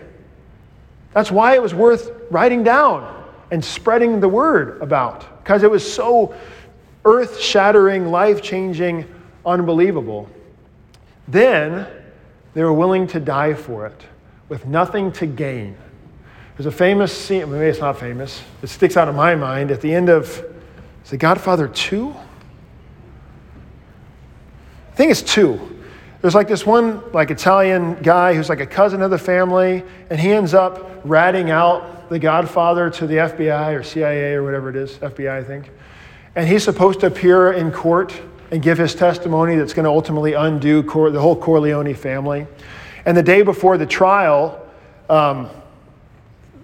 That's 1.13 1.31
why 1.31 1.53
it 1.53 1.61
was 1.61 1.73
worth 1.73 2.11
writing 2.29 2.63
down 2.63 3.23
and 3.51 3.63
spreading 3.63 4.19
the 4.19 4.27
word 4.27 4.81
about, 4.81 5.43
because 5.43 5.63
it 5.63 5.69
was 5.69 5.89
so 5.89 6.35
earth 7.05 7.39
shattering, 7.39 8.07
life 8.07 8.41
changing, 8.41 9.05
unbelievable. 9.45 10.27
Then 11.27 11.87
they 12.53 12.63
were 12.63 12.73
willing 12.73 13.05
to 13.07 13.19
die 13.19 13.53
for 13.53 13.85
it 13.85 14.01
with 14.49 14.65
nothing 14.65 15.11
to 15.13 15.25
gain. 15.25 15.77
There's 16.57 16.65
a 16.65 16.71
famous 16.71 17.15
scene, 17.15 17.51
maybe 17.51 17.65
it's 17.65 17.79
not 17.79 17.99
famous, 17.99 18.41
it 18.61 18.67
sticks 18.67 18.97
out 18.97 19.07
in 19.07 19.15
my 19.15 19.35
mind 19.35 19.71
at 19.71 19.81
the 19.81 19.93
end 19.93 20.09
of, 20.09 20.43
is 21.05 21.13
it 21.13 21.17
Godfather 21.17 21.67
2? 21.67 22.15
I 24.91 24.95
think 24.95 25.11
it's 25.11 25.21
2. 25.21 25.74
There's 26.21 26.35
like 26.35 26.47
this 26.47 26.65
one 26.65 27.03
like 27.11 27.29
Italian 27.31 27.95
guy 28.01 28.33
who's 28.33 28.49
like 28.49 28.59
a 28.59 28.65
cousin 28.65 29.01
of 29.01 29.11
the 29.11 29.17
family, 29.17 29.83
and 30.09 30.19
he 30.19 30.31
ends 30.31 30.53
up 30.53 31.01
ratting 31.03 31.51
out 31.51 32.09
the 32.09 32.19
Godfather 32.19 32.89
to 32.89 33.07
the 33.07 33.15
FBI 33.15 33.77
or 33.77 33.83
CIA 33.83 34.33
or 34.33 34.43
whatever 34.43 34.69
it 34.69 34.75
is, 34.75 34.91
FBI, 34.97 35.29
I 35.29 35.43
think. 35.43 35.69
And 36.35 36.47
he's 36.47 36.63
supposed 36.63 36.99
to 37.01 37.07
appear 37.07 37.53
in 37.53 37.71
court 37.71 38.19
and 38.51 38.61
give 38.61 38.77
his 38.77 38.93
testimony 38.93 39.55
that's 39.55 39.73
going 39.73 39.85
to 39.85 39.89
ultimately 39.89 40.33
undo 40.33 40.83
Cor- 40.83 41.09
the 41.09 41.19
whole 41.19 41.35
Corleone 41.35 41.93
family. 41.93 42.45
And 43.05 43.15
the 43.15 43.23
day 43.23 43.41
before 43.41 43.77
the 43.77 43.85
trial, 43.85 44.65
um, 45.09 45.49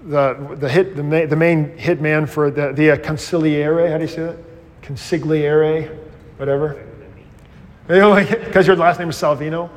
the, 0.05 0.57
the, 0.59 0.69
hit, 0.69 0.95
the, 0.95 1.03
ma- 1.03 1.25
the 1.25 1.35
main 1.35 1.77
hitman 1.77 2.27
for 2.27 2.51
the, 2.51 2.73
the 2.73 2.91
uh, 2.91 2.97
consigliere, 2.97 3.89
how 3.89 3.97
do 3.97 4.03
you 4.03 4.09
say 4.09 4.23
that? 4.23 4.37
Consigliere, 4.81 5.97
whatever. 6.37 6.87
Because 7.87 8.67
your 8.67 8.75
last 8.75 8.99
name 8.99 9.09
is 9.09 9.15
Salvino. 9.15 9.69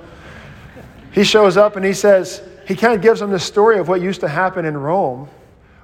He 1.12 1.24
shows 1.24 1.56
up 1.56 1.76
and 1.76 1.84
he 1.84 1.92
says, 1.92 2.42
he 2.66 2.74
kind 2.74 2.94
of 2.94 3.02
gives 3.02 3.20
them 3.20 3.30
the 3.30 3.38
story 3.38 3.78
of 3.78 3.88
what 3.88 4.00
used 4.00 4.20
to 4.20 4.28
happen 4.28 4.64
in 4.64 4.76
Rome 4.76 5.28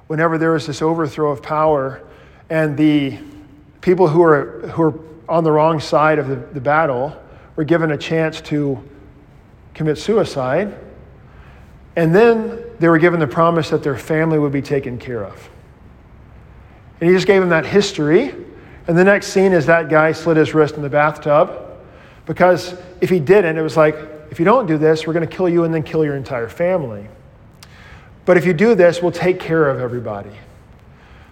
whenever 0.07 0.39
there 0.39 0.53
was 0.53 0.67
this 0.67 0.83
overthrow 0.83 1.31
of 1.31 1.43
power 1.43 2.03
and 2.49 2.77
the 2.77 3.19
people 3.81 4.09
who 4.09 4.23
are, 4.23 4.61
who 4.69 4.83
are 4.83 4.95
on 5.29 5.45
the 5.45 5.53
wrong 5.53 5.79
side 5.79 6.19
of 6.19 6.27
the, 6.27 6.37
the 6.37 6.61
battle 6.61 7.17
were 7.57 7.65
given 7.65 7.93
a 7.93 7.97
chance 7.97 8.41
to 8.41 8.83
commit 9.75 9.99
suicide. 9.99 10.77
And 11.95 12.15
then 12.15 12.61
they 12.79 12.89
were 12.89 12.99
given 12.99 13.21
the 13.21 13.27
promise 13.27 13.71
that 13.71 13.83
their 13.83 13.97
family 13.97 14.39
would 14.39 14.53
be 14.53 14.63
taken 14.63 14.99
care 14.99 15.25
of. 15.25 15.49
And 17.01 17.09
he 17.09 17.15
just 17.15 17.27
gave 17.27 17.41
them 17.41 17.51
that 17.51 17.67
history. 17.67 18.35
And 18.89 18.99
the 18.99 19.05
next 19.05 19.29
scene 19.29 19.53
is 19.53 19.67
that 19.67 19.89
guy 19.89 20.13
slit 20.13 20.37
his 20.37 20.55
wrist 20.55 20.75
in 20.75 20.83
the 20.83 20.89
bathtub. 20.89 21.70
Because 22.31 22.77
if 23.01 23.11
he 23.11 23.19
didn't, 23.19 23.59
it 23.59 23.61
was 23.61 23.77
like, 23.77 23.97
if 24.31 24.39
you 24.39 24.45
don't 24.45 24.67
do 24.67 24.79
this, 24.79 25.05
we're 25.05 25.13
going 25.13 25.29
to 25.29 25.37
kill 25.37 25.49
you 25.49 25.65
and 25.65 25.75
then 25.75 25.83
kill 25.83 26.05
your 26.05 26.15
entire 26.15 26.49
family. 26.49 27.09
But 28.25 28.37
if 28.37 28.47
you 28.47 28.53
do 28.53 28.77
this, 28.77 29.03
we'll 29.03 29.11
take 29.11 29.41
care 29.41 29.69
of 29.69 29.81
everybody. 29.81 30.31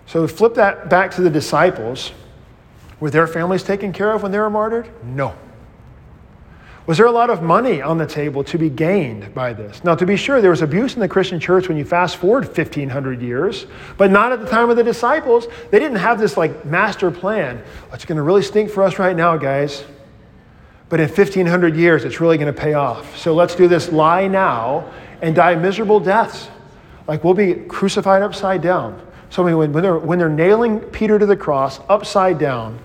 So 0.06 0.26
flip 0.26 0.54
that 0.54 0.90
back 0.90 1.12
to 1.12 1.22
the 1.22 1.30
disciples. 1.30 2.10
Were 2.98 3.10
their 3.10 3.28
families 3.28 3.62
taken 3.62 3.92
care 3.92 4.10
of 4.10 4.24
when 4.24 4.32
they 4.32 4.40
were 4.40 4.50
martyred? 4.50 4.90
No. 5.04 5.36
Was 6.86 6.98
there 6.98 7.06
a 7.06 7.12
lot 7.12 7.30
of 7.30 7.44
money 7.44 7.80
on 7.80 7.96
the 7.96 8.06
table 8.06 8.42
to 8.42 8.58
be 8.58 8.68
gained 8.68 9.32
by 9.32 9.52
this? 9.52 9.84
Now, 9.84 9.94
to 9.94 10.04
be 10.04 10.16
sure, 10.16 10.40
there 10.40 10.50
was 10.50 10.62
abuse 10.62 10.94
in 10.94 11.00
the 11.00 11.06
Christian 11.06 11.38
church 11.38 11.68
when 11.68 11.76
you 11.76 11.84
fast 11.84 12.16
forward 12.16 12.44
1,500 12.44 13.22
years, 13.22 13.66
but 13.96 14.10
not 14.10 14.32
at 14.32 14.40
the 14.40 14.48
time 14.48 14.68
of 14.68 14.76
the 14.76 14.82
disciples. 14.82 15.46
They 15.70 15.78
didn't 15.78 15.98
have 15.98 16.18
this 16.18 16.36
like 16.36 16.64
master 16.64 17.12
plan. 17.12 17.62
Oh, 17.88 17.94
it's 17.94 18.04
going 18.04 18.16
to 18.16 18.22
really 18.22 18.42
stink 18.42 18.68
for 18.68 18.82
us 18.82 18.98
right 18.98 19.14
now, 19.14 19.36
guys. 19.36 19.84
But 20.88 21.00
in 21.00 21.08
1,500 21.08 21.76
years, 21.76 22.04
it's 22.04 22.20
really 22.20 22.38
going 22.38 22.52
to 22.52 22.58
pay 22.58 22.74
off. 22.74 23.16
So 23.16 23.34
let's 23.34 23.54
do 23.54 23.68
this 23.68 23.90
lie 23.92 24.26
now 24.26 24.90
and 25.20 25.34
die 25.34 25.54
miserable 25.54 26.00
deaths. 26.00 26.48
Like 27.06 27.24
we'll 27.24 27.34
be 27.34 27.54
crucified 27.54 28.22
upside 28.22 28.62
down. 28.62 29.04
So 29.30 29.42
when, 29.42 29.72
they're, 29.72 29.98
when 29.98 30.18
they're 30.18 30.28
nailing 30.28 30.80
Peter 30.80 31.18
to 31.18 31.26
the 31.26 31.36
cross 31.36 31.80
upside 31.88 32.38
down 32.38 32.78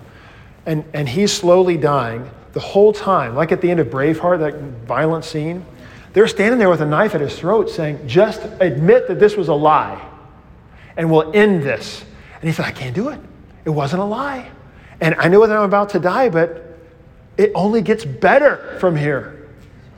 and, 0.66 0.84
and 0.94 1.08
he's 1.08 1.32
slowly 1.32 1.78
dying, 1.78 2.30
the 2.52 2.60
whole 2.60 2.94
time, 2.94 3.36
like 3.36 3.52
at 3.52 3.62
the 3.62 3.72
end 3.72 3.80
of 3.80 3.88
Braveheart, 3.88 4.40
that 4.40 4.56
violent 4.86 5.26
scene, 5.26 5.66
they're 6.12 6.28
standing 6.28 6.60
there 6.60 6.70
with 6.70 6.82
a 6.82 6.86
knife 6.86 7.16
at 7.16 7.22
his 7.22 7.38
throat 7.38 7.70
saying, 7.70 8.08
just 8.08 8.42
admit 8.60 9.08
that 9.08 9.20
this 9.20 9.36
was 9.36 9.48
a 9.48 9.54
lie 9.54 10.10
and 10.98 11.10
we'll 11.10 11.32
end 11.34 11.64
this. 11.64 12.04
And 12.36 12.44
he 12.44 12.52
said, 12.52 12.66
I 12.66 12.72
can't 12.72 12.94
do 12.94 13.10
it. 13.10 13.20
It 13.66 13.70
wasn't 13.70 14.02
a 14.02 14.06
lie. 14.06 14.52
And 15.02 15.16
I 15.16 15.28
know 15.28 15.46
that 15.46 15.56
I'm 15.56 15.64
about 15.64 15.90
to 15.90 16.00
die, 16.00 16.30
but 16.30 16.73
it 17.38 17.52
only 17.56 17.82
gets 17.82 18.06
better 18.06 18.78
from 18.80 18.96
here. 18.96 19.50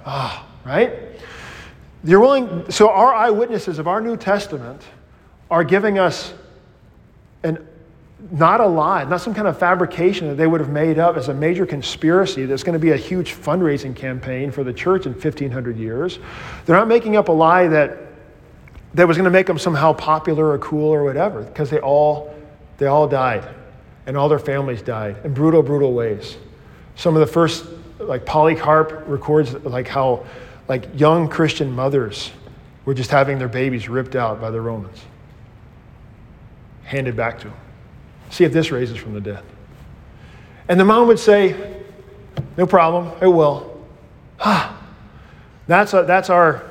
Ah, 0.06 0.48
right? 0.66 0.94
You're 2.04 2.20
willing, 2.20 2.70
so 2.72 2.90
our 2.90 3.14
eyewitnesses 3.14 3.80
of 3.80 3.88
our 3.88 4.00
New 4.00 4.18
Testament 4.18 4.82
are 5.50 5.64
giving 5.64 5.98
us 5.98 6.34
an 7.44 7.68
not 8.32 8.60
a 8.60 8.66
lie, 8.66 9.04
not 9.04 9.22
some 9.22 9.34
kind 9.34 9.48
of 9.48 9.58
fabrication 9.58 10.28
that 10.28 10.36
they 10.36 10.48
would 10.48 10.60
have 10.60 10.70
made 10.70 10.98
up 10.98 11.16
as 11.16 11.28
a 11.28 11.34
major 11.34 11.66
conspiracy 11.66 12.46
that's 12.46 12.64
going 12.64 12.74
to 12.74 12.80
be 12.80 12.92
a 12.92 12.98
huge 12.98 13.34
fundraising 13.34 13.96
campaign 13.96 14.52
for 14.52 14.64
the 14.64 14.74
church 14.74 15.06
in 15.06 15.12
1500 15.12 15.78
years. 15.78 16.20
They're 16.66 16.76
not 16.76 16.88
making 16.88 17.18
up 17.18 17.30
a 17.30 17.32
lie 17.32 17.68
that, 17.68 17.98
that 18.96 19.08
was 19.08 19.18
going 19.18 19.26
to 19.26 19.32
make 19.32 19.46
them 19.46 19.60
somehow 19.60 19.94
popular 19.94 20.50
or 20.50 20.58
cool 20.58 20.90
or 20.90 21.04
whatever, 21.04 21.44
because 21.44 21.70
they 21.70 21.80
all, 21.80 22.34
they 22.78 22.88
all 22.88 23.08
died 23.08 23.48
and 24.08 24.18
all 24.18 24.30
their 24.30 24.40
families 24.40 24.82
died 24.82 25.18
in 25.24 25.34
brutal, 25.34 25.62
brutal 25.62 25.94
ways. 25.94 26.38
Some 26.96 27.16
of 27.16 27.20
the 27.20 27.28
first, 27.28 27.66
like 28.00 28.26
Polycarp 28.26 29.04
records, 29.08 29.54
like 29.54 29.88
how 29.88 30.26
like 30.68 31.00
young 31.00 31.28
Christian 31.28 31.72
mothers 31.72 32.32
were 32.86 32.94
just 32.94 33.12
having 33.12 33.38
their 33.38 33.48
babies 33.48 33.90
ripped 33.90 34.16
out 34.16 34.40
by 34.40 34.52
the 34.52 34.62
Romans, 34.62 35.02
handed 36.84 37.16
back 37.16 37.40
to 37.40 37.50
them. 37.50 37.58
See 38.30 38.44
if 38.44 38.54
this 38.54 38.72
raises 38.72 38.98
from 38.98 39.14
the 39.14 39.22
dead. 39.22 39.44
And 40.68 40.80
the 40.80 40.86
mom 40.86 41.08
would 41.08 41.20
say, 41.20 41.84
No 42.58 42.66
problem, 42.66 43.12
it 43.22 43.28
will. 43.28 43.72
Ah, 44.40 44.82
that's, 45.68 45.94
a, 45.94 46.04
that's, 46.04 46.30
our, 46.30 46.64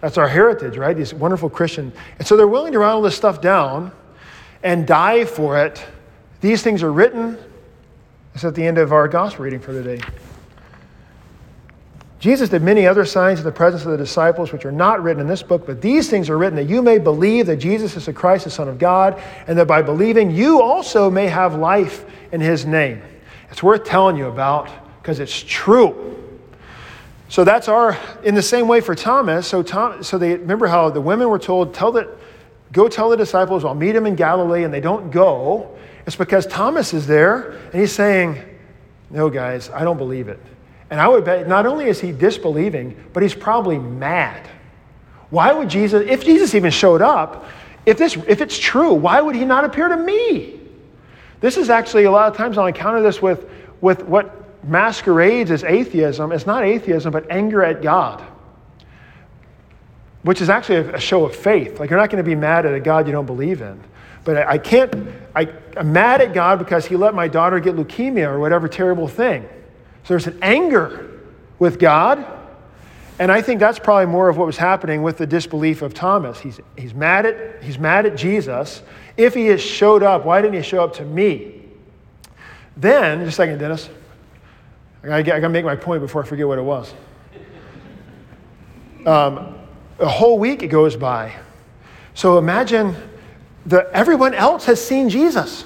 that's 0.00 0.18
our 0.18 0.28
heritage, 0.28 0.76
right? 0.76 0.96
These 0.96 1.14
wonderful 1.14 1.48
Christians. 1.48 1.94
And 2.18 2.26
so 2.26 2.36
they're 2.36 2.48
willing 2.48 2.72
to 2.72 2.78
write 2.78 2.90
all 2.90 3.02
this 3.02 3.16
stuff 3.16 3.40
down 3.40 3.92
and 4.62 4.86
die 4.86 5.24
for 5.24 5.58
it. 5.58 5.84
These 6.40 6.62
things 6.62 6.82
are 6.82 6.92
written 6.92 7.38
it's 8.40 8.44
at 8.46 8.54
the 8.54 8.66
end 8.66 8.78
of 8.78 8.90
our 8.90 9.06
gospel 9.06 9.44
reading 9.44 9.60
for 9.60 9.74
the 9.74 9.82
day. 9.82 10.00
Jesus 12.20 12.48
did 12.48 12.62
many 12.62 12.86
other 12.86 13.04
signs 13.04 13.38
in 13.38 13.44
the 13.44 13.52
presence 13.52 13.84
of 13.84 13.90
the 13.90 13.98
disciples, 13.98 14.50
which 14.50 14.64
are 14.64 14.72
not 14.72 15.02
written 15.02 15.20
in 15.20 15.26
this 15.26 15.42
book, 15.42 15.66
but 15.66 15.82
these 15.82 16.08
things 16.08 16.30
are 16.30 16.38
written 16.38 16.56
that 16.56 16.64
you 16.64 16.80
may 16.80 16.96
believe 16.96 17.44
that 17.48 17.58
Jesus 17.58 17.98
is 17.98 18.06
the 18.06 18.14
Christ, 18.14 18.44
the 18.44 18.50
Son 18.50 18.66
of 18.66 18.78
God, 18.78 19.22
and 19.46 19.58
that 19.58 19.66
by 19.66 19.82
believing 19.82 20.30
you 20.30 20.62
also 20.62 21.10
may 21.10 21.26
have 21.26 21.54
life 21.54 22.06
in 22.32 22.40
his 22.40 22.64
name. 22.64 23.02
It's 23.50 23.62
worth 23.62 23.84
telling 23.84 24.16
you 24.16 24.28
about 24.28 24.70
because 25.02 25.20
it's 25.20 25.42
true. 25.42 26.16
So 27.28 27.44
that's 27.44 27.68
our, 27.68 27.98
in 28.22 28.34
the 28.34 28.40
same 28.40 28.68
way 28.68 28.80
for 28.80 28.94
Thomas. 28.94 29.46
So, 29.46 29.62
Tom, 29.62 30.02
so 30.02 30.16
they 30.16 30.36
remember 30.36 30.66
how 30.66 30.88
the 30.88 31.02
women 31.02 31.28
were 31.28 31.38
told, 31.38 31.74
tell 31.74 31.92
that, 31.92 32.08
go 32.72 32.88
tell 32.88 33.10
the 33.10 33.18
disciples, 33.18 33.66
I'll 33.66 33.74
meet 33.74 33.94
him 33.94 34.06
in 34.06 34.14
Galilee, 34.14 34.64
and 34.64 34.72
they 34.72 34.80
don't 34.80 35.10
go. 35.10 35.76
It's 36.10 36.16
because 36.16 36.44
Thomas 36.44 36.92
is 36.92 37.06
there 37.06 37.52
and 37.52 37.80
he's 37.80 37.92
saying, 37.92 38.42
No, 39.10 39.30
guys, 39.30 39.70
I 39.70 39.84
don't 39.84 39.96
believe 39.96 40.26
it. 40.26 40.40
And 40.90 41.00
I 41.00 41.06
would 41.06 41.24
bet 41.24 41.46
not 41.46 41.66
only 41.66 41.84
is 41.84 42.00
he 42.00 42.10
disbelieving, 42.10 42.96
but 43.12 43.22
he's 43.22 43.32
probably 43.32 43.78
mad. 43.78 44.44
Why 45.30 45.52
would 45.52 45.68
Jesus, 45.68 46.04
if 46.10 46.24
Jesus 46.24 46.56
even 46.56 46.72
showed 46.72 47.00
up, 47.00 47.44
if, 47.86 47.96
this, 47.96 48.16
if 48.26 48.40
it's 48.40 48.58
true, 48.58 48.92
why 48.92 49.20
would 49.20 49.36
he 49.36 49.44
not 49.44 49.64
appear 49.64 49.86
to 49.86 49.96
me? 49.96 50.58
This 51.38 51.56
is 51.56 51.70
actually 51.70 52.06
a 52.06 52.10
lot 52.10 52.28
of 52.28 52.36
times 52.36 52.58
I'll 52.58 52.66
encounter 52.66 53.02
this 53.02 53.22
with, 53.22 53.48
with 53.80 54.02
what 54.02 54.64
masquerades 54.64 55.52
as 55.52 55.62
atheism. 55.62 56.32
It's 56.32 56.44
not 56.44 56.64
atheism, 56.64 57.12
but 57.12 57.30
anger 57.30 57.62
at 57.62 57.82
God, 57.82 58.20
which 60.22 60.40
is 60.40 60.48
actually 60.48 60.78
a, 60.78 60.96
a 60.96 61.00
show 61.00 61.24
of 61.24 61.36
faith. 61.36 61.78
Like 61.78 61.88
you're 61.88 62.00
not 62.00 62.10
going 62.10 62.24
to 62.24 62.28
be 62.28 62.34
mad 62.34 62.66
at 62.66 62.74
a 62.74 62.80
God 62.80 63.06
you 63.06 63.12
don't 63.12 63.26
believe 63.26 63.62
in. 63.62 63.80
But 64.24 64.36
I, 64.36 64.52
I 64.52 64.58
can't, 64.58 64.94
I, 65.34 65.48
I'm 65.76 65.92
mad 65.92 66.20
at 66.20 66.34
God 66.34 66.58
because 66.58 66.86
he 66.86 66.96
let 66.96 67.14
my 67.14 67.28
daughter 67.28 67.60
get 67.60 67.76
leukemia 67.76 68.26
or 68.28 68.38
whatever 68.38 68.68
terrible 68.68 69.08
thing. 69.08 69.48
So 70.04 70.14
there's 70.14 70.26
an 70.26 70.38
anger 70.42 71.20
with 71.58 71.78
God. 71.78 72.24
And 73.18 73.30
I 73.30 73.42
think 73.42 73.60
that's 73.60 73.78
probably 73.78 74.06
more 74.06 74.30
of 74.30 74.38
what 74.38 74.46
was 74.46 74.56
happening 74.56 75.02
with 75.02 75.18
the 75.18 75.26
disbelief 75.26 75.82
of 75.82 75.92
Thomas. 75.92 76.40
He's, 76.40 76.58
he's, 76.76 76.94
mad, 76.94 77.26
at, 77.26 77.62
he's 77.62 77.78
mad 77.78 78.06
at 78.06 78.16
Jesus. 78.16 78.82
If 79.16 79.34
he 79.34 79.46
has 79.46 79.60
showed 79.60 80.02
up, 80.02 80.24
why 80.24 80.40
didn't 80.40 80.54
he 80.54 80.62
show 80.62 80.82
up 80.82 80.94
to 80.94 81.04
me? 81.04 81.62
Then, 82.76 83.18
just 83.20 83.34
a 83.34 83.36
second, 83.36 83.58
Dennis. 83.58 83.90
I 85.02 85.06
gotta, 85.06 85.20
I 85.34 85.40
gotta 85.40 85.48
make 85.50 85.64
my 85.64 85.76
point 85.76 86.00
before 86.00 86.22
I 86.22 86.26
forget 86.26 86.46
what 86.46 86.58
it 86.58 86.62
was. 86.62 86.94
Um, 89.06 89.54
a 89.98 90.08
whole 90.08 90.38
week 90.38 90.62
it 90.62 90.68
goes 90.68 90.96
by. 90.96 91.34
So 92.14 92.38
imagine 92.38 92.96
the, 93.66 93.88
everyone 93.92 94.34
else 94.34 94.64
has 94.66 94.84
seen 94.84 95.08
Jesus. 95.08 95.64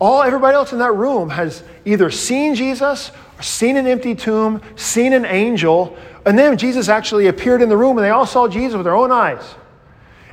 All 0.00 0.22
everybody 0.22 0.54
else 0.54 0.72
in 0.72 0.78
that 0.78 0.94
room 0.94 1.30
has 1.30 1.62
either 1.84 2.10
seen 2.10 2.54
Jesus, 2.54 3.10
or 3.36 3.42
seen 3.42 3.76
an 3.76 3.86
empty 3.86 4.14
tomb, 4.14 4.62
seen 4.76 5.12
an 5.12 5.24
angel, 5.24 5.96
and 6.24 6.38
then 6.38 6.56
Jesus 6.56 6.88
actually 6.88 7.26
appeared 7.26 7.62
in 7.62 7.68
the 7.68 7.76
room 7.76 7.96
and 7.96 8.04
they 8.04 8.10
all 8.10 8.26
saw 8.26 8.48
Jesus 8.48 8.76
with 8.76 8.84
their 8.84 8.94
own 8.94 9.10
eyes. 9.10 9.42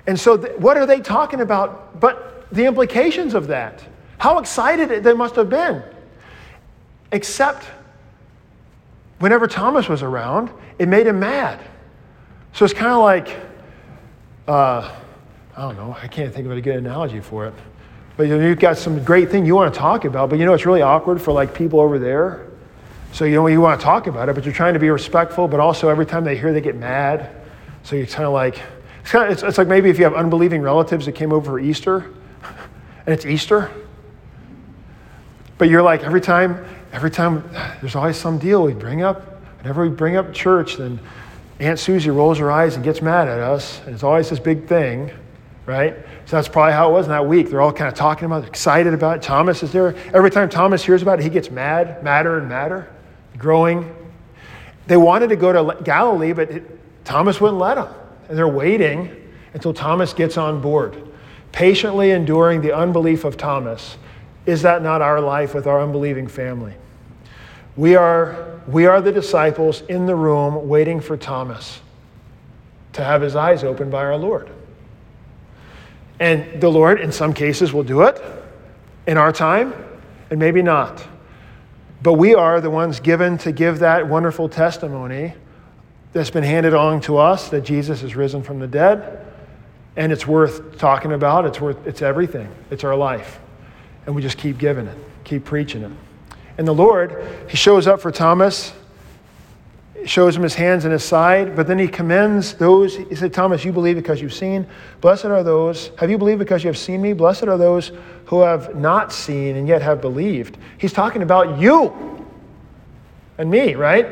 And 0.08 0.20
so, 0.20 0.38
th- 0.38 0.58
what 0.58 0.78
are 0.78 0.86
they 0.86 1.00
talking 1.00 1.42
about? 1.42 2.00
But 2.00 2.46
the 2.52 2.66
implications 2.66 3.34
of 3.34 3.48
that. 3.48 3.84
How 4.18 4.40
excited 4.40 5.04
they 5.04 5.14
must 5.14 5.36
have 5.36 5.50
been. 5.50 5.84
Except 7.12 7.66
whenever 9.20 9.48
Thomas 9.48 9.88
was 9.88 10.04
around, 10.04 10.52
it 10.80 10.88
made 10.88 11.08
him 11.08 11.20
mad. 11.20 11.60
So 12.54 12.66
it's 12.66 12.74
kind 12.74 12.92
of 12.92 13.00
like, 13.00 13.40
uh, 14.48 14.94
I 15.58 15.62
don't 15.62 15.78
know, 15.78 15.96
I 16.02 16.08
can't 16.08 16.34
think 16.34 16.46
of 16.46 16.52
a 16.52 16.62
good 16.62 16.76
analogy 16.76 17.22
for 17.22 17.48
it. 17.48 17.54
But 18.18 18.28
you 18.28 18.38
know, 18.38 18.48
you've 18.48 18.60
got 18.60 18.78
some 18.78 19.04
great 19.04 19.30
thing 19.30 19.46
you 19.46 19.56
want 19.56 19.74
to 19.74 19.80
talk 19.80 20.06
about, 20.06 20.30
but 20.30 20.40
you 20.40 20.46
know 20.46 20.54
it's 20.54 20.66
really 20.66 20.82
awkward 20.82 21.22
for 21.22 21.32
like 21.32 21.54
people 21.54 21.80
over 21.80 22.00
there. 22.00 22.48
So 23.14 23.24
you 23.24 23.36
know 23.36 23.48
you 23.48 23.62
want 23.62 23.80
to 23.80 23.84
talk 23.84 24.08
about 24.08 24.28
it, 24.28 24.36
but 24.36 24.44
you're 24.44 24.54
trying 24.54 24.74
to 24.74 24.80
be 24.80 24.90
respectful, 24.90 25.48
but 25.48 25.60
also 25.60 25.90
every 25.90 26.06
time 26.06 26.24
they 26.24 26.38
hear 26.38 26.52
they 26.52 26.62
get 26.62 26.76
mad. 26.76 27.30
So 27.84 27.96
you're 27.96 28.06
kind 28.06 28.26
of 28.26 28.34
like, 28.34 28.60
it's, 29.02 29.12
kind 29.12 29.26
of, 29.26 29.32
it's, 29.32 29.44
it's 29.44 29.58
like 29.58 29.68
maybe 29.68 29.90
if 29.90 29.98
you 29.98 30.04
have 30.04 30.14
unbelieving 30.14 30.62
relatives 30.62 31.06
that 31.06 31.14
came 31.14 31.32
over 31.32 31.52
for 31.52 31.60
Easter, 31.60 32.12
and 33.06 33.14
it's 33.14 33.26
Easter, 33.26 33.72
but 35.58 35.70
you're 35.70 35.84
like 35.84 36.04
every 36.04 36.22
time, 36.22 36.66
every 36.92 37.12
time 37.12 37.50
there's 37.80 37.96
always 37.96 38.18
some 38.18 38.38
deal 38.38 38.64
we 38.64 38.74
bring 38.74 39.04
up. 39.04 39.42
Whenever 39.60 39.84
we 39.84 39.90
bring 39.90 40.18
up 40.18 40.34
church, 40.34 40.76
then 40.76 41.00
Aunt 41.60 41.80
Susie 41.80 42.10
rolls 42.10 42.40
her 42.40 42.52
eyes 42.52 42.76
and 42.76 42.84
gets 42.84 43.02
mad 43.02 43.28
at 43.28 43.40
us, 43.40 43.82
and 43.86 43.94
it's 43.94 44.04
always 44.04 44.30
this 44.30 44.40
big 44.40 44.68
thing, 44.68 45.12
right? 45.66 45.96
So 46.26 46.36
that's 46.36 46.48
probably 46.48 46.74
how 46.74 46.90
it 46.90 46.94
was 46.94 47.06
in 47.06 47.12
that 47.12 47.26
week. 47.26 47.50
They're 47.50 47.62
all 47.62 47.74
kind 47.74 47.88
of 47.88 47.96
talking 47.96 48.26
about 48.26 48.44
it, 48.44 48.48
excited 48.48 48.94
about 48.94 49.18
it. 49.18 49.22
Thomas 49.22 49.64
is 49.64 49.72
there. 49.72 49.96
Every 50.14 50.30
time 50.30 50.50
Thomas 50.50 50.84
hears 50.84 51.02
about 51.02 51.20
it, 51.20 51.24
he 51.24 51.30
gets 51.30 51.50
mad, 51.50 52.04
madder 52.04 52.38
and 52.38 52.48
madder, 52.48 52.88
growing. 53.38 53.96
They 54.88 54.98
wanted 54.98 55.30
to 55.30 55.36
go 55.36 55.52
to 55.52 55.84
Galilee, 55.84 56.34
but 56.34 56.52
it, 56.52 57.06
Thomas 57.06 57.42
wouldn't 57.42 57.60
let 57.60 57.76
them. 57.76 57.94
And 58.30 58.38
they're 58.38 58.48
waiting 58.48 59.16
until 59.54 59.74
Thomas 59.74 60.14
gets 60.14 60.38
on 60.38 60.62
board, 60.62 61.02
patiently 61.52 62.12
enduring 62.12 62.62
the 62.62 62.76
unbelief 62.76 63.24
of 63.24 63.38
Thomas. 63.38 63.98
Is 64.46 64.62
that 64.62 64.84
not 64.84 65.02
our 65.02 65.22
life 65.22 65.56
with 65.56 65.66
our 65.66 65.82
unbelieving 65.82 66.28
family? 66.28 66.74
We 67.76 67.96
are, 67.96 68.62
we 68.68 68.86
are 68.86 69.02
the 69.02 69.12
disciples 69.12 69.82
in 69.82 70.06
the 70.06 70.16
room 70.16 70.68
waiting 70.68 71.00
for 71.00 71.18
Thomas 71.18 71.82
to 72.94 73.04
have 73.04 73.22
his 73.22 73.36
eyes 73.36 73.64
opened 73.64 73.92
by 73.92 74.04
our 74.06 74.16
Lord. 74.16 74.50
And 76.20 76.62
the 76.62 76.70
Lord, 76.70 77.02
in 77.02 77.12
some 77.12 77.34
cases, 77.34 77.74
will 77.74 77.84
do 77.84 78.04
it 78.04 78.22
in 79.08 79.18
our 79.18 79.32
time, 79.32 79.74
and 80.30 80.40
maybe 80.40 80.62
not. 80.62 81.06
But 82.02 82.14
we 82.14 82.36
are 82.36 82.62
the 82.62 82.70
ones 82.70 83.00
given 83.00 83.38
to 83.40 83.52
give 83.52 83.80
that 83.80 84.08
wonderful 84.08 84.48
testimony 84.48 85.34
that's 86.14 86.30
been 86.30 86.44
handed 86.44 86.74
on 86.74 87.02
to 87.02 87.18
us 87.18 87.50
that 87.50 87.62
Jesus 87.62 88.04
is 88.04 88.16
risen 88.16 88.42
from 88.44 88.60
the 88.60 88.68
dead. 88.68 89.26
And 89.98 90.12
it's 90.12 90.28
worth 90.28 90.78
talking 90.78 91.12
about. 91.14 91.46
It's 91.46 91.60
worth 91.60 91.86
it's 91.88 92.02
everything. 92.02 92.50
It's 92.70 92.84
our 92.84 92.96
life. 92.96 93.40
And 94.06 94.16
we 94.16 94.22
just 94.22 94.38
keep 94.38 94.58
giving 94.58 94.88
it, 94.88 94.98
keep 95.24 95.46
preaching 95.46 95.84
it. 95.84 95.92
And 96.58 96.68
the 96.68 96.74
Lord, 96.74 97.26
He 97.50 97.58
shows 97.58 97.88
up 97.88 98.00
for 98.02 98.12
Thomas 98.12 98.74
shows 100.06 100.36
him 100.36 100.44
his 100.44 100.54
hands 100.54 100.86
and 100.86 100.94
his 100.94 101.04
side, 101.04 101.56
but 101.56 101.68
then 101.68 101.80
he 101.80 101.88
commends 101.88 102.54
those. 102.54 102.96
He 102.96 103.16
said, 103.16 103.34
Thomas, 103.34 103.66
you 103.66 103.72
believe 103.72 103.96
because 103.96 104.22
you've 104.22 104.34
seen. 104.34 104.68
Blessed 105.02 105.26
are 105.26 105.44
those, 105.44 105.92
have 105.98 106.10
you 106.10 106.18
believed 106.18 106.40
because 106.40 106.64
you 106.64 106.68
have 106.68 106.78
seen 106.78 107.02
me? 107.02 107.14
Blessed 107.14 107.44
are 107.44 107.58
those 107.58 107.92
who 108.26 108.42
have 108.42 108.76
not 108.76 109.12
seen 109.12 109.56
and 109.56 109.68
yet 109.68 109.82
have 109.82 110.02
believed. 110.02 110.58
He's 110.78 110.94
talking 110.94 111.22
about 111.22 111.60
you 111.60 112.26
and 113.38 113.50
me, 113.50 113.76
right? 113.76 114.08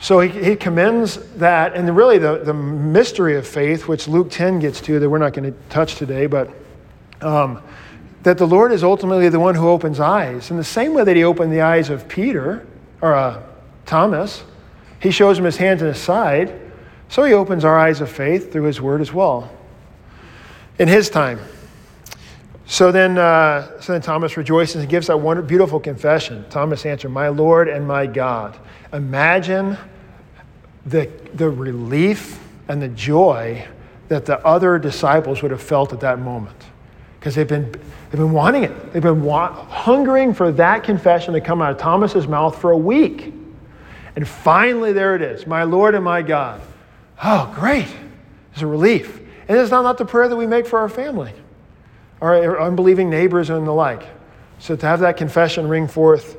So 0.00 0.20
he, 0.20 0.28
he 0.42 0.56
commends 0.56 1.16
that, 1.34 1.74
and 1.74 1.94
really 1.94 2.18
the, 2.18 2.38
the 2.38 2.54
mystery 2.54 3.36
of 3.36 3.46
faith, 3.46 3.86
which 3.86 4.08
Luke 4.08 4.30
10 4.30 4.58
gets 4.58 4.80
to, 4.82 4.98
that 4.98 5.08
we're 5.08 5.18
not 5.18 5.34
going 5.34 5.52
to 5.52 5.58
touch 5.68 5.96
today, 5.96 6.26
but 6.26 6.50
um, 7.20 7.62
that 8.22 8.38
the 8.38 8.46
Lord 8.46 8.72
is 8.72 8.82
ultimately 8.82 9.28
the 9.28 9.40
one 9.40 9.54
who 9.54 9.68
opens 9.68 10.00
eyes. 10.00 10.50
In 10.50 10.56
the 10.56 10.64
same 10.64 10.94
way 10.94 11.04
that 11.04 11.16
he 11.16 11.24
opened 11.24 11.52
the 11.52 11.60
eyes 11.60 11.90
of 11.90 12.08
Peter, 12.08 12.66
or 13.02 13.14
uh, 13.14 13.42
Thomas. 13.86 14.44
He 15.00 15.10
shows 15.10 15.38
him 15.38 15.44
his 15.44 15.56
hands 15.56 15.82
and 15.82 15.92
his 15.92 16.02
side, 16.02 16.58
so 17.08 17.24
he 17.24 17.32
opens 17.32 17.64
our 17.64 17.78
eyes 17.78 18.00
of 18.00 18.10
faith 18.10 18.52
through 18.52 18.64
his 18.64 18.80
word 18.80 19.00
as 19.00 19.12
well. 19.12 19.50
In 20.78 20.88
his 20.88 21.10
time. 21.10 21.40
So 22.66 22.92
then, 22.92 23.18
uh, 23.18 23.80
so 23.80 23.92
then 23.92 24.00
Thomas 24.00 24.36
rejoices 24.36 24.76
and 24.76 24.88
gives 24.88 25.08
that 25.08 25.16
wonderful, 25.18 25.48
beautiful 25.48 25.80
confession. 25.80 26.44
Thomas 26.50 26.86
answered, 26.86 27.08
My 27.08 27.28
Lord 27.28 27.68
and 27.68 27.86
my 27.86 28.06
God. 28.06 28.56
Imagine 28.92 29.76
the, 30.86 31.10
the 31.34 31.50
relief 31.50 32.38
and 32.68 32.80
the 32.80 32.88
joy 32.88 33.66
that 34.06 34.24
the 34.24 34.38
other 34.46 34.78
disciples 34.78 35.42
would 35.42 35.50
have 35.50 35.62
felt 35.62 35.92
at 35.92 36.00
that 36.00 36.20
moment. 36.20 36.56
Because 37.18 37.34
they've 37.34 37.48
been, 37.48 37.70
they've 37.72 38.12
been 38.12 38.32
wanting 38.32 38.64
it. 38.64 38.92
They've 38.92 39.02
been 39.02 39.22
wa- 39.22 39.52
hungering 39.52 40.32
for 40.32 40.52
that 40.52 40.84
confession 40.84 41.34
to 41.34 41.40
come 41.40 41.60
out 41.60 41.72
of 41.72 41.78
Thomas's 41.78 42.28
mouth 42.28 42.58
for 42.60 42.70
a 42.70 42.78
week. 42.78 43.29
And 44.16 44.26
finally, 44.26 44.92
there 44.92 45.14
it 45.14 45.22
is 45.22 45.46
my 45.46 45.62
Lord 45.62 45.94
and 45.94 46.04
my 46.04 46.22
God. 46.22 46.60
Oh, 47.22 47.52
great. 47.54 47.88
It's 48.52 48.62
a 48.62 48.66
relief. 48.66 49.18
And 49.48 49.58
it's 49.58 49.70
not, 49.70 49.82
not 49.82 49.98
the 49.98 50.04
prayer 50.04 50.28
that 50.28 50.36
we 50.36 50.46
make 50.46 50.66
for 50.66 50.78
our 50.78 50.88
family, 50.88 51.32
our 52.20 52.60
unbelieving 52.60 53.10
neighbors 53.10 53.50
and 53.50 53.66
the 53.66 53.72
like. 53.72 54.02
So 54.58 54.76
to 54.76 54.86
have 54.86 55.00
that 55.00 55.16
confession 55.16 55.68
ring 55.68 55.88
forth 55.88 56.36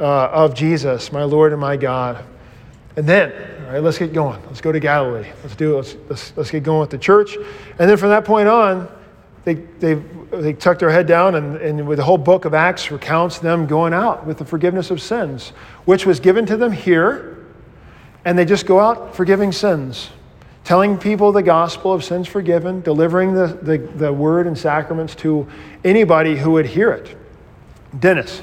uh, 0.00 0.26
of 0.26 0.54
Jesus, 0.54 1.12
my 1.12 1.22
Lord 1.22 1.52
and 1.52 1.60
my 1.60 1.76
God. 1.76 2.24
And 2.96 3.06
then, 3.06 3.32
all 3.66 3.72
right, 3.72 3.82
let's 3.82 3.98
get 3.98 4.12
going. 4.12 4.42
Let's 4.46 4.60
go 4.60 4.72
to 4.72 4.80
Galilee. 4.80 5.28
Let's 5.42 5.54
do 5.54 5.72
it. 5.72 5.76
Let's, 5.76 5.96
let's, 6.08 6.36
let's 6.36 6.50
get 6.50 6.62
going 6.62 6.80
with 6.80 6.90
the 6.90 6.98
church. 6.98 7.36
And 7.78 7.88
then 7.88 7.96
from 7.96 8.08
that 8.08 8.24
point 8.24 8.48
on, 8.48 8.88
they, 9.44 9.54
they, 9.54 9.94
they 9.94 10.52
tuck 10.52 10.78
their 10.78 10.90
head 10.90 11.06
down, 11.06 11.34
and, 11.34 11.56
and 11.56 11.86
with 11.88 11.98
the 11.98 12.04
whole 12.04 12.18
book 12.18 12.44
of 12.44 12.52
Acts 12.52 12.90
recounts 12.90 13.38
them 13.38 13.66
going 13.66 13.94
out 13.94 14.26
with 14.26 14.38
the 14.38 14.44
forgiveness 14.44 14.90
of 14.90 15.00
sins, 15.00 15.50
which 15.84 16.04
was 16.04 16.20
given 16.20 16.44
to 16.46 16.56
them 16.56 16.72
here. 16.72 17.46
And 18.24 18.38
they 18.38 18.44
just 18.44 18.66
go 18.66 18.78
out 18.78 19.16
forgiving 19.16 19.50
sins, 19.50 20.10
telling 20.64 20.98
people 20.98 21.32
the 21.32 21.42
gospel 21.42 21.92
of 21.92 22.04
sins 22.04 22.28
forgiven, 22.28 22.82
delivering 22.82 23.32
the, 23.32 23.46
the, 23.62 23.78
the 23.78 24.12
word 24.12 24.46
and 24.46 24.56
sacraments 24.56 25.14
to 25.16 25.48
anybody 25.84 26.36
who 26.36 26.50
would 26.52 26.66
hear 26.66 26.92
it. 26.92 27.16
Dennis. 27.98 28.42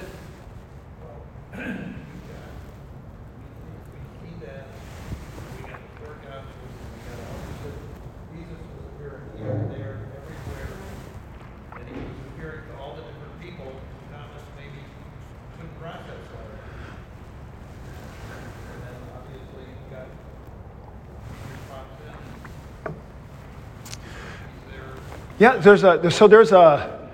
Yeah, 25.39 25.57
there's 25.57 25.83
a, 25.83 26.09
so 26.09 26.27
there's 26.27 26.51
a, 26.51 27.09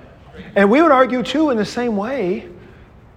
and 0.56 0.72
we 0.72 0.82
would 0.82 0.92
argue 0.92 1.24
too 1.24 1.50
in 1.50 1.58
the 1.58 1.66
same 1.66 1.98
way 1.98 2.50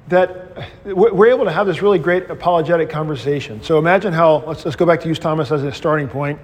that 0.08 0.66
we're 0.84 1.28
able 1.28 1.44
to 1.44 1.50
have 1.50 1.66
this 1.66 1.82
really 1.82 1.98
great 1.98 2.30
apologetic 2.30 2.90
conversation. 2.90 3.62
So 3.62 3.78
imagine 3.78 4.12
how, 4.12 4.44
let's, 4.46 4.64
let's 4.64 4.76
go 4.76 4.86
back 4.86 5.00
to 5.00 5.08
use 5.08 5.18
Thomas 5.18 5.50
as 5.50 5.64
a 5.64 5.72
starting 5.72 6.08
point. 6.08 6.38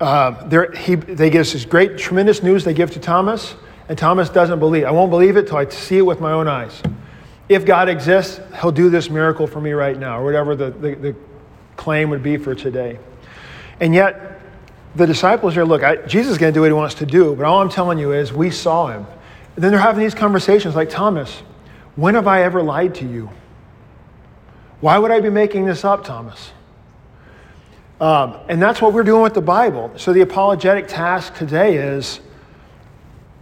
Uh, 0.00 0.68
he, 0.76 0.94
they 0.94 1.30
give 1.30 1.40
us 1.40 1.52
this 1.52 1.64
great, 1.64 1.98
tremendous 1.98 2.42
news 2.42 2.64
they 2.64 2.74
give 2.74 2.90
to 2.92 3.00
Thomas, 3.00 3.54
and 3.88 3.98
Thomas 3.98 4.28
doesn't 4.28 4.58
believe. 4.58 4.84
I 4.84 4.90
won't 4.90 5.10
believe 5.10 5.36
it 5.36 5.48
till 5.48 5.56
I 5.56 5.68
see 5.68 5.98
it 5.98 6.06
with 6.06 6.20
my 6.20 6.32
own 6.32 6.46
eyes. 6.46 6.82
If 7.48 7.64
God 7.64 7.88
exists, 7.88 8.40
he'll 8.60 8.70
do 8.70 8.90
this 8.90 9.10
miracle 9.10 9.46
for 9.46 9.60
me 9.60 9.72
right 9.72 9.98
now, 9.98 10.20
or 10.20 10.24
whatever 10.24 10.54
the, 10.54 10.70
the, 10.70 10.94
the 10.94 11.16
claim 11.76 12.10
would 12.10 12.22
be 12.22 12.36
for 12.36 12.54
today. 12.54 12.98
And 13.80 13.94
yet, 13.94 14.37
the 14.98 15.06
disciples 15.06 15.56
are, 15.56 15.64
look, 15.64 15.82
I, 15.82 15.96
Jesus 16.06 16.32
is 16.32 16.38
going 16.38 16.52
to 16.52 16.56
do 16.56 16.60
what 16.60 16.66
he 16.66 16.74
wants 16.74 16.96
to 16.96 17.06
do, 17.06 17.34
but 17.34 17.46
all 17.46 17.62
I'm 17.62 17.70
telling 17.70 17.98
you 17.98 18.12
is 18.12 18.32
we 18.32 18.50
saw 18.50 18.88
him. 18.88 19.06
And 19.54 19.64
then 19.64 19.70
they're 19.70 19.80
having 19.80 20.02
these 20.02 20.14
conversations 20.14 20.74
like, 20.74 20.90
Thomas, 20.90 21.42
when 21.96 22.14
have 22.14 22.26
I 22.26 22.42
ever 22.42 22.62
lied 22.62 22.96
to 22.96 23.06
you? 23.06 23.30
Why 24.80 24.98
would 24.98 25.10
I 25.10 25.20
be 25.20 25.30
making 25.30 25.66
this 25.66 25.84
up, 25.84 26.04
Thomas? 26.04 26.52
Um, 28.00 28.36
and 28.48 28.62
that's 28.62 28.80
what 28.80 28.92
we're 28.92 29.02
doing 29.02 29.22
with 29.22 29.34
the 29.34 29.40
Bible. 29.40 29.92
So 29.96 30.12
the 30.12 30.20
apologetic 30.20 30.86
task 30.86 31.34
today 31.34 31.76
is, 31.76 32.20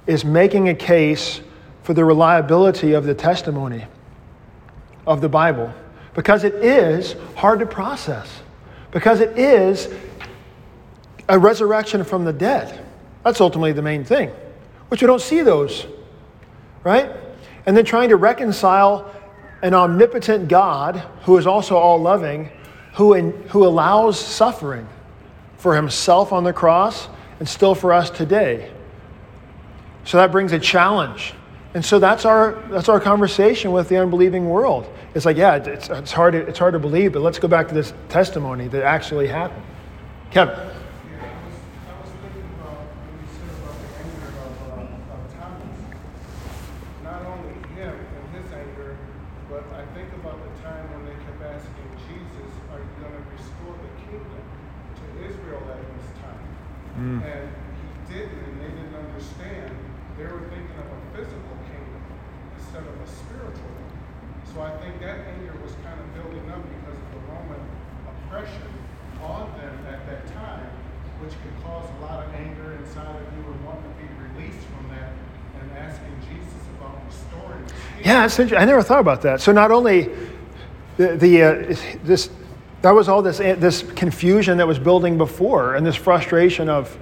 is 0.07 0.25
making 0.25 0.69
a 0.69 0.75
case 0.75 1.41
for 1.83 1.95
the 1.95 2.05
reliability 2.05 2.93
of 2.93 3.05
the 3.05 3.15
testimony 3.15 3.85
of 5.07 5.21
the 5.21 5.29
Bible 5.29 5.73
because 6.15 6.45
it 6.45 6.55
is 6.55 7.15
hard 7.35 7.61
to 7.61 7.67
process, 7.67 8.29
because 8.91 9.21
it 9.21 9.39
is 9.39 9.93
a 11.29 11.39
resurrection 11.39 12.05
from 12.05 12.25
the 12.25 12.33
dead. 12.33 12.85
That's 13.25 13.41
ultimately 13.41 13.73
the 13.73 13.83
main 13.83 14.05
thing, 14.05 14.31
which 14.89 15.03
we 15.03 15.07
don't 15.07 15.21
see 15.21 15.43
those, 15.43 15.87
right? 16.85 17.11
And 17.67 17.77
then 17.77 17.85
trying 17.85 18.11
to 18.11 18.17
reconcile 18.17 19.11
an 19.63 19.75
omnipotent 19.75 20.49
God 20.49 20.97
who 21.23 21.37
is 21.39 21.47
also 21.47 21.77
all 21.77 21.99
loving, 22.01 22.51
who, 22.95 23.15
who 23.49 23.67
allows 23.67 24.19
suffering 24.21 24.87
for 25.57 25.75
himself 25.75 26.33
on 26.33 26.45
the 26.45 26.53
cross 26.53 27.09
and 27.41 27.49
still 27.49 27.75
for 27.75 27.93
us 27.93 28.11
today. 28.11 28.71
So 30.05 30.19
that 30.19 30.31
brings 30.31 30.53
a 30.53 30.59
challenge 30.61 31.35
And 31.75 31.85
so 31.85 31.99
that's 31.99 32.25
our, 32.25 32.53
that's 32.71 32.89
our 32.89 32.99
conversation 33.01 33.71
with 33.71 33.91
the 33.91 33.99
unbelieving 33.99 34.49
world. 34.49 34.91
It's 35.15 35.27
like, 35.27 35.37
yeah, 35.37 35.57
it's, 35.57 35.91
it's, 35.91 36.11
hard 36.11 36.35
it's 36.35 36.59
hard 36.59 36.73
to 36.73 36.79
believe, 36.79 37.13
but 37.13 37.21
let's 37.21 37.39
go 37.39 37.49
back 37.49 37.69
to 37.69 37.75
this 37.75 37.93
testimony 38.09 38.67
that 38.69 38.83
actually 38.83 39.27
happened. 39.29 39.63
Kevin. 40.31 40.57
Yeah, 40.57 40.63
I 41.21 41.37
was, 41.45 41.53
I 41.85 42.01
was 42.01 42.11
thinking 42.25 42.49
about 42.57 42.81
when 42.97 43.13
you 43.21 43.29
said 43.29 43.53
about 43.61 43.77
the 43.77 43.89
anger 43.93 44.29
of, 44.41 44.57
uh, 44.73 45.13
of 45.13 45.23
Thomas. 45.37 45.79
Not 47.05 47.21
only 47.29 47.53
him 47.77 47.93
and 47.93 48.25
his 48.41 48.49
anger, 48.57 48.97
but 49.53 49.69
I 49.77 49.85
think 49.93 50.09
about 50.17 50.41
the 50.41 50.53
time 50.65 50.85
when 50.97 51.05
they 51.05 51.17
kept 51.29 51.45
asking 51.45 51.93
Jesus, 52.09 52.51
Are 52.73 52.81
you 52.81 52.89
going 53.05 53.13
to 53.13 53.25
restore 53.37 53.77
the 53.85 53.93
kingdom 54.01 54.45
to 54.97 55.05
Israel 55.29 55.61
at 55.77 55.81
this 55.93 56.09
time? 56.25 56.41
And 57.21 57.53
he 57.53 58.17
didn't, 58.17 58.33
and 58.33 58.57
they 58.65 58.73
didn't 58.73 58.97
understand. 58.97 59.77
They 60.17 60.25
were 60.25 60.49
thinking 60.49 60.73
of 60.81 60.89
a 60.89 61.01
physical 61.13 61.57
kingdom 61.69 62.01
instead 62.57 62.81
of 62.89 62.97
a 62.97 63.09
spiritual 63.09 63.69
one. 63.69 63.93
So 64.49 64.65
I 64.65 64.73
think 64.81 64.97
that 65.05 65.29
anger 65.29 65.53
was 65.61 65.77
kind 65.85 66.01
of 66.01 66.09
building 66.17 66.49
up 66.49 66.65
because 66.65 66.97
of 66.97 67.09
the 67.13 67.21
Roman 67.29 67.61
oppression 68.09 68.73
on 69.21 69.53
them 69.61 69.77
at 69.93 70.09
that 70.09 70.25
time, 70.33 70.73
which 71.21 71.37
could 71.37 71.53
cause 71.61 71.85
a 71.85 72.01
lot 72.01 72.25
of 72.25 72.33
anger 72.33 72.81
inside 72.81 73.13
of 73.13 73.29
you 73.37 73.45
and 73.45 73.61
wanting 73.61 73.93
to 73.93 73.97
be 74.01 74.09
released 74.33 74.65
from 74.73 74.89
that 74.97 75.13
and 75.61 75.69
asking 75.77 76.17
Jesus 76.25 76.65
about 76.81 76.97
restoring 77.05 77.61
the 77.69 77.77
kingdom. 77.77 77.96
Yeah, 78.07 78.25
it's 78.25 78.39
interesting. 78.39 78.63
I 78.63 78.65
never 78.65 78.83
thought 78.83 79.01
about 79.01 79.23
that. 79.23 79.41
So 79.41 79.51
not 79.51 79.73
only 79.73 80.11
the, 80.97 81.17
the 81.17 81.43
uh, 81.43 81.77
this 82.05 82.31
that 82.83 82.93
was 82.93 83.09
all 83.09 83.21
this 83.21 83.39
this 83.39 83.83
confusion 83.83 84.59
that 84.59 84.67
was 84.69 84.79
building 84.79 85.19
before, 85.19 85.75
and 85.75 85.85
this 85.85 85.97
frustration 85.97 86.69
of 86.69 86.97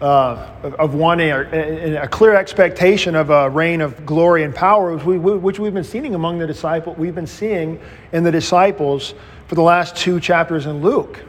uh, 0.00 0.48
of, 0.62 0.74
of 0.74 0.94
wanting 0.94 1.30
a, 1.30 2.02
a 2.02 2.06
clear 2.06 2.36
expectation 2.36 3.16
of 3.16 3.30
a 3.30 3.50
reign 3.50 3.80
of 3.80 4.06
glory 4.06 4.44
and 4.44 4.54
power, 4.54 4.94
which, 4.94 5.04
we, 5.04 5.18
which 5.18 5.58
we've 5.58 5.74
been 5.74 5.82
seeing 5.82 6.14
among 6.14 6.38
the 6.38 6.46
disciples. 6.46 6.96
We've 6.96 7.16
been 7.16 7.26
seeing 7.26 7.80
in 8.12 8.22
the 8.22 8.30
disciples 8.30 9.14
for 9.48 9.56
the 9.56 9.62
last 9.62 9.96
two 9.96 10.20
chapters 10.20 10.66
in 10.66 10.82
Luke. 10.82 11.20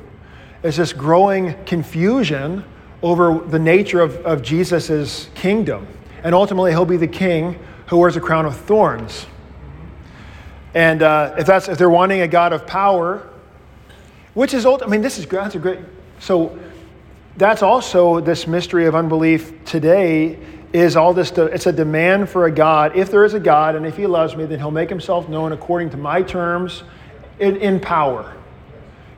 It's 0.62 0.78
this 0.78 0.93
growing 0.93 1.55
confusion 1.66 2.64
over 3.01 3.39
the 3.39 3.57
nature 3.57 4.01
of, 4.01 4.18
of 4.18 4.43
Jesus' 4.43 5.32
kingdom. 5.34 5.88
And 6.24 6.36
ultimately, 6.36 6.70
he'll 6.70 6.86
be 6.86 6.97
the 6.97 7.07
king 7.07 7.57
who 7.89 7.97
wears 7.97 8.15
a 8.15 8.21
crown 8.21 8.45
of 8.45 8.55
thorns. 8.55 9.25
And 10.73 11.01
uh, 11.01 11.35
if, 11.39 11.47
that's, 11.47 11.67
if 11.67 11.77
they're 11.77 11.89
wanting 11.89 12.21
a 12.21 12.27
God 12.27 12.53
of 12.53 12.67
power, 12.67 13.27
which 14.35 14.53
is, 14.53 14.65
old, 14.65 14.83
I 14.83 14.87
mean, 14.87 15.01
this 15.01 15.17
is 15.17 15.25
that's 15.25 15.55
a 15.55 15.59
great. 15.59 15.79
So 16.19 16.57
that's 17.37 17.63
also 17.63 18.19
this 18.19 18.45
mystery 18.45 18.85
of 18.85 18.93
unbelief 18.93 19.65
today 19.65 20.37
is 20.71 20.95
all 20.95 21.13
this 21.15 21.31
it's 21.31 21.65
a 21.65 21.71
demand 21.71 22.29
for 22.29 22.45
a 22.45 22.51
god 22.51 22.95
if 22.95 23.09
there 23.09 23.25
is 23.25 23.33
a 23.33 23.39
god 23.39 23.75
and 23.75 23.87
if 23.87 23.97
he 23.97 24.05
loves 24.05 24.35
me 24.35 24.45
then 24.45 24.59
he'll 24.59 24.69
make 24.69 24.89
himself 24.89 25.27
known 25.27 25.51
according 25.51 25.89
to 25.89 25.97
my 25.97 26.21
terms 26.21 26.83
in, 27.39 27.55
in 27.55 27.79
power 27.79 28.35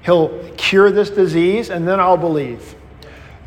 he'll 0.05 0.29
cure 0.55 0.91
this 0.91 1.09
disease 1.09 1.69
and 1.69 1.85
then 1.85 1.99
i'll 1.99 2.15
believe 2.15 2.75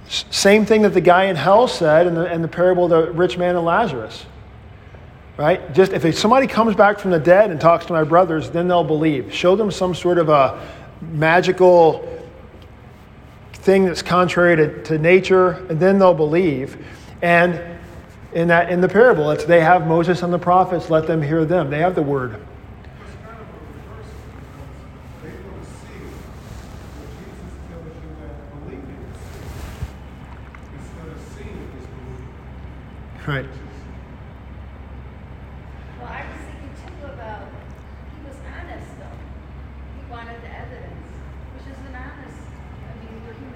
same 0.06 0.66
thing 0.66 0.82
that 0.82 0.92
the 0.92 1.00
guy 1.00 1.24
in 1.24 1.36
hell 1.36 1.66
said 1.66 2.06
in 2.06 2.14
the, 2.14 2.30
in 2.30 2.42
the 2.42 2.48
parable 2.48 2.84
of 2.84 2.90
the 2.90 3.12
rich 3.12 3.38
man 3.38 3.56
and 3.56 3.64
lazarus 3.64 4.26
right 5.36 5.72
just 5.74 5.92
if 5.92 6.16
somebody 6.18 6.46
comes 6.46 6.74
back 6.74 6.98
from 6.98 7.10
the 7.10 7.18
dead 7.18 7.50
and 7.50 7.60
talks 7.60 7.86
to 7.86 7.92
my 7.92 8.04
brothers 8.04 8.50
then 8.50 8.68
they'll 8.68 8.84
believe 8.84 9.32
show 9.32 9.56
them 9.56 9.70
some 9.70 9.94
sort 9.94 10.18
of 10.18 10.28
a 10.28 10.60
magical 11.00 12.08
thing 13.64 13.86
that's 13.86 14.02
contrary 14.02 14.56
to, 14.56 14.82
to 14.84 14.98
nature, 14.98 15.52
and 15.70 15.80
then 15.80 15.98
they'll 15.98 16.14
believe. 16.14 16.84
And 17.22 17.60
in 18.34 18.48
that 18.48 18.70
in 18.70 18.80
the 18.80 18.88
parable, 18.88 19.30
it's 19.30 19.44
they 19.44 19.60
have 19.60 19.86
Moses 19.86 20.22
and 20.22 20.32
the 20.32 20.38
prophets, 20.38 20.90
let 20.90 21.06
them 21.06 21.22
hear 21.22 21.44
them. 21.44 21.70
They 21.70 21.78
have 21.78 21.94
the 21.94 22.02
word. 22.02 22.40
It's 33.26 33.53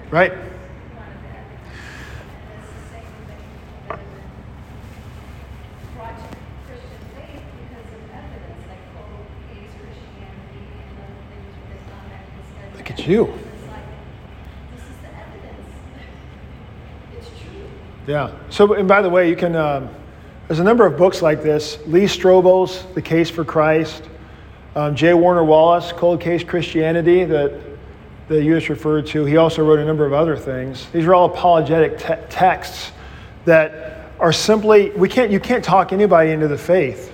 the 0.09 0.37
Look 12.75 12.89
at 12.89 12.97
true. 12.97 13.31
Yeah. 18.07 18.31
So, 18.49 18.73
and 18.73 18.87
by 18.87 19.03
the 19.03 19.09
way, 19.09 19.29
you 19.29 19.35
can. 19.35 19.55
Um, 19.55 19.89
there's 20.47 20.59
a 20.59 20.63
number 20.63 20.87
of 20.87 20.97
books 20.97 21.21
like 21.21 21.43
this. 21.43 21.77
Lee 21.85 22.05
Strobel's 22.05 22.83
*The 22.95 23.03
Case 23.03 23.29
for 23.29 23.45
Christ*, 23.45 24.09
um, 24.75 24.95
J. 24.95 25.13
Warner 25.13 25.43
Wallace, 25.43 25.91
*Cold 25.91 26.19
Case 26.19 26.43
Christianity*, 26.43 27.25
that 27.25 27.68
that 28.29 28.43
you 28.43 28.55
just 28.55 28.69
referred 28.69 29.07
to. 29.07 29.25
He 29.25 29.37
also 29.37 29.65
wrote 29.65 29.79
a 29.79 29.85
number 29.85 30.05
of 30.05 30.13
other 30.13 30.37
things. 30.37 30.87
These 30.93 31.05
are 31.05 31.13
all 31.13 31.25
apologetic 31.25 31.97
te- 31.97 32.15
texts 32.29 32.91
that 33.45 34.11
are 34.19 34.31
simply 34.31 34.91
we 34.91 35.09
can't 35.09 35.31
you 35.31 35.39
can't 35.39 35.63
talk 35.63 35.91
anybody 35.91 36.31
into 36.31 36.47
the 36.47 36.57
faith. 36.57 37.11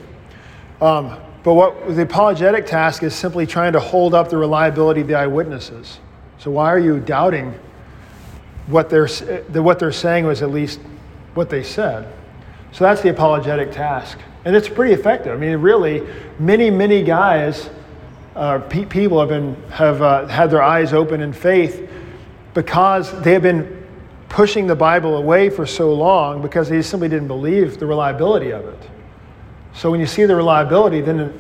Um, 0.82 1.18
but 1.44 1.54
what 1.54 1.96
the 1.96 2.02
apologetic 2.02 2.66
task 2.66 3.04
is 3.04 3.16
simply 3.16 3.46
trying 3.48 3.74
to 3.74 3.80
hold 3.80 4.14
up 4.14 4.30
the 4.30 4.38
reliability 4.38 5.02
of 5.02 5.08
the 5.08 5.16
eyewitnesses. 5.16 6.00
So 6.38 6.52
why 6.52 6.72
are 6.72 6.80
you 6.80 7.00
doubting 7.00 7.58
what 8.68 8.90
they're 8.90 9.08
what 9.08 9.80
they're 9.80 9.92
saying 9.92 10.26
was 10.26 10.42
at 10.42 10.52
least 10.52 10.80
what 11.34 11.50
they 11.50 11.64
said? 11.64 12.12
So 12.74 12.84
that's 12.84 13.02
the 13.02 13.10
apologetic 13.10 13.72
task, 13.72 14.20
and 14.44 14.54
it's 14.54 14.68
pretty 14.68 14.94
effective. 14.94 15.34
I 15.34 15.38
mean, 15.38 15.58
really, 15.60 16.06
many 16.40 16.70
many 16.70 17.04
guys, 17.04 17.70
uh, 18.36 18.60
pe- 18.60 18.86
people 18.86 19.20
have 19.20 19.30
been 19.30 19.56
have 19.72 20.02
uh, 20.02 20.28
had 20.28 20.50
their 20.52 20.62
eyes 20.62 20.94
open 20.94 21.22
in 21.22 21.32
faith 21.34 21.90
because 22.54 23.12
they 23.22 23.34
have 23.34 23.42
been 23.42 23.86
pushing 24.30 24.68
the 24.68 24.76
Bible 24.76 25.18
away 25.18 25.50
for 25.50 25.66
so 25.66 25.94
long 25.94 26.42
because 26.42 26.68
they 26.70 26.82
simply 26.82 27.08
didn't 27.10 27.28
believe 27.28 27.80
the 27.80 27.86
reliability 27.86 28.52
of 28.52 28.66
it. 28.66 28.90
So 29.74 29.92
when 29.92 30.00
you 30.00 30.06
see 30.08 30.26
the 30.26 30.36
reliability, 30.36 31.02
then 31.02 31.20
it 31.20 31.36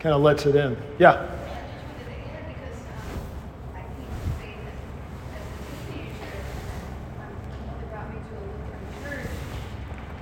kind 0.00 0.14
of 0.14 0.22
lets 0.22 0.46
it 0.46 0.56
in. 0.56 0.76
Yeah. 0.98 1.10
I 1.10 1.16
just 1.16 1.84
wanted 1.84 2.06
to 2.06 2.14
add 2.30 2.46
because 2.48 2.80
um, 2.86 3.18
I 3.74 3.82
came 3.82 4.10
to 4.14 4.30
faith 4.38 4.62
as, 4.66 4.78
as 5.38 5.46
a 5.46 5.92
teenager. 5.92 6.34
Um, 7.18 7.34
my 7.50 7.58
mother 7.66 7.86
brought 7.90 8.08
me 8.14 8.18
to 8.18 8.34
a 8.34 8.42
Lutheran 8.46 8.86
church, 9.02 9.30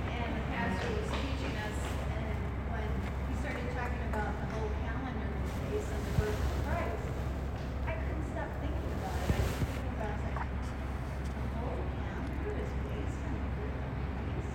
and 0.09 0.29
the 0.33 0.43
pastor 0.49 0.89
was 0.97 1.09
teaching 1.13 1.53
us. 1.61 1.77
And 2.09 2.37
when 2.73 2.89
he 3.29 3.33
started 3.41 3.67
talking 3.77 4.03
about 4.09 4.33
the 4.33 4.47
whole 4.53 4.69
calendar 4.81 5.29
was 5.45 5.53
based 5.69 5.93
on 5.93 6.01
the 6.01 6.13
birth 6.25 6.41
of 6.41 6.53
Christ, 6.65 7.05
I 7.85 7.93
couldn't 8.01 8.27
stop 8.33 8.49
thinking 8.65 8.91
about 8.97 9.17
it. 9.19 9.29
I 9.29 9.37
was 9.45 9.53
thinking 9.61 9.89
about 9.93 10.17
it, 10.25 10.33
I 10.33 10.45
was 10.49 10.69
like, 10.73 10.89
the 11.37 11.45
whole 11.53 11.81
calendar 12.01 12.49
is 12.65 12.73
based 12.89 13.19
on 13.29 13.33
the 13.37 13.49
birth 13.61 13.77
of 13.77 13.93
Christ, 14.09 14.49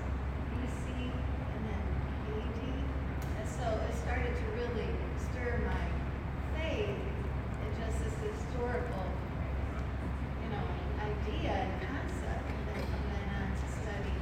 BC 0.50 0.82
and 0.98 1.62
then 1.62 1.84
AD. 2.32 2.59
And 3.38 3.46
so 3.46 3.66
it 3.86 3.94
started 4.02 4.34
to 4.34 4.44
really 4.59 4.90
stir 5.18 5.62
my 5.66 5.84
faith 6.59 6.90
in 6.90 7.70
just 7.78 7.96
this 8.02 8.16
historical, 8.22 9.06
you 10.42 10.48
know, 10.50 10.66
idea 10.98 11.54
and 11.54 11.74
concept. 11.86 12.44
And 12.48 12.62
then 12.72 12.82
from 12.88 13.02
then 13.12 13.26
on 13.38 13.48
to 13.54 13.66
study, 13.78 14.16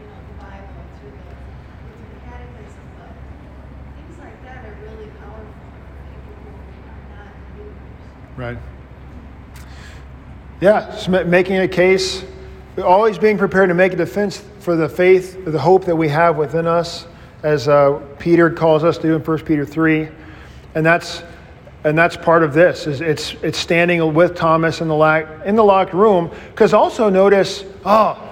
you 0.00 0.06
know, 0.10 0.18
the 0.18 0.36
Bible 0.42 0.82
through 0.98 1.14
the, 1.14 1.34
through 1.34 1.98
the 2.10 2.18
catechism. 2.26 2.86
But 2.98 3.12
things 3.94 4.16
like 4.18 4.38
that 4.44 4.60
are 4.66 4.76
really 4.82 5.10
powerful 5.22 5.46
for 5.46 5.94
people 6.10 6.34
who 6.42 6.50
are 6.90 7.04
not 7.14 7.30
believers. 7.54 8.02
Right. 8.38 8.56
Yeah, 10.60 10.96
making 11.08 11.56
a 11.56 11.66
case, 11.66 12.24
always 12.80 13.18
being 13.18 13.36
prepared 13.36 13.68
to 13.68 13.74
make 13.74 13.94
a 13.94 13.96
defense 13.96 14.44
for 14.60 14.76
the 14.76 14.88
faith, 14.88 15.44
the 15.44 15.58
hope 15.58 15.84
that 15.86 15.96
we 15.96 16.08
have 16.10 16.36
within 16.36 16.64
us, 16.64 17.08
as 17.42 17.66
uh, 17.66 18.00
Peter 18.20 18.48
calls 18.48 18.84
us 18.84 18.96
to 18.98 19.02
do 19.02 19.16
in 19.16 19.24
1 19.24 19.38
Peter 19.40 19.66
3. 19.66 20.08
And 20.76 20.86
that's, 20.86 21.24
and 21.82 21.98
that's 21.98 22.16
part 22.16 22.44
of 22.44 22.54
this, 22.54 22.86
is 22.86 23.00
it's, 23.00 23.32
it's 23.42 23.58
standing 23.58 24.14
with 24.14 24.36
Thomas 24.36 24.80
in 24.80 24.86
the, 24.86 24.94
lock, 24.94 25.26
in 25.44 25.56
the 25.56 25.64
locked 25.64 25.92
room. 25.92 26.30
Because 26.50 26.72
also 26.72 27.10
notice, 27.10 27.64
oh, 27.84 28.24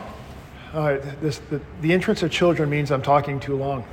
this, 1.20 1.38
the, 1.50 1.60
the 1.80 1.92
entrance 1.92 2.22
of 2.22 2.30
children 2.30 2.70
means 2.70 2.92
I'm 2.92 3.02
talking 3.02 3.40
too 3.40 3.56
long. 3.56 3.84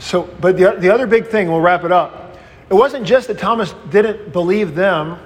So, 0.00 0.24
but 0.40 0.56
the, 0.56 0.72
the 0.76 0.92
other 0.92 1.06
big 1.06 1.28
thing, 1.28 1.48
we'll 1.52 1.60
wrap 1.60 1.84
it 1.84 1.92
up. 1.92 2.23
It 2.70 2.74
wasn't 2.74 3.06
just 3.06 3.28
that 3.28 3.38
Thomas 3.38 3.74
didn't 3.90 4.32
believe 4.32 4.74
them, 4.74 5.18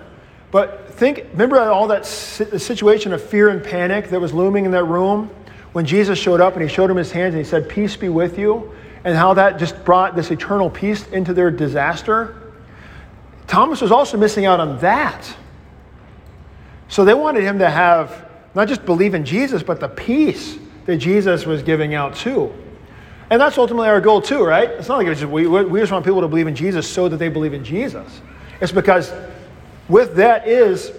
but 0.51 0.89
think, 0.95 1.26
remember 1.32 1.61
all 1.61 1.86
that 1.89 2.05
situation 2.07 3.12
of 3.12 3.22
fear 3.22 3.49
and 3.51 3.62
panic 3.62 4.09
that 4.11 4.20
was 4.20 4.32
looming 4.32 4.64
in 4.64 4.70
that 4.72 4.84
room 4.84 5.30
when 5.72 5.84
Jesus 5.86 6.18
showed 6.18 6.41
up 6.41 6.55
and 6.55 6.62
he 6.62 6.68
showed 6.68 6.91
him 6.91 6.97
his 6.97 7.12
hands 7.12 7.34
and 7.34 7.45
he 7.45 7.49
said, 7.49 7.68
Peace 7.68 7.97
be 7.97 8.09
with 8.09 8.39
you. 8.39 8.72
and 9.05 9.16
how 9.16 9.34
that 9.34 9.59
just 9.59 9.84
brought 9.84 10.16
this 10.16 10.30
eternal 10.30 10.68
peace 10.68 11.07
into 11.09 11.32
their 11.32 11.51
disaster. 11.51 12.53
Thomas 13.47 13.80
was 13.80 13.93
also 13.93 14.16
missing 14.16 14.45
out 14.45 14.61
on 14.61 14.78
that. 14.80 15.34
So 16.89 17.05
they 17.05 17.14
wanted 17.14 17.45
him 17.45 17.61
to 17.61 17.70
have 17.70 18.28
not 18.55 18.68
just 18.68 18.84
believe 18.84 19.14
in 19.14 19.24
Jesus, 19.24 19.62
but 19.62 19.78
the 19.78 19.89
peace 19.89 20.59
that 20.86 20.97
Jesus 20.97 21.47
was 21.47 21.62
giving 21.62 21.95
out 21.95 22.16
too. 22.16 22.53
And 23.31 23.41
that's 23.41 23.59
ultimately 23.59 23.89
our 23.89 24.01
goal 24.01 24.22
too, 24.22 24.43
right? 24.45 24.70
It's 24.70 24.89
not 24.89 24.99
like 24.99 25.07
it's 25.07 25.20
just, 25.20 25.31
we, 25.31 25.47
we 25.47 25.81
just 25.81 25.93
want 25.93 26.05
people 26.05 26.22
to 26.22 26.29
believe 26.29 26.47
in 26.47 26.55
Jesus 26.55 26.89
so 26.89 27.09
that 27.09 27.18
they 27.18 27.29
believe 27.29 27.53
in 27.53 27.62
Jesus. 27.62 28.20
It's 28.61 28.72
because 28.72 29.12
with 29.89 30.14
that 30.16 30.49
is 30.49 30.93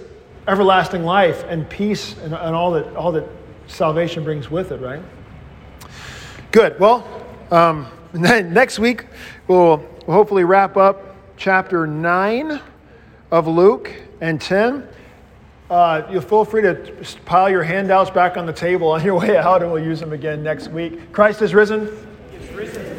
everlasting 0.47 1.03
life 1.03 1.43
and 1.47 1.67
peace 1.69 2.15
and, 2.17 2.34
and 2.34 2.55
all, 2.55 2.71
that, 2.71 2.95
all 2.95 3.11
that 3.11 3.27
salvation 3.67 4.23
brings 4.23 4.49
with 4.49 4.71
it, 4.71 4.80
right? 4.80 5.01
Good. 6.51 6.80
Well, 6.80 7.07
um, 7.51 7.88
then 8.13 8.53
next 8.53 8.80
week 8.80 9.05
we'll, 9.47 9.86
hopefully 10.05 10.43
wrap 10.43 10.75
up 10.75 11.15
chapter 11.38 11.86
9 11.86 12.59
of 13.30 13.47
Luke 13.47 13.93
and 14.21 14.41
10. 14.41 14.88
Uh, 15.69 16.01
you'll 16.09 16.21
feel 16.21 16.43
free 16.43 16.63
to 16.63 16.95
pile 17.25 17.47
your 17.47 17.61
handouts 17.61 18.09
back 18.09 18.36
on 18.38 18.47
the 18.47 18.53
table 18.53 18.88
on 18.88 19.03
your 19.05 19.19
way 19.19 19.38
out, 19.38 19.61
and 19.61 19.71
we'll 19.71 19.84
use 19.84 19.99
them 19.99 20.13
again 20.13 20.41
next 20.41 20.69
week. 20.69 21.11
Christ 21.11 21.43
is 21.43 21.53
risen 21.53 22.09
risen. 22.60 22.98